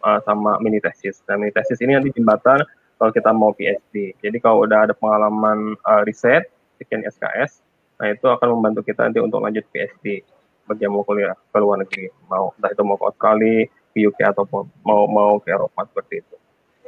[0.04, 2.62] uh, sama mini tesis dan mini tesis ini nanti jembatan
[3.00, 7.64] kalau kita mau PhD jadi kalau udah ada pengalaman uh, riset sekian SKS
[7.98, 10.22] nah itu akan membantu kita nanti untuk lanjut PhD
[10.68, 14.20] bagi yang mau kuliah ke luar negeri mau entah itu mau ke Australia ke UK
[14.34, 16.36] ataupun mau mau ke Eropa seperti itu.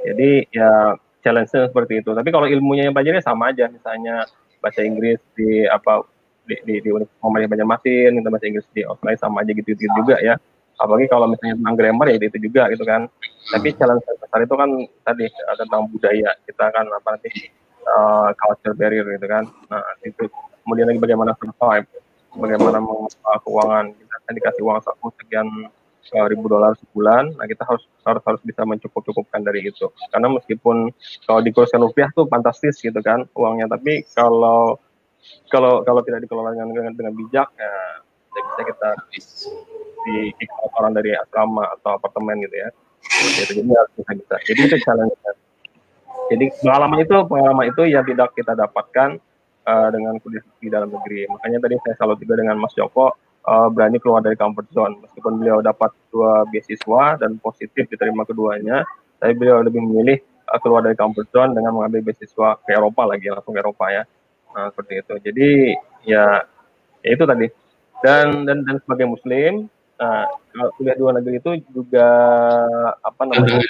[0.05, 2.13] Jadi ya challenge-nya seperti itu.
[2.13, 3.65] Tapi kalau ilmunya yang pelajari sama aja.
[3.69, 4.29] Misalnya
[4.61, 6.05] bahasa Inggris di apa
[6.45, 10.21] di di, di Muhammadiyah Banjarmasin kita bahasa Inggris di Australia sama aja gitu, gitu juga
[10.21, 10.37] ya.
[10.77, 13.09] Apalagi kalau misalnya tentang grammar ya itu juga gitu kan.
[13.49, 14.69] Tapi challenge besar itu kan
[15.01, 15.25] tadi
[15.57, 16.29] tentang budaya.
[16.45, 17.31] Kita kan apa nanti
[17.89, 19.49] uh, culture barrier gitu kan.
[19.73, 20.29] Nah itu.
[20.65, 21.85] Kemudian lagi bagaimana survive
[22.33, 23.85] bagaimana mengelola keuangan.
[23.93, 24.77] Kita kan dikasih uang
[25.21, 25.47] sekian
[26.13, 29.89] ribu dolar sebulan, nah kita harus harus harus bisa mencukup-cukupkan dari itu.
[30.13, 30.93] Karena meskipun
[31.25, 34.77] kalau dikurskan rupiah tuh fantastis gitu kan uangnya, tapi kalau
[35.49, 37.73] kalau kalau tidak dikelola dengan dengan, dengan bijak, ya
[38.35, 38.89] bisa kita
[40.05, 40.15] di
[40.77, 42.69] orang dari asrama atau apartemen gitu ya.
[43.41, 44.35] Jadi harus bisa bisa.
[44.45, 45.15] Jadi itu challenge.
[46.25, 49.21] Jadi pengalaman itu pengalaman itu yang tidak kita dapatkan
[49.65, 51.29] uh, dengan kuliah di dalam negeri.
[51.29, 53.13] Makanya tadi saya selalu juga dengan Mas Joko
[53.45, 54.99] uh, berani keluar dari comfort zone.
[55.05, 58.83] Meskipun beliau dapat dua beasiswa dan positif diterima keduanya,
[59.21, 60.17] tapi beliau lebih memilih
[60.49, 64.03] uh, keluar dari comfort zone dengan mengambil beasiswa ke Eropa lagi, langsung ke Eropa ya.
[64.55, 65.13] Nah, seperti itu.
[65.21, 65.49] Jadi
[66.09, 66.41] ya,
[67.05, 67.47] ya itu tadi.
[68.03, 70.25] Dan dan dan sebagai muslim, uh,
[70.75, 72.07] kuliah di luar negeri itu juga
[72.99, 73.63] apa namanya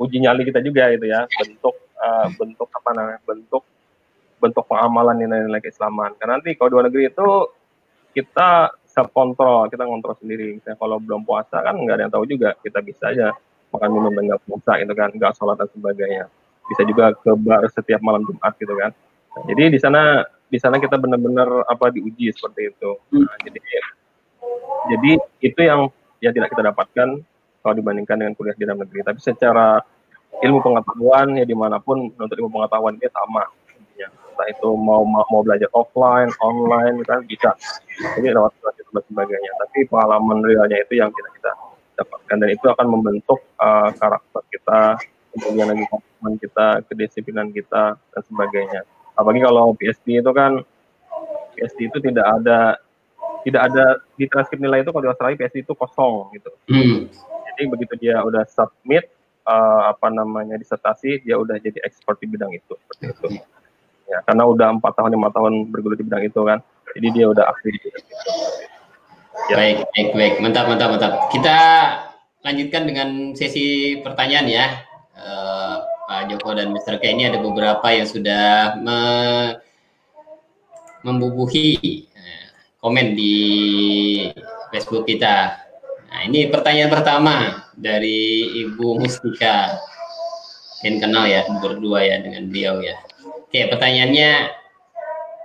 [0.00, 3.62] uji nyali kita juga gitu ya, bentuk uh, bentuk apa namanya bentuk
[4.38, 6.16] bentuk pengamalan nilai-nilai keislaman.
[6.16, 7.28] Karena nanti kalau di luar negeri itu
[8.18, 10.58] kita self kontrol kita ngontrol sendiri.
[10.58, 13.30] Misalnya kalau belum puasa kan nggak ada yang tahu juga kita bisa aja
[13.70, 16.24] makan minum dan nggak puasa itu kan nggak sholat dan sebagainya.
[16.66, 18.90] Bisa juga ke bar setiap malam Jumat gitu kan.
[19.38, 22.90] Nah, jadi di sana di sana kita benar-benar apa diuji seperti itu.
[23.14, 23.60] Nah, jadi
[24.88, 25.10] jadi
[25.44, 25.80] itu yang
[26.18, 27.08] yang tidak kita dapatkan
[27.62, 29.06] kalau dibandingkan dengan kuliah di dalam negeri.
[29.06, 29.78] Tapi secara
[30.42, 33.46] ilmu pengetahuan ya di mana pun untuk ilmu pengetahuan dia sama
[34.06, 37.50] entah itu mau mau belajar offline, online kan bisa.
[37.98, 39.50] Ini lewat dan sebagainya.
[39.66, 41.52] Tapi pengalaman realnya itu yang kita kita
[41.98, 44.80] dapatkan dan itu akan membentuk uh, karakter kita,
[45.34, 48.86] kemudian lagi komitmen kita, kedisiplinan kita dan sebagainya.
[49.18, 50.62] Apalagi kalau PhD itu kan
[51.58, 52.78] PhD itu tidak ada
[53.42, 53.84] tidak ada
[54.14, 56.50] di transkrip nilai itu kalau di Australia PhD itu kosong gitu.
[56.70, 57.10] Hmm.
[57.50, 59.10] Jadi begitu dia udah submit
[59.48, 63.28] uh, apa namanya disertasi dia udah jadi expert di bidang itu seperti itu
[64.08, 64.18] ya.
[64.24, 66.58] Karena udah empat tahun lima tahun bergelut di bidang itu kan.
[66.96, 67.94] Jadi dia udah aktif ya.
[69.54, 70.34] baik baik baik.
[70.40, 71.12] Mantap mantap mantap.
[71.30, 71.58] Kita
[72.42, 74.66] lanjutkan dengan sesi pertanyaan ya.
[75.18, 76.96] Uh, Pak Joko dan Mr.
[76.96, 79.00] K ini ada beberapa yang sudah me
[81.04, 82.46] membubuhi uh,
[82.80, 83.36] komen di
[84.72, 85.60] Facebook kita.
[86.08, 87.34] Nah ini pertanyaan pertama
[87.76, 89.76] dari Ibu Mustika.
[90.78, 92.94] Yang kenal ya berdua ya dengan beliau ya
[93.48, 94.52] Oke, pertanyaannya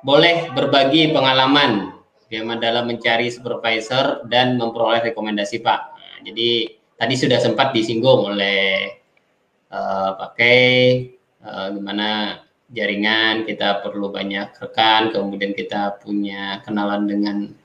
[0.03, 1.95] boleh berbagi pengalaman
[2.27, 5.81] bagaimana dalam mencari supervisor dan memperoleh rekomendasi Pak.
[5.95, 6.67] Nah, jadi
[6.99, 8.91] tadi sudah sempat disinggung oleh
[9.71, 11.15] uh, Pak Kay,
[11.47, 12.43] uh, gimana
[12.75, 17.55] jaringan kita perlu banyak rekan, kemudian kita punya kenalan dengan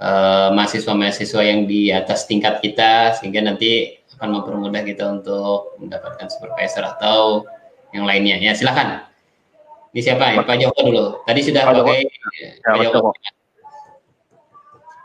[0.00, 6.88] uh, mahasiswa-mahasiswa yang di atas tingkat kita sehingga nanti akan mempermudah kita untuk mendapatkan supervisor
[6.88, 7.44] atau
[7.92, 8.40] yang lainnya.
[8.40, 9.07] Ya, silakan.
[9.98, 10.46] Ini siapa ya?
[10.46, 11.04] Pak Joko dulu.
[11.26, 13.10] Tadi sudah Pak pakai ya, Pak Joko.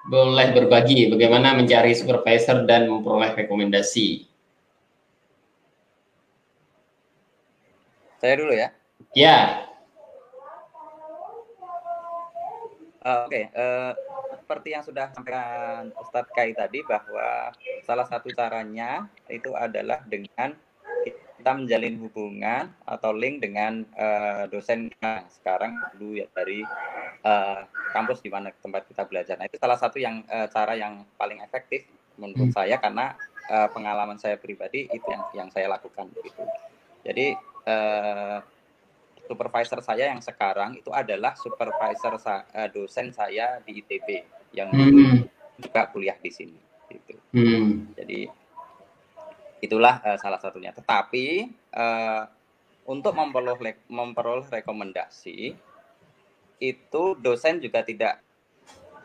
[0.06, 4.30] Boleh berbagi bagaimana mencari supervisor dan memperoleh rekomendasi.
[8.22, 8.70] Saya dulu ya.
[9.18, 9.66] Ya.
[13.02, 13.44] Uh, Oke, okay.
[13.58, 17.50] uh, eh, seperti yang sudah sampaikan Ustadz Kai tadi bahwa
[17.82, 20.54] salah satu caranya itu adalah dengan
[21.44, 24.88] kita menjalin hubungan atau link dengan uh, dosen
[25.28, 26.64] sekarang dulu ya dari
[27.28, 29.36] uh, kampus di mana tempat kita belajar.
[29.36, 31.84] Nah itu salah satu yang uh, cara yang paling efektif
[32.16, 32.56] menurut hmm.
[32.56, 33.20] saya karena
[33.52, 36.48] uh, pengalaman saya pribadi itu yang yang saya lakukan gitu.
[37.04, 37.36] Jadi
[37.68, 38.40] uh,
[39.28, 44.08] supervisor saya yang sekarang itu adalah supervisor sa uh, dosen saya di ITB
[44.56, 45.28] yang hmm.
[45.60, 47.20] juga kuliah di sini gitu.
[47.36, 47.92] Hmm.
[48.00, 48.32] Jadi
[49.64, 50.76] Itulah uh, salah satunya.
[50.76, 52.28] Tetapi uh,
[52.84, 55.56] untuk memperoleh memperoleh rekomendasi
[56.60, 58.20] itu dosen juga tidak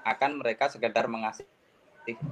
[0.03, 1.47] akan mereka sekedar mengasih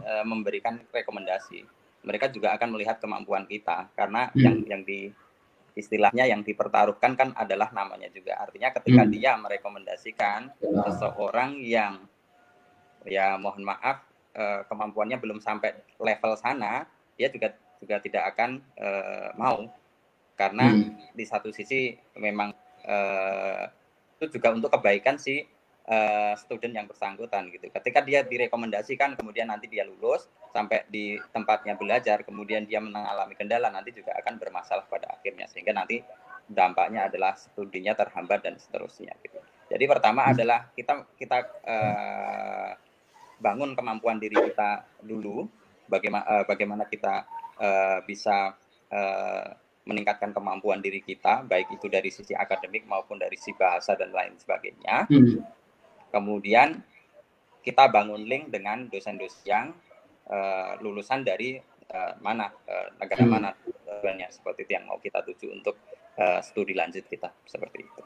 [0.03, 1.63] uh, memberikan rekomendasi.
[2.03, 4.39] Mereka juga akan melihat kemampuan kita karena hmm.
[4.43, 5.11] yang yang di
[5.77, 8.41] istilahnya yang dipertaruhkan kan adalah namanya juga.
[8.41, 9.13] Artinya ketika hmm.
[9.13, 10.57] dia merekomendasikan
[10.89, 12.01] seseorang yang
[13.05, 14.01] ya mohon maaf
[14.33, 16.89] eh, kemampuannya belum sampai level sana,
[17.21, 19.69] dia juga juga tidak akan eh, mau
[20.37, 21.17] karena hmm.
[21.17, 22.53] di satu sisi memang
[22.85, 23.65] eh,
[24.17, 25.45] itu juga untuk kebaikan si
[25.91, 27.71] uh, student yang bersangkutan gitu.
[27.71, 33.69] Ketika dia direkomendasikan kemudian nanti dia lulus sampai di tempatnya belajar kemudian dia mengalami kendala
[33.69, 36.01] nanti juga akan bermasalah pada akhirnya sehingga nanti
[36.47, 39.39] dampaknya adalah studinya terhambat dan seterusnya gitu.
[39.67, 40.33] Jadi pertama hmm.
[40.33, 42.71] adalah kita kita uh,
[43.37, 45.45] bangun kemampuan diri kita dulu
[45.91, 47.27] bagaimana uh, bagaimana kita
[47.61, 48.57] uh, bisa
[48.93, 49.47] uh,
[49.87, 54.35] meningkatkan kemampuan diri kita, baik itu dari sisi akademik maupun dari sisi bahasa dan lain
[54.35, 55.07] sebagainya.
[55.07, 55.47] Hmm.
[56.11, 56.83] Kemudian
[57.63, 59.67] kita bangun link dengan dosen-dosen yang
[60.27, 61.59] uh, lulusan dari
[61.95, 63.31] uh, mana uh, negara hmm.
[63.31, 65.79] mana tujuannya seperti itu yang mau kita tuju untuk
[66.19, 68.03] uh, studi lanjut kita seperti itu.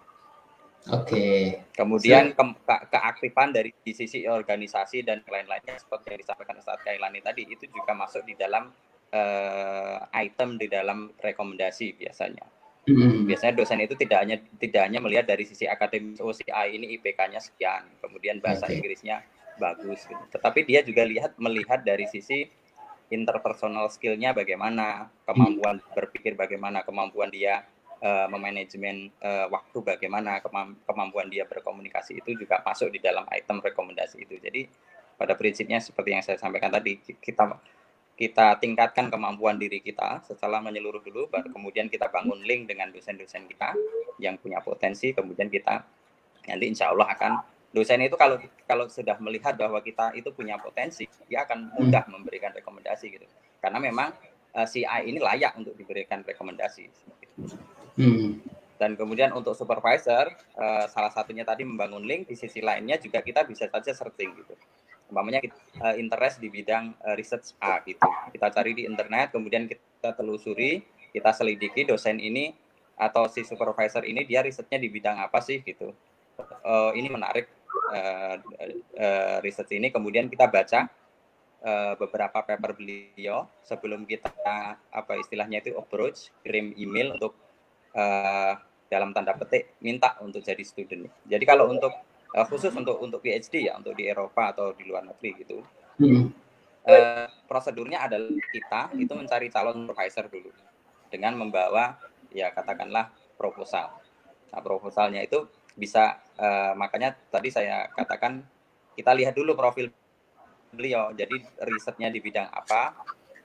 [0.89, 1.05] Oke.
[1.05, 1.41] Okay.
[1.77, 7.21] Kemudian ke, ke, keaktifan dari di sisi organisasi dan lain-lainnya seperti yang disampaikan Ustadz Kailani
[7.21, 8.73] tadi itu juga masuk di dalam
[9.15, 12.47] uh, item di dalam rekomendasi biasanya.
[12.89, 13.29] Hmm.
[13.29, 16.97] Biasanya dosen itu tidak hanya tidak hanya melihat dari sisi akademis oh si A ini
[16.99, 18.81] IPK-nya sekian, kemudian bahasa okay.
[18.81, 19.23] Inggrisnya
[19.61, 20.25] bagus gitu.
[20.33, 22.49] Tetapi dia juga lihat melihat dari sisi
[23.11, 25.93] interpersonal skill-nya bagaimana, kemampuan hmm.
[25.93, 27.67] berpikir bagaimana, kemampuan dia
[28.01, 30.39] uh, memanajemen uh, waktu bagaimana,
[30.87, 34.39] kemampuan dia berkomunikasi itu juga masuk di dalam item rekomendasi itu.
[34.39, 34.71] Jadi
[35.19, 37.61] pada prinsipnya seperti yang saya sampaikan tadi, kita
[38.21, 43.49] kita tingkatkan kemampuan diri kita setelah menyeluruh dulu, baru kemudian kita bangun link dengan dosen-dosen
[43.49, 43.73] kita
[44.21, 45.81] yang punya potensi, kemudian kita
[46.45, 47.41] nanti insya Allah akan
[47.73, 48.37] dosen itu kalau
[48.69, 53.25] kalau sudah melihat bahwa kita itu punya potensi, dia akan mudah memberikan rekomendasi gitu.
[53.57, 54.13] Karena memang
[54.53, 56.93] uh, si A ini layak untuk diberikan rekomendasi.
[57.97, 58.37] Hmm.
[58.77, 60.29] Dan kemudian untuk supervisor,
[60.61, 64.53] uh, salah satunya tadi membangun link, di sisi lainnya juga kita bisa saja searching gitu
[65.11, 68.07] umpamanya kita uh, interest di bidang uh, research A gitu.
[68.31, 70.81] Kita cari di internet, kemudian kita telusuri,
[71.11, 72.55] kita selidiki dosen ini
[72.95, 75.91] atau si supervisor ini dia risetnya di bidang apa sih gitu.
[76.65, 77.51] Uh, ini menarik
[77.93, 78.39] uh,
[78.97, 80.89] uh, research ini, kemudian kita baca
[81.67, 84.33] uh, beberapa paper beliau sebelum kita
[84.89, 87.37] apa istilahnya itu approach, kirim email untuk
[87.93, 88.57] uh,
[88.91, 91.07] dalam tanda petik minta untuk jadi student.
[91.29, 91.95] Jadi kalau untuk
[92.35, 95.63] uh, khusus untuk untuk PhD ya untuk di Eropa atau di luar negeri gitu.
[96.01, 96.33] Hmm.
[96.81, 100.51] Uh, prosedurnya adalah kita itu mencari calon supervisor dulu
[101.13, 101.99] dengan membawa
[102.33, 104.01] ya katakanlah proposal.
[104.51, 105.45] Nah proposalnya itu
[105.77, 108.43] bisa uh, makanya tadi saya katakan
[108.97, 109.93] kita lihat dulu profil
[110.73, 111.11] beliau.
[111.15, 112.95] Jadi risetnya di bidang apa,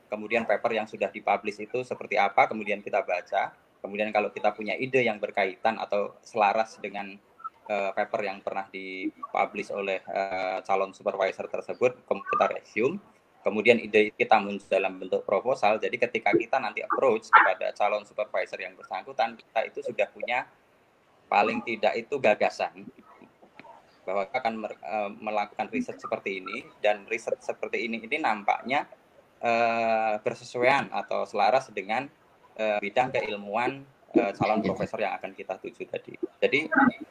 [0.07, 3.53] kemudian paper yang sudah dipublish itu seperti apa, kemudian kita baca.
[3.81, 7.13] Kemudian kalau kita punya ide yang berkaitan atau selaras dengan
[7.69, 12.97] uh, paper yang pernah dipublish oleh uh, calon supervisor tersebut kita resume.
[13.45, 15.77] Kemudian ide kita muncul dalam bentuk proposal.
[15.77, 20.49] Jadi ketika kita nanti approach kepada calon supervisor yang bersangkutan kita itu sudah punya
[21.29, 22.89] paling tidak itu gagasan
[24.01, 26.65] bahwa akan uh, melakukan riset seperti ini.
[26.81, 28.89] Dan riset seperti ini ini nampaknya
[29.45, 32.09] uh, bersesuaian atau selaras dengan
[32.57, 33.85] uh, bidang keilmuan
[34.15, 36.15] uh, calon profesor yang akan kita tuju tadi.
[36.39, 36.59] Jadi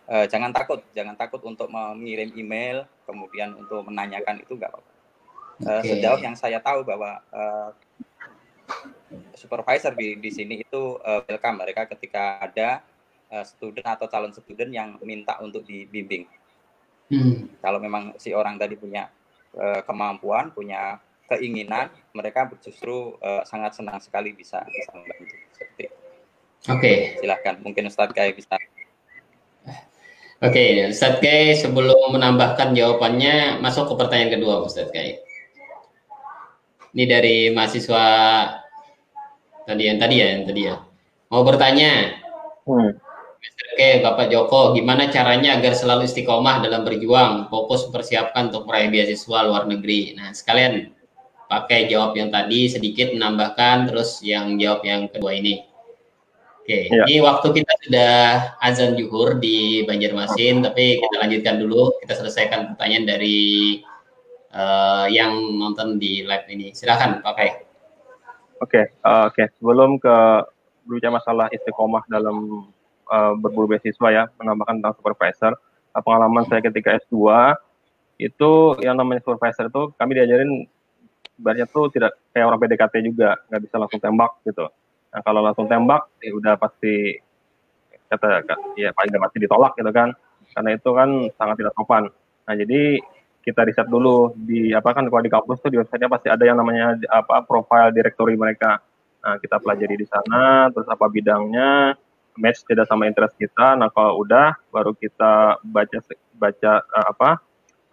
[0.09, 4.93] uh, jangan takut, jangan takut untuk mengirim email, kemudian untuk menanyakan itu enggak apa-apa.
[5.63, 6.01] Uh, okay.
[6.01, 7.71] Sejauh yang saya tahu bahwa uh,
[9.37, 12.83] supervisor di di sini itu uh, welcome mereka ketika ada
[13.31, 16.27] uh, student atau calon student yang minta untuk dibimbing.
[17.13, 17.53] Hmm.
[17.61, 19.13] Kalau memang si orang tadi punya
[19.55, 20.99] uh, kemampuan, punya
[21.29, 25.44] keinginan, mereka justru uh, sangat senang sekali bisa bisa membantu.
[26.65, 26.81] Oke.
[26.81, 26.97] Okay.
[27.21, 28.57] Silahkan, mungkin Ustadz Kai bisa.
[28.57, 29.81] Oke,
[30.41, 35.21] okay, Ustadz Kai sebelum menambahkan jawabannya, masuk ke pertanyaan kedua Ustadz Kai.
[36.97, 38.05] Ini dari mahasiswa
[39.69, 40.77] tadi yang tadi ya, yang tadi ya.
[41.29, 42.17] Mau bertanya,
[42.65, 43.05] hmm.
[43.75, 49.39] Oke, Bapak Joko, gimana caranya agar selalu istiqomah dalam berjuang, fokus mempersiapkan untuk meraih beasiswa
[49.45, 50.15] luar negeri?
[50.15, 50.95] Nah, sekalian
[51.51, 55.74] pakai jawab yang tadi sedikit menambahkan, terus yang jawab yang kedua ini.
[56.65, 57.05] Oke, ya.
[57.05, 58.13] ini waktu kita sudah
[58.65, 61.93] azan juhur di Banjarmasin, tapi kita lanjutkan dulu.
[62.01, 63.85] Kita selesaikan pertanyaan dari
[64.49, 66.73] uh, yang nonton di live ini.
[66.73, 67.69] Silakan, Pak Kai.
[68.65, 69.37] Oke, uh, oke.
[69.37, 69.53] Okay.
[69.61, 70.17] Sebelum ke
[70.89, 72.65] berbicara masalah istiqomah dalam
[73.13, 75.53] uh, berburu beasiswa ya, menambahkan tentang supervisor.
[75.93, 77.29] Uh, pengalaman saya ketika S2
[78.17, 80.65] itu yang namanya supervisor itu kami diajarin
[81.37, 84.65] banyak tuh tidak kayak orang PDKT juga, nggak bisa langsung tembak gitu
[85.15, 87.15] Nah, kalau langsung tembak, ya udah pasti
[88.11, 90.11] kata ya paling pasti ditolak gitu kan.
[90.51, 91.09] Karena itu kan
[91.39, 92.11] sangat tidak sopan.
[92.45, 92.99] Nah, jadi
[93.45, 96.59] kita riset dulu di apa kan kalau di kampus tuh di websitenya pasti ada yang
[96.59, 98.83] namanya apa profile directory mereka.
[99.25, 101.97] Nah, kita pelajari di sana, terus apa bidangnya,
[102.37, 103.79] match tidak sama interest kita.
[103.79, 105.99] Nah, kalau udah baru kita baca
[106.37, 107.31] baca uh, apa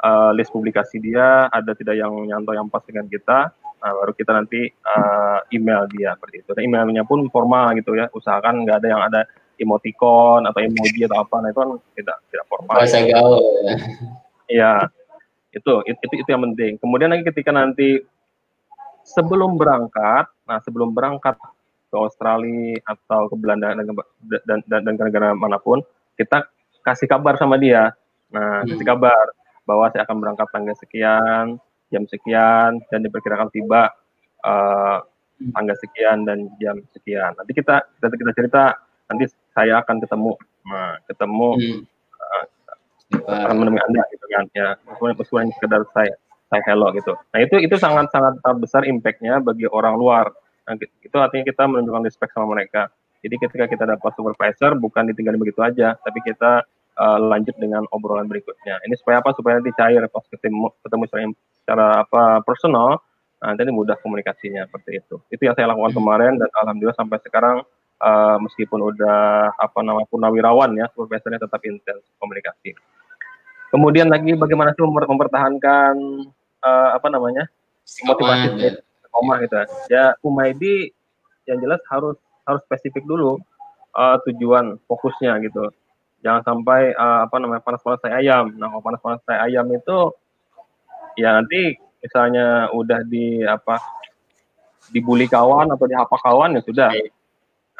[0.01, 3.53] uh, list publikasi dia, ada tidak yang nyantol yang pas dengan kita.
[3.81, 6.51] Nah, baru kita nanti uh, email dia seperti itu.
[6.53, 8.05] Nah, emailnya pun formal gitu ya.
[8.13, 9.21] Usahakan nggak ada yang ada
[9.57, 11.35] emoticon atau emoji atau apa.
[11.41, 12.73] Nah, itu kan tidak tidak formal.
[12.77, 13.41] Bahasa gaul.
[14.45, 14.85] Iya.
[15.51, 16.79] Itu, itu itu itu yang penting.
[16.79, 17.99] Kemudian lagi ketika nanti
[19.03, 21.35] sebelum berangkat, nah sebelum berangkat
[21.91, 23.85] ke Australia atau ke Belanda dan
[24.47, 25.83] dan dan, dan negara mana pun,
[26.15, 26.47] kita
[26.85, 27.91] kasih kabar sama dia.
[28.31, 28.93] Nah, kasih hmm.
[28.95, 29.25] kabar
[29.67, 31.59] bahwa saya akan berangkat tanggal sekian,
[31.91, 33.91] jam sekian dan diperkirakan tiba
[34.47, 34.97] uh,
[35.51, 37.35] tanggal sekian dan jam sekian.
[37.35, 38.63] Nanti kita kita, kita cerita
[39.11, 40.31] nanti saya akan ketemu,
[40.65, 41.81] nah, ketemu hmm.
[42.15, 46.15] uh, akan menemui anda gitu kan ya meskipun sekedar saya
[46.51, 47.15] saya hello gitu.
[47.31, 50.31] Nah itu itu sangat sangat besar impactnya bagi orang luar.
[50.67, 52.91] Nah, itu artinya kita menunjukkan respect sama mereka.
[53.23, 56.67] Jadi ketika kita dapat supervisor bukan ditinggal begitu aja, tapi kita
[57.01, 58.77] uh, lanjut dengan obrolan berikutnya.
[58.85, 59.33] Ini supaya apa?
[59.33, 61.23] Supaya nanti cair pas ketemu ketemu secara,
[61.57, 63.01] secara apa personal,
[63.41, 65.15] nah, nanti mudah komunikasinya seperti itu.
[65.33, 67.65] Itu yang saya lakukan kemarin dan alhamdulillah sampai sekarang
[67.97, 72.77] uh, meskipun udah apa namanya punawirawan ya, supervisornya tetap intens komunikasi.
[73.73, 75.95] Kemudian lagi bagaimana sih mempertahankan
[76.61, 77.47] uh, apa namanya
[78.03, 78.77] motivasi
[79.11, 79.65] koma gitu ya.
[79.91, 80.91] Ya Umaidi
[81.47, 83.39] yang jelas harus harus spesifik dulu
[83.95, 85.71] uh, tujuan fokusnya gitu
[86.21, 88.53] jangan sampai uh, apa namanya panas-panas saya ayam.
[88.57, 89.97] Nah, kalau panas-panas saya ayam itu
[91.19, 93.77] ya nanti misalnya udah di apa
[94.89, 96.89] dibully kawan atau dihapa kawan ya sudah.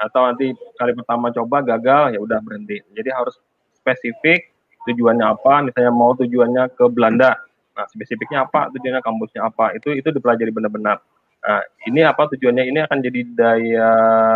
[0.01, 2.81] Atau nanti kali pertama coba gagal ya udah berhenti.
[2.93, 3.37] Jadi harus
[3.77, 4.49] spesifik
[4.89, 5.61] tujuannya apa.
[5.65, 7.37] Misalnya mau tujuannya ke Belanda.
[7.77, 8.73] Nah, spesifiknya apa?
[8.73, 9.77] Tujuannya kampusnya apa?
[9.77, 10.99] Itu itu dipelajari benar-benar.
[11.41, 12.69] Nah, ini apa tujuannya?
[12.69, 13.91] Ini akan jadi daya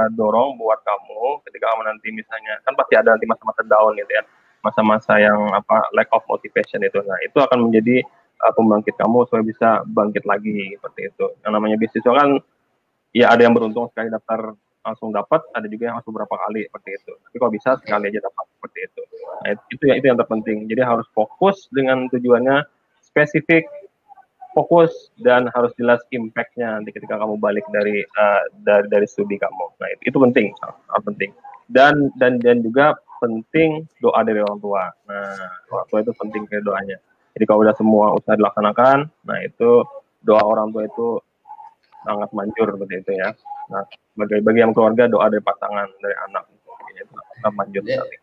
[0.09, 4.23] dorong buat kamu ketika kamu nanti misalnya kan pasti ada nanti masa-masa down gitu ya,
[4.65, 6.97] masa-masa yang apa lack of motivation itu.
[7.05, 8.01] Nah, itu akan menjadi
[8.41, 11.25] uh, pembangkit kamu supaya bisa bangkit lagi seperti itu.
[11.45, 12.41] Yang namanya bisnis kan
[13.13, 16.89] ya ada yang beruntung sekali daftar langsung dapat, ada juga yang langsung beberapa kali seperti
[16.93, 17.13] itu.
[17.21, 19.01] Tapi kalau bisa sekali aja dapat seperti itu.
[19.45, 20.65] Nah, itu ya itu yang terpenting.
[20.65, 22.65] Jadi harus fokus dengan tujuannya
[23.01, 23.69] spesifik
[24.55, 29.75] fokus dan harus jelas impactnya nanti ketika kamu balik dari uh, dari dari studi kamu.
[29.75, 31.31] Nah itu, itu penting, sangat penting.
[31.67, 34.87] Dan dan dan juga penting doa dari orang tua.
[35.11, 35.35] Nah
[35.75, 36.97] orang tua itu penting kayak doanya.
[37.35, 39.83] Jadi kalau udah semua usaha dilaksanakan, nah itu
[40.23, 41.19] doa orang tua itu
[42.07, 43.29] sangat manjur seperti itu ya.
[43.67, 43.83] Nah
[44.15, 46.71] bagi bagi yang keluarga doa dari pasangan dari anak itu
[47.43, 48.17] sangat manjur sekali.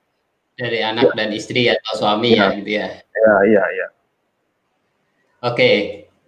[0.53, 1.15] Dari anak ya.
[1.17, 2.89] dan istri atau suami ya, ya gitu ya.
[2.97, 3.89] Ya iya iya.
[5.43, 5.71] Oke,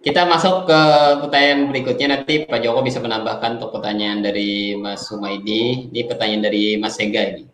[0.05, 0.81] kita masuk ke
[1.25, 5.89] pertanyaan berikutnya nanti Pak Joko bisa menambahkan untuk pertanyaan dari Mas Sumaidi.
[5.89, 7.49] Ini pertanyaan dari Mas Sega ini.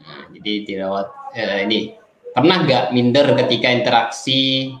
[0.00, 1.92] Nah, jadi dirawat eh, ini
[2.32, 4.72] pernah nggak minder ketika interaksi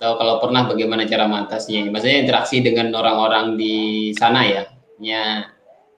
[0.00, 1.92] atau kalau pernah bagaimana cara mengatasinya?
[1.92, 3.76] Maksudnya interaksi dengan orang-orang di
[4.16, 4.64] sana ya,
[4.96, 5.44] ya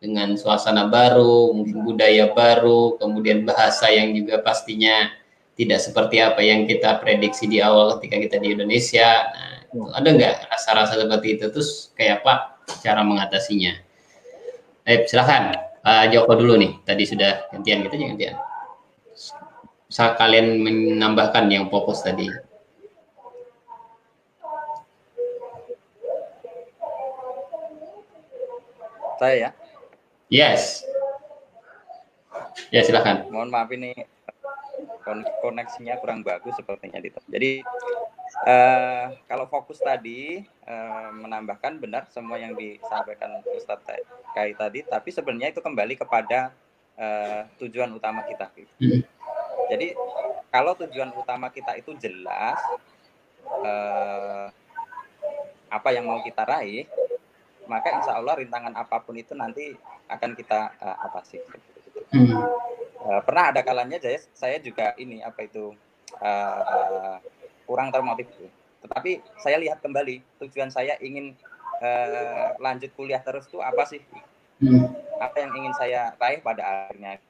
[0.03, 5.15] dengan suasana baru, mungkin budaya baru, kemudian bahasa yang juga pastinya
[5.55, 9.27] tidak seperti apa yang kita prediksi di awal ketika kita di Indonesia.
[9.35, 11.47] Nah, ada nggak rasa-rasa seperti itu?
[11.53, 13.77] Terus kayak apa cara mengatasinya?
[14.89, 15.53] Eh, silahkan
[15.85, 16.73] Pak Joko dulu nih.
[16.85, 18.37] Tadi sudah gantian kita jangan gantian.
[19.89, 22.29] Bisa kalian menambahkan yang fokus tadi.
[29.19, 29.51] Saya ya?
[30.29, 30.85] Yes.
[32.69, 33.25] Ya silahkan.
[33.33, 33.97] Mohon maaf ini
[35.41, 37.19] koneksinya kurang bagus sepertinya Dito.
[37.33, 37.65] Jadi
[38.47, 45.53] uh, kalau fokus tadi uh, menambahkan benar semua yang disampaikan Ustadz Kai tadi, tapi sebenarnya
[45.57, 46.53] itu kembali kepada
[46.99, 48.53] uh, tujuan utama kita.
[48.53, 49.03] Hmm.
[49.69, 49.97] Jadi
[50.49, 52.57] kalau tujuan utama kita itu jelas
[53.49, 54.49] uh,
[55.69, 56.89] apa yang mau kita raih,
[57.69, 59.77] maka insya Allah rintangan apa pun itu nanti
[60.09, 61.41] akan kita uh, atasi.
[62.13, 62.33] Hmm.
[62.99, 65.77] Uh, pernah ada kalanya saya, saya juga ini apa itu
[66.21, 67.21] uh,
[67.69, 68.49] kurang termotivasi.
[68.49, 68.49] Gitu.
[68.89, 71.37] Tetapi saya lihat kembali tujuan saya ingin
[71.85, 74.01] uh, lanjut kuliah terus tuh apa sih?
[74.65, 74.97] Hmm.
[75.21, 77.21] Apa yang ingin saya raih pada akhirnya?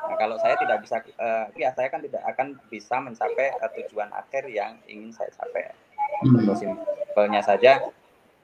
[0.00, 4.10] Nah, kalau saya tidak bisa, uh, ya saya kan tidak akan bisa mencapai uh, tujuan
[4.12, 5.72] akhir yang ingin saya capai.
[6.20, 6.52] Hmm.
[6.52, 7.80] simpelnya saja,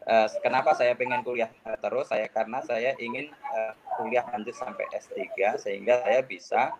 [0.06, 1.50] uh, kenapa saya pengen kuliah
[1.82, 5.20] terus saya karena saya ingin uh, kuliah lanjut sampai S3
[5.60, 6.72] sehingga saya bisa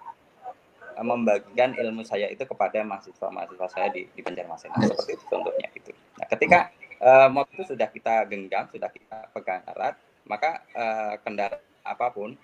[1.03, 5.93] membagikan ilmu saya itu kepada mahasiswa-mahasiswa saya di, di Banjarmasin seperti itu contohnya gitu.
[5.93, 11.61] Nah, ketika uh, motor itu sudah kita genggam, sudah kita pegang erat, maka uh, kendala
[11.85, 12.35] apa pun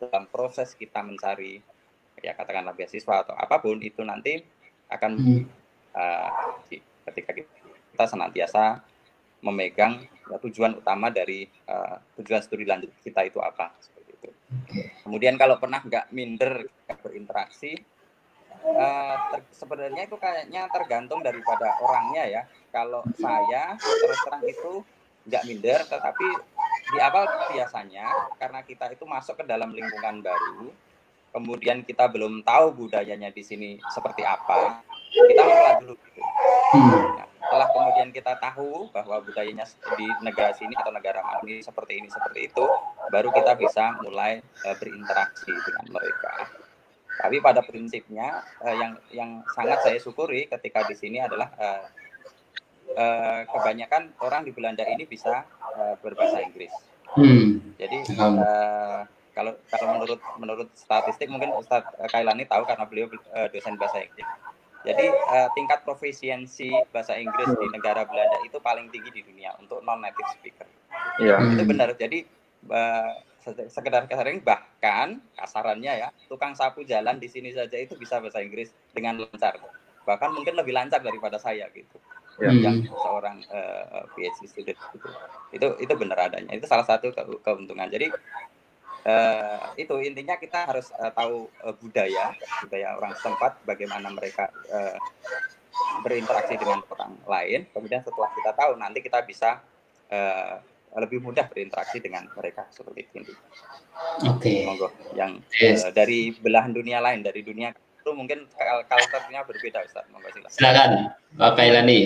[0.00, 1.60] dalam proses kita mencari
[2.20, 4.44] ya katakanlah beasiswa atau apa pun itu nanti
[4.92, 5.42] akan hmm.
[5.96, 6.28] uh,
[7.08, 8.84] ketika kita senantiasa
[9.40, 14.30] memegang ya, tujuan utama dari uh, tujuan studi lanjut kita itu apa seperti itu.
[15.06, 16.68] Kemudian kalau pernah nggak minder
[17.00, 17.80] berinteraksi,
[18.64, 19.16] uh,
[19.52, 22.42] sebenarnya itu kayaknya tergantung daripada orangnya ya.
[22.70, 24.72] Kalau saya terus terang itu
[25.26, 26.26] nggak minder, tetapi
[26.90, 28.06] di awal biasanya
[28.40, 30.72] karena kita itu masuk ke dalam lingkungan baru,
[31.30, 34.82] kemudian kita belum tahu budayanya di sini seperti apa,
[35.12, 35.94] kita mengelola dulu.
[35.94, 36.20] Gitu.
[37.18, 39.66] Nah, setelah kemudian kita tahu bahwa budayanya
[39.98, 42.64] di negara sini atau negara mana seperti ini seperti itu,
[43.10, 46.46] baru kita bisa mulai uh, berinteraksi dengan mereka.
[47.20, 51.84] Tapi pada prinsipnya uh, yang yang sangat saya syukuri ketika di sini adalah uh,
[52.96, 55.44] uh, kebanyakan orang di Belanda ini bisa
[55.76, 56.72] uh, berbahasa Inggris.
[57.12, 57.76] Hmm.
[57.76, 59.04] Jadi uh,
[59.36, 63.06] kalau kalau menurut menurut statistik mungkin Ustadz Kailani tahu karena beliau
[63.36, 64.26] uh, dosen bahasa Inggris.
[64.80, 69.84] Jadi uh, tingkat profisiensi bahasa Inggris di negara Belanda itu paling tinggi di dunia untuk
[69.84, 70.64] non native speaker.
[71.20, 71.36] Iya.
[71.52, 71.92] Itu benar.
[72.00, 72.24] Jadi
[72.72, 73.12] uh,
[73.44, 78.68] sekedar kasarnya bahkan kasarannya ya tukang sapu jalan di sini saja itu bisa bahasa Inggris
[78.92, 79.56] dengan lancar.
[80.04, 81.96] Bahkan mungkin lebih lancar daripada saya gitu.
[82.40, 82.56] Ya.
[82.56, 85.08] yang seorang uh, PhD student gitu.
[85.52, 86.56] itu itu benar adanya.
[86.56, 87.84] Itu salah satu ke keuntungan.
[87.92, 88.08] Jadi
[89.04, 92.32] uh, itu intinya kita harus uh, tahu uh, budaya
[92.64, 94.96] budaya orang setempat bagaimana mereka uh,
[96.00, 97.60] berinteraksi dengan orang lain.
[97.76, 99.60] Kemudian setelah kita tahu nanti kita bisa
[100.08, 100.64] uh,
[100.98, 103.30] lebih mudah berinteraksi dengan mereka seperti itu.
[104.26, 104.42] Oke.
[104.42, 104.58] Okay.
[104.66, 105.86] Monggo yang yes.
[105.86, 108.48] uh, dari belahan dunia lain dari dunia itu mungkin
[108.90, 110.08] culture-nya berbeda Ustaz.
[110.10, 110.50] Monggo silakan.
[110.50, 110.90] Silakan
[111.38, 112.00] Pak Kailani.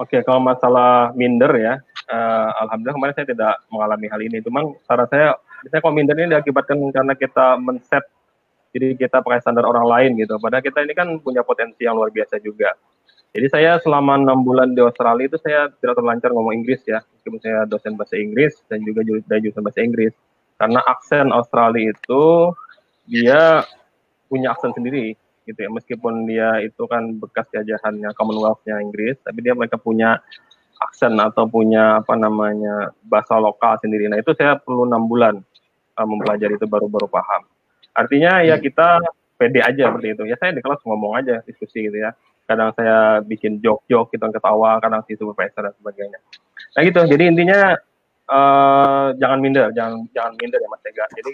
[0.00, 1.76] Oke, okay, kalau masalah minder ya,
[2.08, 4.40] uh, alhamdulillah kemarin saya tidak mengalami hal ini.
[4.40, 8.04] Cuma cara saya, biasanya kalau minder ini diakibatkan karena kita men-set
[8.70, 10.38] jadi kita pakai standar orang lain gitu.
[10.38, 12.70] Padahal kita ini kan punya potensi yang luar biasa juga.
[13.30, 17.38] Jadi saya selama enam bulan di Australia itu saya tidak terlancar ngomong Inggris ya, meskipun
[17.38, 20.10] saya dosen bahasa Inggris dan juga dari jurusan bahasa Inggris.
[20.58, 22.22] Karena aksen Australia itu
[23.06, 23.62] dia
[24.26, 25.14] punya aksen sendiri
[25.46, 30.18] gitu ya, meskipun dia itu kan bekas jajahannya Commonwealth-nya Inggris, tapi dia mereka punya
[30.82, 34.10] aksen atau punya apa namanya bahasa lokal sendiri.
[34.10, 35.38] Nah itu saya perlu enam bulan
[35.94, 37.46] uh, mempelajari itu baru-baru paham.
[37.94, 38.98] Artinya ya kita
[39.38, 40.22] pede aja seperti itu.
[40.26, 42.10] Ya saya di kelas ngomong aja diskusi gitu ya
[42.50, 46.18] kadang saya bikin joke-joke kita gitu, ketawa kadang si supervisor dan sebagainya.
[46.74, 47.00] Nah gitu.
[47.06, 47.78] Jadi intinya
[48.26, 51.06] uh, jangan minder jangan jangan minder ya mas Ega.
[51.14, 51.30] Jadi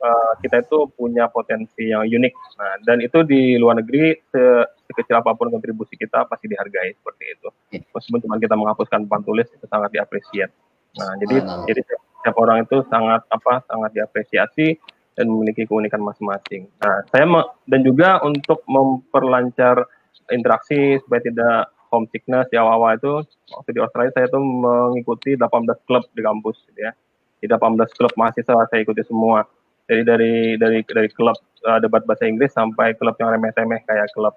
[0.00, 2.32] uh, kita itu punya potensi yang unik.
[2.56, 4.42] Nah dan itu di luar negeri se
[4.88, 7.48] sekecil apa pun kontribusi kita pasti dihargai seperti itu.
[7.92, 10.56] Meskipun cuma kita menghapuskan papan tulis itu sangat diapresiasi.
[10.96, 14.80] Nah jadi oh, jadi setiap orang itu sangat apa sangat diapresiasi
[15.14, 16.66] dan memiliki keunikan masing-masing.
[16.82, 17.26] Nah, saya
[17.70, 19.86] dan juga untuk memperlancar
[20.32, 23.12] interaksi supaya tidak homesickness di awal-awal itu
[23.54, 26.92] waktu di Australia saya tuh mengikuti 18 klub di kampus gitu ya.
[27.38, 29.46] Di 18 klub mahasiswa saya ikuti semua.
[29.84, 31.36] Jadi dari dari dari klub
[31.68, 34.32] uh, debat bahasa Inggris sampai klub yang remeh-temeh kayak klub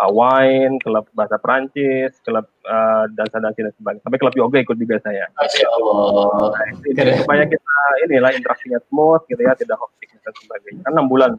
[0.00, 4.02] uh, wine, klub bahasa Prancis, klub uh, dansa-dansi dan sebagainya.
[4.08, 5.28] Sampai klub yoga ikut juga saya.
[5.36, 7.76] Nah, ini, supaya kita
[8.08, 10.80] inilah interaksinya smooth gitu ya, tidak homesick dan sebagainya.
[10.88, 11.30] Kan 6 bulan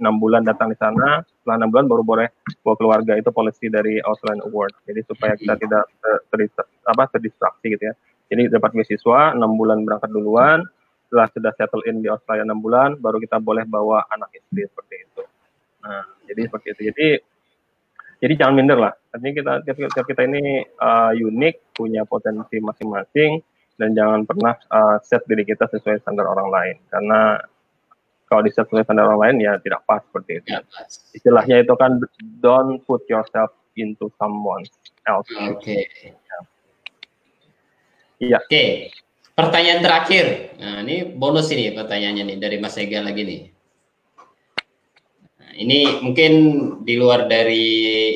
[0.00, 2.28] enam bulan datang di sana, setelah enam bulan baru boleh
[2.66, 4.74] bawa keluarga itu policy dari Australian Award.
[4.90, 6.14] Jadi supaya kita tidak ter,
[6.50, 7.94] ter, apa terdistraksi gitu ya.
[8.32, 10.66] Jadi dapat beasiswa enam bulan berangkat duluan,
[11.06, 14.94] setelah sudah settle in di Australia enam bulan, baru kita boleh bawa anak istri seperti
[15.06, 15.22] itu.
[15.84, 16.82] Nah, jadi seperti itu.
[16.90, 17.08] Jadi
[18.24, 18.92] jadi jangan minder lah.
[19.12, 23.38] Artinya kita tiap, tiap kita ini uh, unik, punya potensi masing-masing,
[23.76, 26.76] dan jangan pernah uh, set diri kita sesuai standar orang lain.
[26.88, 27.36] Karena
[28.34, 30.48] kalau disesuaikan dengan orang lain ya tidak pas seperti itu.
[30.50, 30.60] Ya,
[31.14, 32.02] Istilahnya itu kan
[32.42, 34.66] don't put yourself into someone
[35.06, 35.30] else.
[35.38, 35.62] Oke.
[35.62, 35.80] Okay.
[38.18, 38.42] Iya.
[38.42, 38.50] Oke.
[38.50, 38.70] Okay.
[39.38, 40.26] Pertanyaan terakhir.
[40.58, 43.42] Nah, ini bonus ini pertanyaannya nih dari Mas Ega lagi nih.
[45.38, 46.32] Nah, ini mungkin
[46.82, 47.66] di luar dari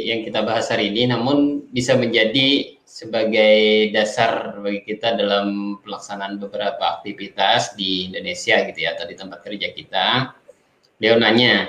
[0.02, 6.96] yang kita bahas hari ini, namun bisa menjadi sebagai dasar bagi kita dalam pelaksanaan beberapa
[6.96, 10.06] aktivitas di Indonesia gitu ya atau di tempat kerja kita.
[10.96, 11.68] Dia nanya,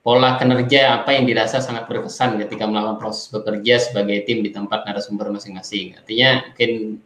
[0.00, 4.88] pola kinerja apa yang dirasa sangat berkesan ketika melakukan proses bekerja sebagai tim di tempat
[4.88, 6.00] narasumber masing-masing.
[6.00, 7.04] Artinya mungkin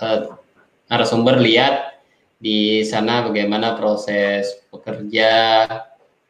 [0.00, 0.40] uh,
[0.88, 2.00] narasumber lihat
[2.40, 5.68] di sana bagaimana proses pekerja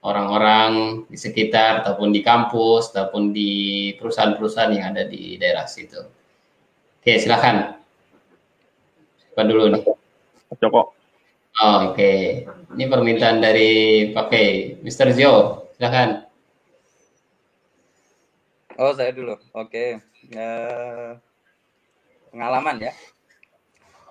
[0.02, 3.52] orang-orang di sekitar ataupun di kampus ataupun di
[3.94, 6.17] perusahaan-perusahaan yang ada di daerah situ.
[7.08, 7.72] Oke, silakan.
[9.16, 9.80] Siapa dulu nih?
[10.60, 10.92] Joko.
[11.56, 12.18] Oh, Oke, okay.
[12.76, 13.72] ini permintaan dari
[14.12, 15.16] pakai Mr.
[15.16, 16.28] Zio, silakan.
[18.76, 19.40] Oh, saya dulu.
[19.56, 19.96] Oke.
[19.96, 20.36] Okay.
[20.36, 21.16] Uh,
[22.28, 22.92] pengalaman ya.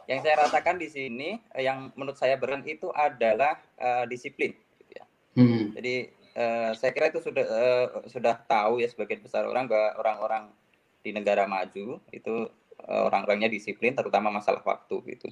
[0.09, 4.57] Yang saya rasakan di sini, eh, yang menurut saya berat itu adalah uh, disiplin.
[4.57, 5.05] Gitu ya.
[5.37, 5.77] hmm.
[5.77, 5.95] Jadi
[6.33, 10.43] uh, saya kira itu sudah uh, sudah tahu ya sebagian besar orang bahwa orang-orang
[11.05, 12.35] di negara maju itu
[12.85, 15.27] orang-orangnya disiplin, terutama masalah waktu gitu.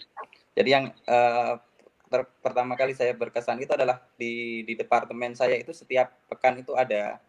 [0.57, 1.61] Jadi yang uh,
[2.09, 6.73] ter pertama kali saya berkesan itu adalah di di departemen saya itu setiap pekan itu
[6.77, 7.21] ada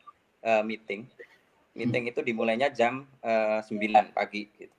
[0.45, 1.09] uh, meeting
[1.77, 4.75] meeting itu dimulainya jam uh, eh, 9 pagi gitu.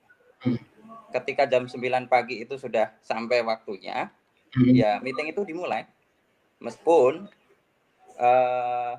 [1.14, 1.78] Ketika jam 9
[2.10, 4.10] pagi itu sudah sampai waktunya,
[4.74, 5.86] ya meeting itu dimulai.
[6.58, 7.30] Meskipun
[8.18, 8.92] uh,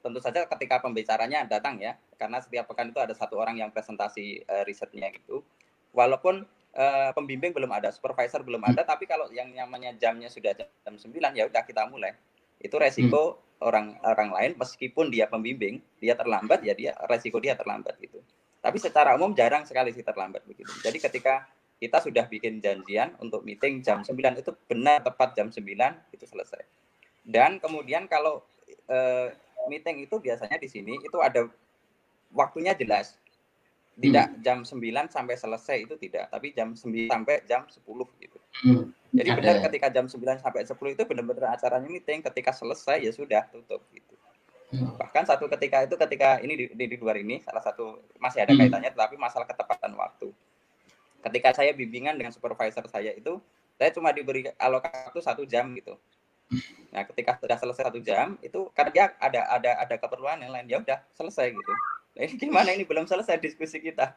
[0.00, 4.42] tentu saja ketika pembicaranya datang ya, karena setiap pekan itu ada satu orang yang presentasi
[4.48, 5.44] uh, risetnya gitu.
[5.96, 6.44] Walaupun
[6.76, 11.08] uh, pembimbing belum ada, supervisor belum ada, tapi kalau yang namanya jamnya sudah jam 9
[11.32, 12.12] ya udah kita mulai.
[12.60, 17.96] Itu resiko orang orang lain meskipun dia pembimbing dia terlambat ya dia resiko dia terlambat
[18.04, 18.20] gitu.
[18.60, 20.68] Tapi secara umum jarang sekali sih terlambat begitu.
[20.84, 25.64] Jadi ketika kita sudah bikin janjian untuk meeting jam 9 itu benar tepat jam 9
[26.12, 26.64] itu selesai.
[27.24, 28.44] Dan kemudian kalau
[28.92, 29.28] uh,
[29.68, 31.48] meeting itu biasanya di sini itu ada
[32.32, 33.16] waktunya jelas
[33.96, 34.40] tidak hmm.
[34.44, 37.80] jam 9 sampai selesai itu tidak tapi jam 9 sampai jam 10
[38.20, 38.84] gitu hmm.
[39.16, 39.38] jadi Ada.
[39.40, 43.80] benar ketika jam 9 sampai 10 itu benar-benar acaranya meeting ketika selesai ya sudah tutup
[43.96, 44.14] gitu
[44.76, 45.00] hmm.
[45.00, 48.52] bahkan satu ketika itu ketika ini di, di, di luar ini salah satu masih ada
[48.52, 48.60] hmm.
[48.60, 50.28] kaitannya tetapi masalah ketepatan waktu
[51.24, 53.40] ketika saya bimbingan dengan supervisor saya itu
[53.80, 55.96] saya cuma diberi alokasi satu jam gitu
[56.94, 60.66] Nah, ketika sudah selesai satu jam, itu karena dia ada ada ada keperluan yang lain,
[60.70, 61.72] ya udah selesai gitu.
[62.16, 64.16] Ini gimana ini belum selesai diskusi kita.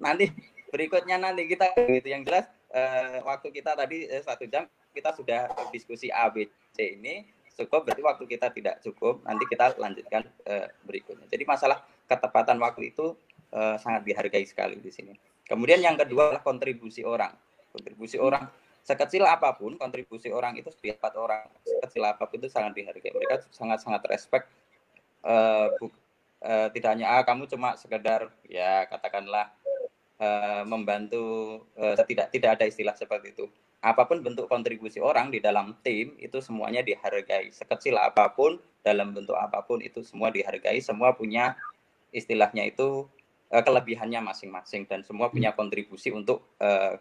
[0.00, 0.32] Nanti
[0.72, 5.46] berikutnya nanti kita gitu yang jelas uh, waktu kita tadi uh, satu jam kita sudah
[5.70, 10.66] diskusi A B C ini cukup berarti waktu kita tidak cukup nanti kita lanjutkan uh,
[10.82, 11.30] berikutnya.
[11.30, 13.14] Jadi masalah ketepatan waktu itu
[13.54, 15.14] uh, sangat dihargai sekali di sini.
[15.46, 17.30] Kemudian yang kedua adalah kontribusi orang.
[17.70, 18.50] Kontribusi orang
[18.82, 23.14] sekecil apa pun kontribusi orang itu setiap orang sekecil apa pun itu sangat dihargai.
[23.14, 24.50] Mereka sangat sangat respect
[25.22, 25.70] uh,
[26.44, 29.50] uh, tidak hanya ah kamu cuma sekedar ya katakanlah
[30.20, 33.48] uh, membantu uh, tidak tidak ada istilah seperti itu
[33.84, 39.12] apa pun bentuk kontribusi orang di dalam tim itu semuanya dihargai sekecil apa pun dalam
[39.12, 41.56] bentuk apa pun itu semua dihargai semua punya
[42.12, 43.04] istilahnya itu
[43.52, 45.58] uh, kelebihannya masing-masing dan semua punya hmm.
[45.58, 46.96] kontribusi untuk uh,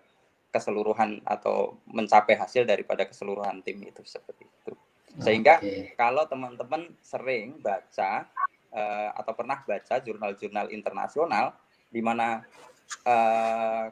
[0.53, 4.73] keseluruhan atau mencapai hasil daripada keseluruhan tim itu seperti itu
[5.21, 5.93] sehingga okay.
[5.93, 8.25] kalau teman-teman sering baca
[8.73, 11.53] uh, atau pernah baca jurnal-jurnal internasional
[11.93, 12.41] di mana
[13.05, 13.85] uh,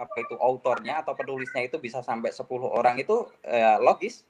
[0.00, 4.24] apa itu autornya atau penulisnya itu bisa sampai 10 orang itu uh, logis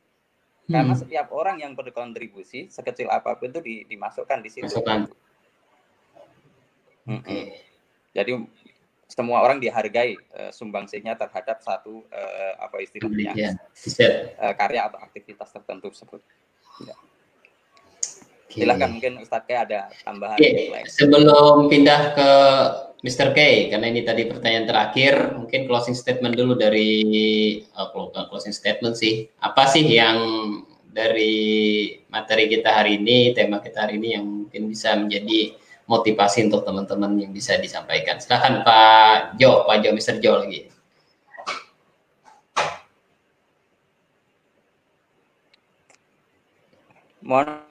[0.66, 0.74] hmm.
[0.74, 4.66] karena setiap orang yang berkontribusi sekecil apa pun itu di, dimasukkan di situ.
[4.66, 5.06] Masukkan.
[7.06, 7.62] Okay.
[8.10, 8.32] Jadi
[9.10, 13.54] semua orang dihargai uh, sumbangsihnya terhadap satu uh, apa istilahnya yeah.
[14.38, 16.22] uh, karya atau aktivitas tertentu tersebut.
[16.82, 16.94] Ya.
[18.50, 18.66] Okay.
[18.66, 20.34] Silahkan mungkin Ustadz K ada tambahan.
[20.34, 20.82] Okay.
[20.90, 22.30] Sebelum pindah ke
[23.06, 23.30] Mr.
[23.30, 26.98] K, karena ini tadi pertanyaan terakhir, mungkin closing statement dulu dari
[27.78, 29.30] oh, closing statement sih.
[29.38, 30.18] Apa sih yang
[30.90, 35.54] dari materi kita hari ini, tema kita hari ini yang mungkin bisa menjadi
[35.86, 38.18] motivasi untuk teman-teman yang bisa disampaikan.
[38.18, 40.18] Silahkan Pak Jo, Pak Jo, Mr.
[40.18, 40.66] Jo lagi.
[47.22, 47.69] Mohon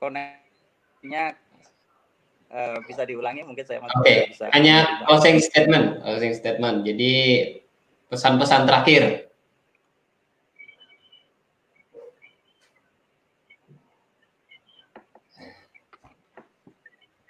[0.00, 1.36] koneksinya
[2.48, 4.18] uh, bisa diulangi mungkin saya Oke, okay.
[4.32, 4.48] bisa.
[4.56, 6.88] Hanya closing statement, closing statement.
[6.88, 7.12] Jadi
[8.08, 9.28] pesan-pesan terakhir.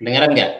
[0.00, 0.52] Dengaran nggak?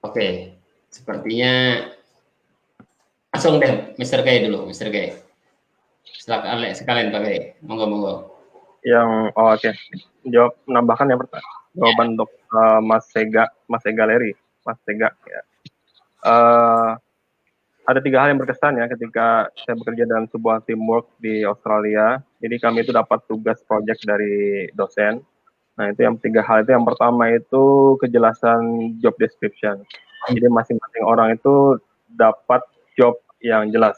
[0.00, 0.56] Oke,
[0.88, 1.84] sepertinya
[3.40, 4.20] Langsung deh, Mr.
[4.20, 4.92] Gay dulu, Mr.
[4.92, 5.16] Gay.
[6.04, 7.56] Silakan sekalian Pak Gay.
[7.64, 8.14] Monggo monggo.
[8.84, 9.64] Yang oh, oke.
[9.64, 9.72] Okay.
[10.28, 11.48] Jawab menambahkan yang pertama.
[11.72, 12.12] Jawaban yeah.
[12.20, 15.40] untuk uh, Mas Sega, Mas Sega Leri, Mas Sega ya.
[16.20, 17.00] Uh,
[17.88, 22.20] ada tiga hal yang berkesan ya ketika saya bekerja dalam sebuah teamwork di Australia.
[22.44, 25.24] Jadi kami itu dapat tugas project dari dosen.
[25.80, 29.80] Nah, itu yang tiga hal itu yang pertama itu kejelasan job description.
[30.28, 31.80] Jadi masing-masing orang itu
[32.12, 32.60] dapat
[33.00, 33.96] job yang jelas.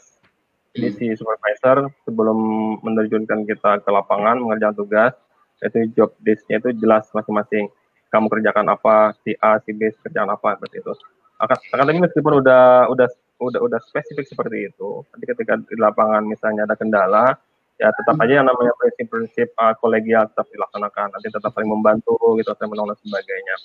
[0.73, 2.37] Jadi si supervisor sebelum
[2.81, 5.13] menerjunkan kita ke lapangan mengerjakan tugas,
[5.61, 7.69] itu job desk-nya itu jelas masing-masing.
[8.09, 10.93] Kamu kerjakan apa, si A, si B kerjaan apa seperti itu.
[11.37, 13.07] Akan, akan tapi meskipun udah udah
[13.41, 17.35] udah udah spesifik seperti itu, nanti ketika di lapangan misalnya ada kendala,
[17.81, 22.53] ya tetap aja yang namanya prinsip-prinsip uh, kolegial tetap dilaksanakan nanti tetap saling membantu gitu
[22.53, 23.55] saling menolong dan sebagainya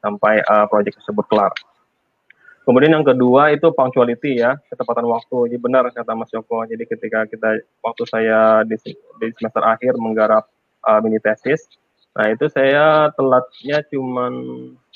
[0.00, 1.52] sampai uh, proyek tersebut kelar
[2.68, 5.48] kemudian yang kedua itu punctuality ya ketepatan waktu.
[5.48, 6.68] Jadi benar kata Mas Joko.
[6.68, 10.44] Jadi ketika kita waktu saya di, di semester akhir menggarap
[10.84, 11.64] uh, mini tesis
[12.16, 14.26] nah itu saya telatnya cuma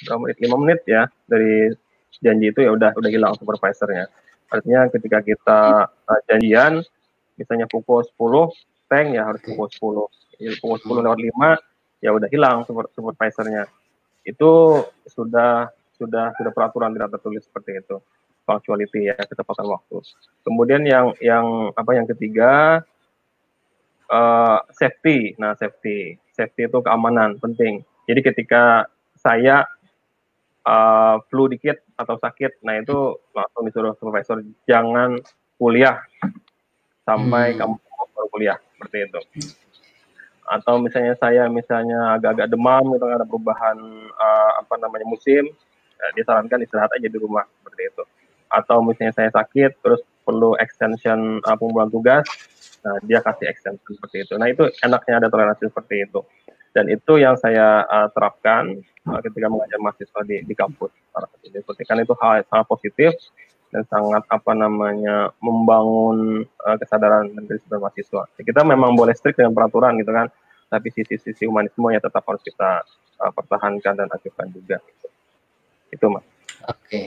[0.03, 0.37] berapa menit?
[0.43, 1.71] Lima menit ya dari
[2.19, 4.11] janji itu ya udah udah hilang supervisornya.
[4.51, 6.83] Artinya ketika kita uh, janjian
[7.39, 12.29] misalnya pukul 10 tank ya harus pukul 10 ya, pukul 10 lewat 5 ya udah
[12.29, 13.71] hilang super, supervisornya.
[14.27, 15.71] Itu sudah
[16.03, 17.97] sudah sudah peraturan tidak tertulis seperti itu.
[18.43, 20.03] Punctuality ya ketepatan waktu.
[20.43, 22.83] Kemudian yang yang apa yang ketiga
[24.11, 25.39] uh, safety.
[25.39, 26.19] Nah safety.
[26.35, 27.87] Safety itu keamanan penting.
[28.11, 29.63] Jadi ketika saya
[30.67, 35.23] uh, flu dikit atau sakit nah itu langsung disuruh supervisor jangan
[35.57, 36.03] kuliah.
[37.07, 37.59] Sampai hmm.
[37.63, 37.75] kamu
[38.15, 39.21] baru kuliah seperti itu.
[40.43, 43.79] Atau misalnya saya misalnya agak-agak demam itu ada perubahan
[44.19, 45.47] uh, apa namanya musim
[46.17, 48.03] disarankan istirahat aja di rumah seperti itu
[48.53, 52.27] atau misalnya saya sakit terus perlu extension uh, pengumpulan tugas
[52.83, 56.21] nah dia kasih extension seperti itu nah itu enaknya ada toleransi seperti itu
[56.73, 60.91] dan itu yang saya uh, terapkan uh, ketika mengajar mahasiswa di, di kampus
[61.53, 63.13] seperti kan itu hal sangat positif
[63.73, 68.23] dan sangat apa namanya membangun uh, kesadaran dan kedisiplinan mahasiswa.
[68.37, 70.29] Ya, kita memang boleh strict dengan peraturan gitu kan,
[70.69, 72.85] tapi sisi-sisi humanisme ya tetap harus kita
[73.17, 74.77] uh, pertahankan dan ajukan juga.
[74.85, 75.09] Gitu.
[75.93, 76.25] Itu mas.
[76.67, 76.89] Oke.
[76.89, 77.07] Okay.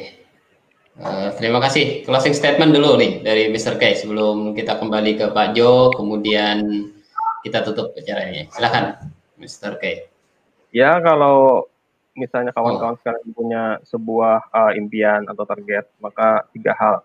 [0.95, 2.07] Uh, eh, terima kasih.
[2.07, 3.75] Closing statement dulu nih dari Mr.
[3.75, 6.87] K sebelum kita kembali ke Pak Jo, kemudian
[7.43, 8.47] kita tutup acaranya.
[8.53, 9.75] Silakan, Mr.
[9.81, 10.07] K.
[10.71, 11.67] Ya kalau
[12.15, 12.99] misalnya kawan-kawan oh.
[13.03, 17.03] sekarang punya sebuah uh, impian atau target, maka tiga hal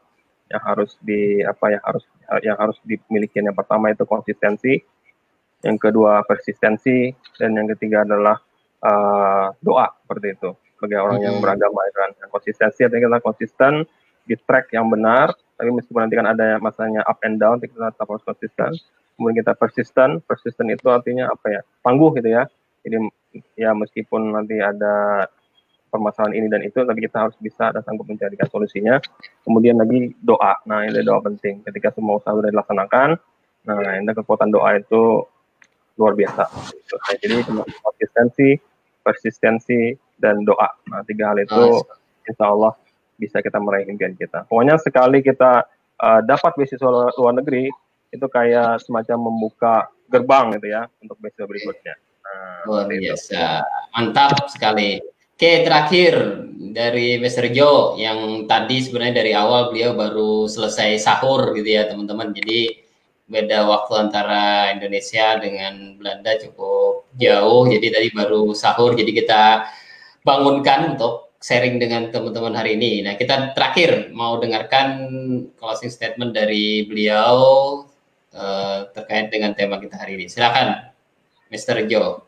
[0.51, 2.05] yang harus di apa ya harus
[2.47, 3.43] yang harus dimiliki.
[3.43, 4.79] Yang pertama itu konsistensi,
[5.67, 7.11] yang kedua persistensi,
[7.43, 8.39] dan yang ketiga adalah
[8.87, 10.51] uh, doa seperti itu.
[10.81, 11.27] Sebagai orang hmm.
[11.29, 13.85] yang beragama ya kan, konsistensi artinya kita konsisten
[14.25, 18.09] di track yang benar, tapi meskipun nanti kan ada masanya up and down, kita tetap
[18.09, 18.73] harus konsisten.
[19.21, 22.49] Kemudian kita persisten, persisten itu artinya apa ya, tangguh gitu ya.
[22.81, 22.97] Jadi
[23.61, 25.29] ya meskipun nanti ada
[25.93, 28.97] permasalahan ini dan itu, tapi kita harus bisa dan sanggup mencarikan solusinya.
[29.45, 30.57] Kemudian lagi doa.
[30.65, 31.61] Nah, ini doa penting.
[31.67, 33.21] Ketika semua usaha sudah dilaksanakan,
[33.69, 35.29] nah ini kekuatan doa itu
[36.01, 36.49] luar biasa.
[36.49, 37.45] Nah, jadi
[37.85, 38.57] konsistensi,
[39.05, 40.69] persistensi, dan doa.
[40.87, 41.83] Nah, tiga hal itu
[42.29, 42.77] insya Allah
[43.17, 44.45] bisa kita meraih impian kita.
[44.47, 45.65] Pokoknya sekali kita
[46.01, 47.73] uh, dapat beasiswa luar negeri,
[48.13, 49.75] itu kayak semacam membuka
[50.13, 51.95] gerbang gitu ya untuk beasiswa berikutnya.
[52.21, 53.43] Nah, Luar biasa,
[53.97, 55.01] mantap sekali.
[55.41, 57.49] Oke, terakhir dari Mr.
[57.49, 62.37] Joe yang tadi sebenarnya dari awal beliau baru selesai sahur gitu ya teman-teman.
[62.37, 62.77] Jadi
[63.25, 67.65] beda waktu antara Indonesia dengan Belanda cukup jauh.
[67.73, 69.43] Jadi tadi baru sahur, jadi kita
[70.25, 73.01] bangunkan untuk sharing dengan teman-teman hari ini.
[73.01, 74.89] Nah, kita terakhir mau dengarkan
[75.57, 77.37] closing statement dari beliau
[78.37, 80.29] uh, terkait dengan tema kita hari ini.
[80.29, 80.93] Silakan.
[81.51, 81.83] Mr.
[81.91, 82.23] Joe.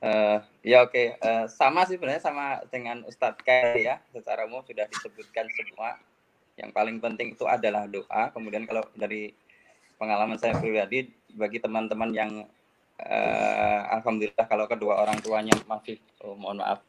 [0.00, 1.06] Uh, ya oke, okay.
[1.20, 4.00] uh, eh, sama sih sebenarnya sama dengan Ustadz Kai ya.
[4.10, 6.00] Secara umum sudah disebutkan semua.
[6.56, 8.32] Yang paling penting itu adalah doa.
[8.32, 9.36] Kemudian kalau dari
[10.00, 12.48] pengalaman saya pribadi, bagi teman-teman yang
[13.00, 16.84] uh, alhamdulillah kalau kedua orang tuanya masih, oh, mohon maaf,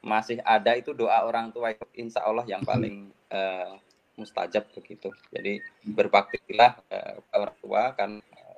[0.00, 3.76] masih ada itu doa orang tua itu insya Allah yang paling uh,
[4.16, 5.12] mustajab begitu.
[5.32, 8.10] Jadi berbaktilah uh, orang tua kan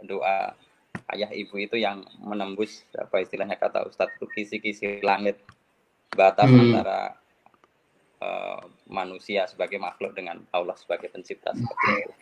[0.03, 0.55] doa
[1.15, 5.39] ayah ibu itu yang menembus apa istilahnya kata Ustadz itu kisi-kisi langit
[6.13, 6.61] batas hmm.
[6.61, 7.17] antara
[8.21, 12.13] uh, manusia sebagai makhluk dengan Allah sebagai pencipta seperti itu.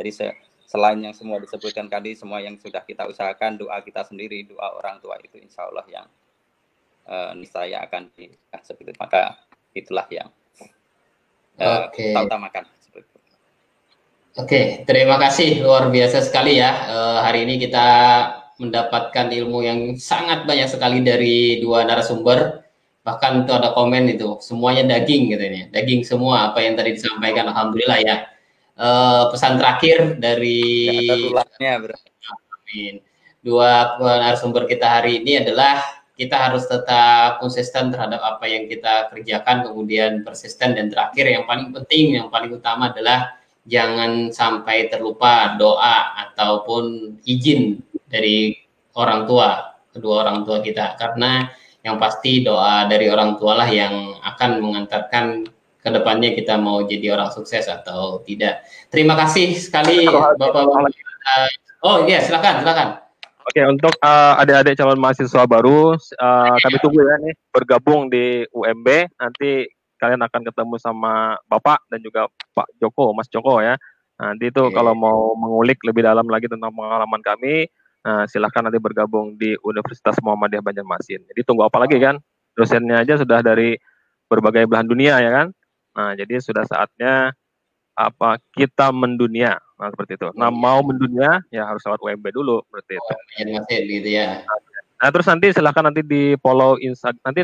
[0.00, 0.32] Jadi saya,
[0.72, 4.96] selain yang semua disebutkan tadi, semua yang sudah kita usahakan, doa kita sendiri, doa orang
[5.04, 6.08] tua itu insya Allah yang
[7.04, 8.32] uh, niscaya akan di
[8.64, 8.92] seperti itu.
[8.96, 9.36] Maka
[9.76, 10.32] itulah yang
[11.60, 12.16] uh, okay.
[12.16, 12.64] kita utamakan.
[14.32, 16.88] Oke, terima kasih luar biasa sekali ya.
[16.88, 17.84] Uh, hari ini kita
[18.56, 22.64] mendapatkan ilmu yang sangat banyak sekali dari dua narasumber.
[23.04, 25.68] Bahkan itu ada komen itu, semuanya daging gitu ya.
[25.68, 28.31] Daging semua apa yang tadi disampaikan alhamdulillah ya.
[28.72, 30.88] Uh, pesan terakhir dari
[31.60, 31.76] ya,
[33.42, 35.82] Dua narasumber kita hari ini adalah
[36.16, 40.72] kita harus tetap konsisten terhadap apa yang kita kerjakan, kemudian persisten.
[40.78, 43.34] Dan terakhir yang paling penting, yang paling utama adalah
[43.68, 48.56] jangan sampai terlupa doa ataupun izin dari
[48.94, 51.50] orang tua, kedua orang tua kita, karena
[51.82, 55.50] yang pasti doa dari orang tua lah yang akan mengantarkan
[55.82, 58.62] ke depannya kita mau jadi orang sukses atau tidak.
[58.86, 60.94] Terima kasih sekali Bapak-bapak.
[61.82, 63.02] Oh iya, silakan, silakan.
[63.42, 69.10] Oke, untuk uh, adik-adik calon mahasiswa baru, uh, kami tunggu ya nih bergabung di UMB.
[69.18, 69.66] Nanti
[69.98, 73.74] kalian akan ketemu sama Bapak dan juga Pak Joko, Mas Joko ya.
[74.22, 74.70] Nanti itu okay.
[74.70, 77.66] kalau mau mengulik lebih dalam lagi tentang pengalaman kami,
[78.06, 81.26] uh, silahkan nanti bergabung di Universitas Muhammadiyah Banjarmasin.
[81.26, 82.22] Jadi tunggu apa lagi kan?
[82.54, 83.74] Dosennya aja sudah dari
[84.30, 85.46] berbagai belahan dunia ya kan?
[85.92, 87.36] Nah, jadi sudah saatnya
[87.96, 89.60] apa kita mendunia.
[89.76, 90.28] Nah seperti itu.
[90.38, 93.12] Nah mau mendunia ya harus lewat UMB dulu seperti itu.
[93.12, 93.20] Oh,
[93.68, 94.46] gitu ya.
[95.02, 97.40] Nah terus nanti silahkan nanti di follow Instagram nanti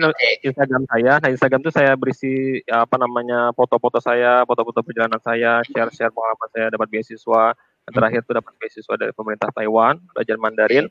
[0.47, 1.13] Instagram saya.
[1.21, 6.49] Nah Instagram itu saya berisi ya, apa namanya foto-foto saya foto-foto perjalanan saya share-share pengalaman
[6.55, 7.45] saya dapat beasiswa.
[7.89, 10.87] Yang terakhir itu dapat beasiswa dari pemerintah Taiwan belajar Mandarin.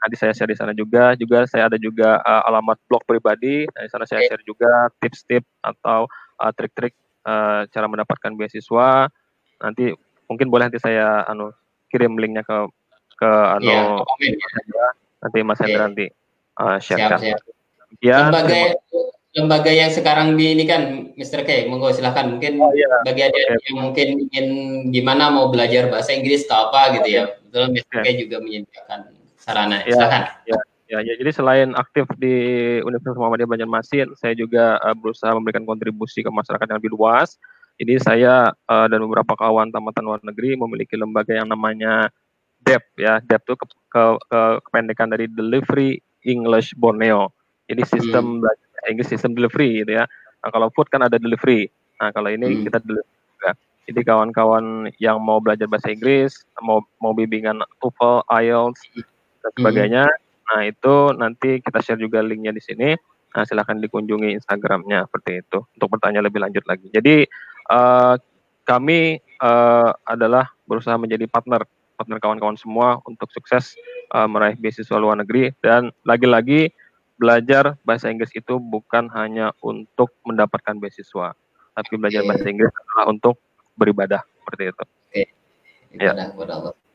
[0.00, 1.12] Nanti saya share di sana juga.
[1.16, 3.68] Juga saya ada juga uh, alamat blog pribadi.
[3.68, 6.08] Nah, di sana saya share juga tips-tips atau
[6.40, 6.96] uh, trik-trik
[7.28, 9.12] uh, cara mendapatkan beasiswa
[9.60, 9.92] nanti
[10.26, 11.52] mungkin boleh nanti saya anu
[11.92, 12.56] kirim linknya ke
[13.20, 13.30] ke
[13.60, 14.88] anu ya,
[15.20, 16.08] nanti Mas Hendra nanti
[16.56, 17.40] uh, share siap,
[17.98, 18.78] Ya, lembaga yang,
[19.34, 21.42] lembaga yang sekarang di ini kan Mr.
[21.42, 22.86] K, monggo silahkan mungkin oh, iya.
[23.02, 23.58] bagi ada okay.
[23.66, 24.46] yang mungkin ingin
[24.94, 27.98] gimana mau belajar bahasa Inggris atau apa gitu ya, betul Mr.
[27.98, 28.14] Okay.
[28.14, 29.00] K juga menyediakan
[29.34, 29.82] sarana.
[29.82, 30.22] Ya, silahkan.
[30.46, 30.58] Ya.
[30.90, 32.34] Ya, ya, jadi selain aktif di
[32.82, 37.38] Universitas Muhammadiyah Banjarmasin, saya juga uh, berusaha memberikan kontribusi ke masyarakat yang lebih luas.
[37.78, 42.10] Ini saya uh, dan beberapa kawan tamatan luar negeri memiliki lembaga yang namanya
[42.66, 43.22] DEP ya.
[43.22, 47.30] DEP itu ke, ke, ke, kependekan dari Delivery English Borneo.
[47.70, 48.40] Ini sistem hmm.
[48.42, 50.04] belajar Inggris sistem delivery gitu ya.
[50.42, 51.70] Nah, kalau food kan ada delivery.
[52.02, 52.66] Nah, kalau ini hmm.
[52.66, 53.50] kita delivery juga.
[53.86, 58.80] Jadi kawan-kawan yang mau belajar bahasa Inggris, mau mau bimbingan TOEFL, IELTS
[59.46, 60.04] dan sebagainya.
[60.10, 60.29] Hmm.
[60.50, 62.90] Nah, itu nanti kita share juga linknya di sini.
[63.30, 66.90] Nah, silahkan dikunjungi Instagramnya seperti itu untuk bertanya lebih lanjut lagi.
[66.90, 67.22] Jadi
[67.70, 68.18] uh,
[68.66, 71.62] kami uh, adalah berusaha menjadi partner
[71.94, 73.78] partner kawan-kawan semua untuk sukses
[74.10, 76.74] uh, meraih beasiswa luar negeri dan lagi-lagi
[77.20, 81.36] belajar bahasa Inggris itu bukan hanya untuk mendapatkan beasiswa,
[81.76, 83.36] tapi belajar bahasa Inggris adalah untuk
[83.76, 84.84] beribadah seperti itu.
[84.88, 85.22] Oke.
[86.00, 86.16] Ya.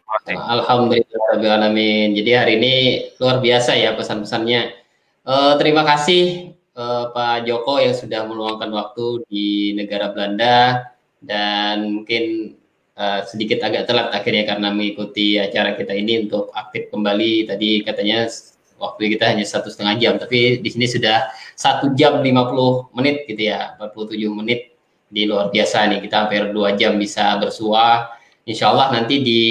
[0.06, 1.74] Alhamdulillah,
[2.14, 2.74] Jadi hari ini
[3.18, 4.86] luar biasa ya pesan-pesannya.
[5.26, 10.86] Uh, terima kasih uh, Pak Joko yang sudah meluangkan waktu di negara Belanda
[11.26, 12.54] dan mungkin
[12.94, 17.50] uh, sedikit agak telat akhirnya karena mengikuti acara kita ini untuk aktif kembali.
[17.50, 18.30] Tadi katanya
[18.78, 23.50] waktu kita hanya satu setengah jam tapi di sini sudah satu jam 50 menit gitu
[23.50, 24.70] ya 47 menit.
[25.10, 28.14] Di luar biasa nih kita hampir dua jam bisa bersua
[28.46, 29.42] Insya Allah nanti di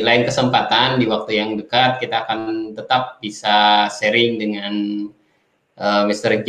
[0.00, 4.74] lain kesempatan di waktu yang dekat kita akan tetap bisa sharing dengan
[5.76, 6.40] uh, eh, Mr.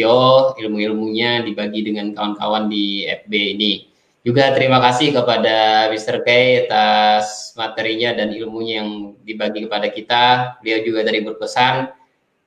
[0.56, 3.92] Ilmu-ilmunya dibagi dengan kawan-kawan di FB ini.
[4.24, 6.24] Juga terima kasih kepada Mr.
[6.24, 6.30] K
[6.64, 10.24] atas materinya dan ilmunya yang dibagi kepada kita.
[10.64, 11.92] Beliau juga dari berpesan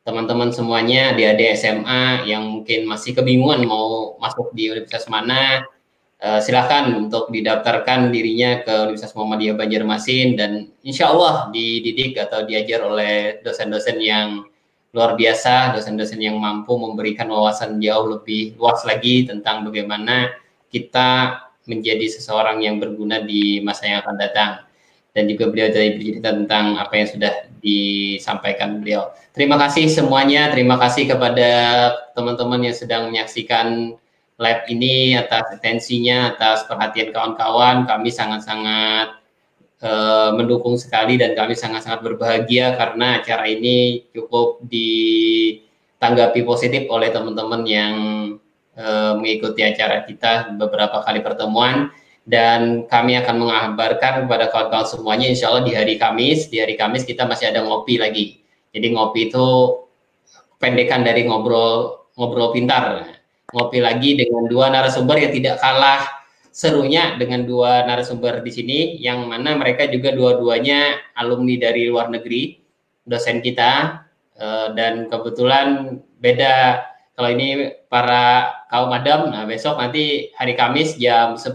[0.09, 5.69] teman-teman semuanya di AD SMA yang mungkin masih kebingungan mau masuk di universitas mana,
[6.21, 12.85] uh, silakan untuk didaftarkan dirinya ke Universitas Muhammadiyah Banjarmasin dan insya Allah dididik atau diajar
[12.85, 14.45] oleh dosen-dosen yang
[14.95, 20.31] luar biasa, dosen-dosen yang mampu memberikan wawasan jauh lebih luas lagi tentang bagaimana
[20.71, 24.53] kita menjadi seseorang yang berguna di masa yang akan datang.
[25.15, 29.15] Dan juga beliau tadi bercerita tentang apa yang sudah disampaikan beliau.
[29.31, 31.51] Terima kasih semuanya, terima kasih kepada
[32.19, 33.95] teman-teman yang sedang menyaksikan
[34.35, 37.87] live ini atas atensinya, atas perhatian kawan-kawan.
[37.87, 39.23] Kami sangat-sangat
[39.85, 47.63] uh, mendukung sekali dan kami sangat-sangat berbahagia karena acara ini cukup ditanggapi positif oleh teman-teman
[47.69, 47.95] yang
[48.75, 51.95] uh, mengikuti acara kita beberapa kali pertemuan
[52.25, 57.05] dan kami akan mengabarkan kepada kawan-kawan semuanya insya Allah di hari Kamis di hari Kamis
[57.05, 58.41] kita masih ada ngopi lagi
[58.73, 59.47] jadi ngopi itu
[60.57, 63.05] pendekan dari ngobrol ngobrol pintar
[63.55, 66.03] ngopi lagi dengan dua narasumber yang tidak kalah
[66.51, 72.59] serunya dengan dua narasumber di sini yang mana mereka juga dua-duanya alumni dari luar negeri
[73.07, 74.03] dosen kita
[74.39, 76.83] uh, dan kebetulan beda
[77.15, 81.55] kalau ini para kaum adam nah besok nanti hari Kamis jam 10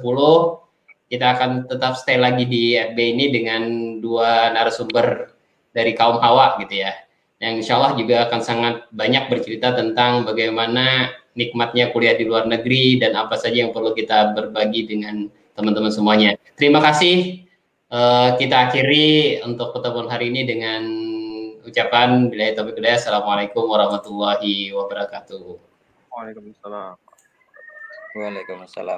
[1.10, 3.62] kita akan tetap stay lagi di FB ini dengan
[3.98, 5.34] dua narasumber
[5.74, 6.94] dari kaum Hawa gitu ya.
[7.42, 11.10] Yang insya Allah juga akan sangat banyak bercerita tentang bagaimana
[11.40, 16.36] nikmatnya kuliah di luar negeri dan apa saja yang perlu kita berbagi dengan teman-teman semuanya.
[16.60, 17.48] Terima kasih.
[17.90, 20.84] Uh, kita akhiri untuk pertemuan hari ini dengan
[21.66, 25.58] ucapan bila taufiq Assalamualaikum warahmatullahi wabarakatuh.
[26.14, 27.00] Waalaikumsalam.
[28.14, 28.98] Waalaikumsalam.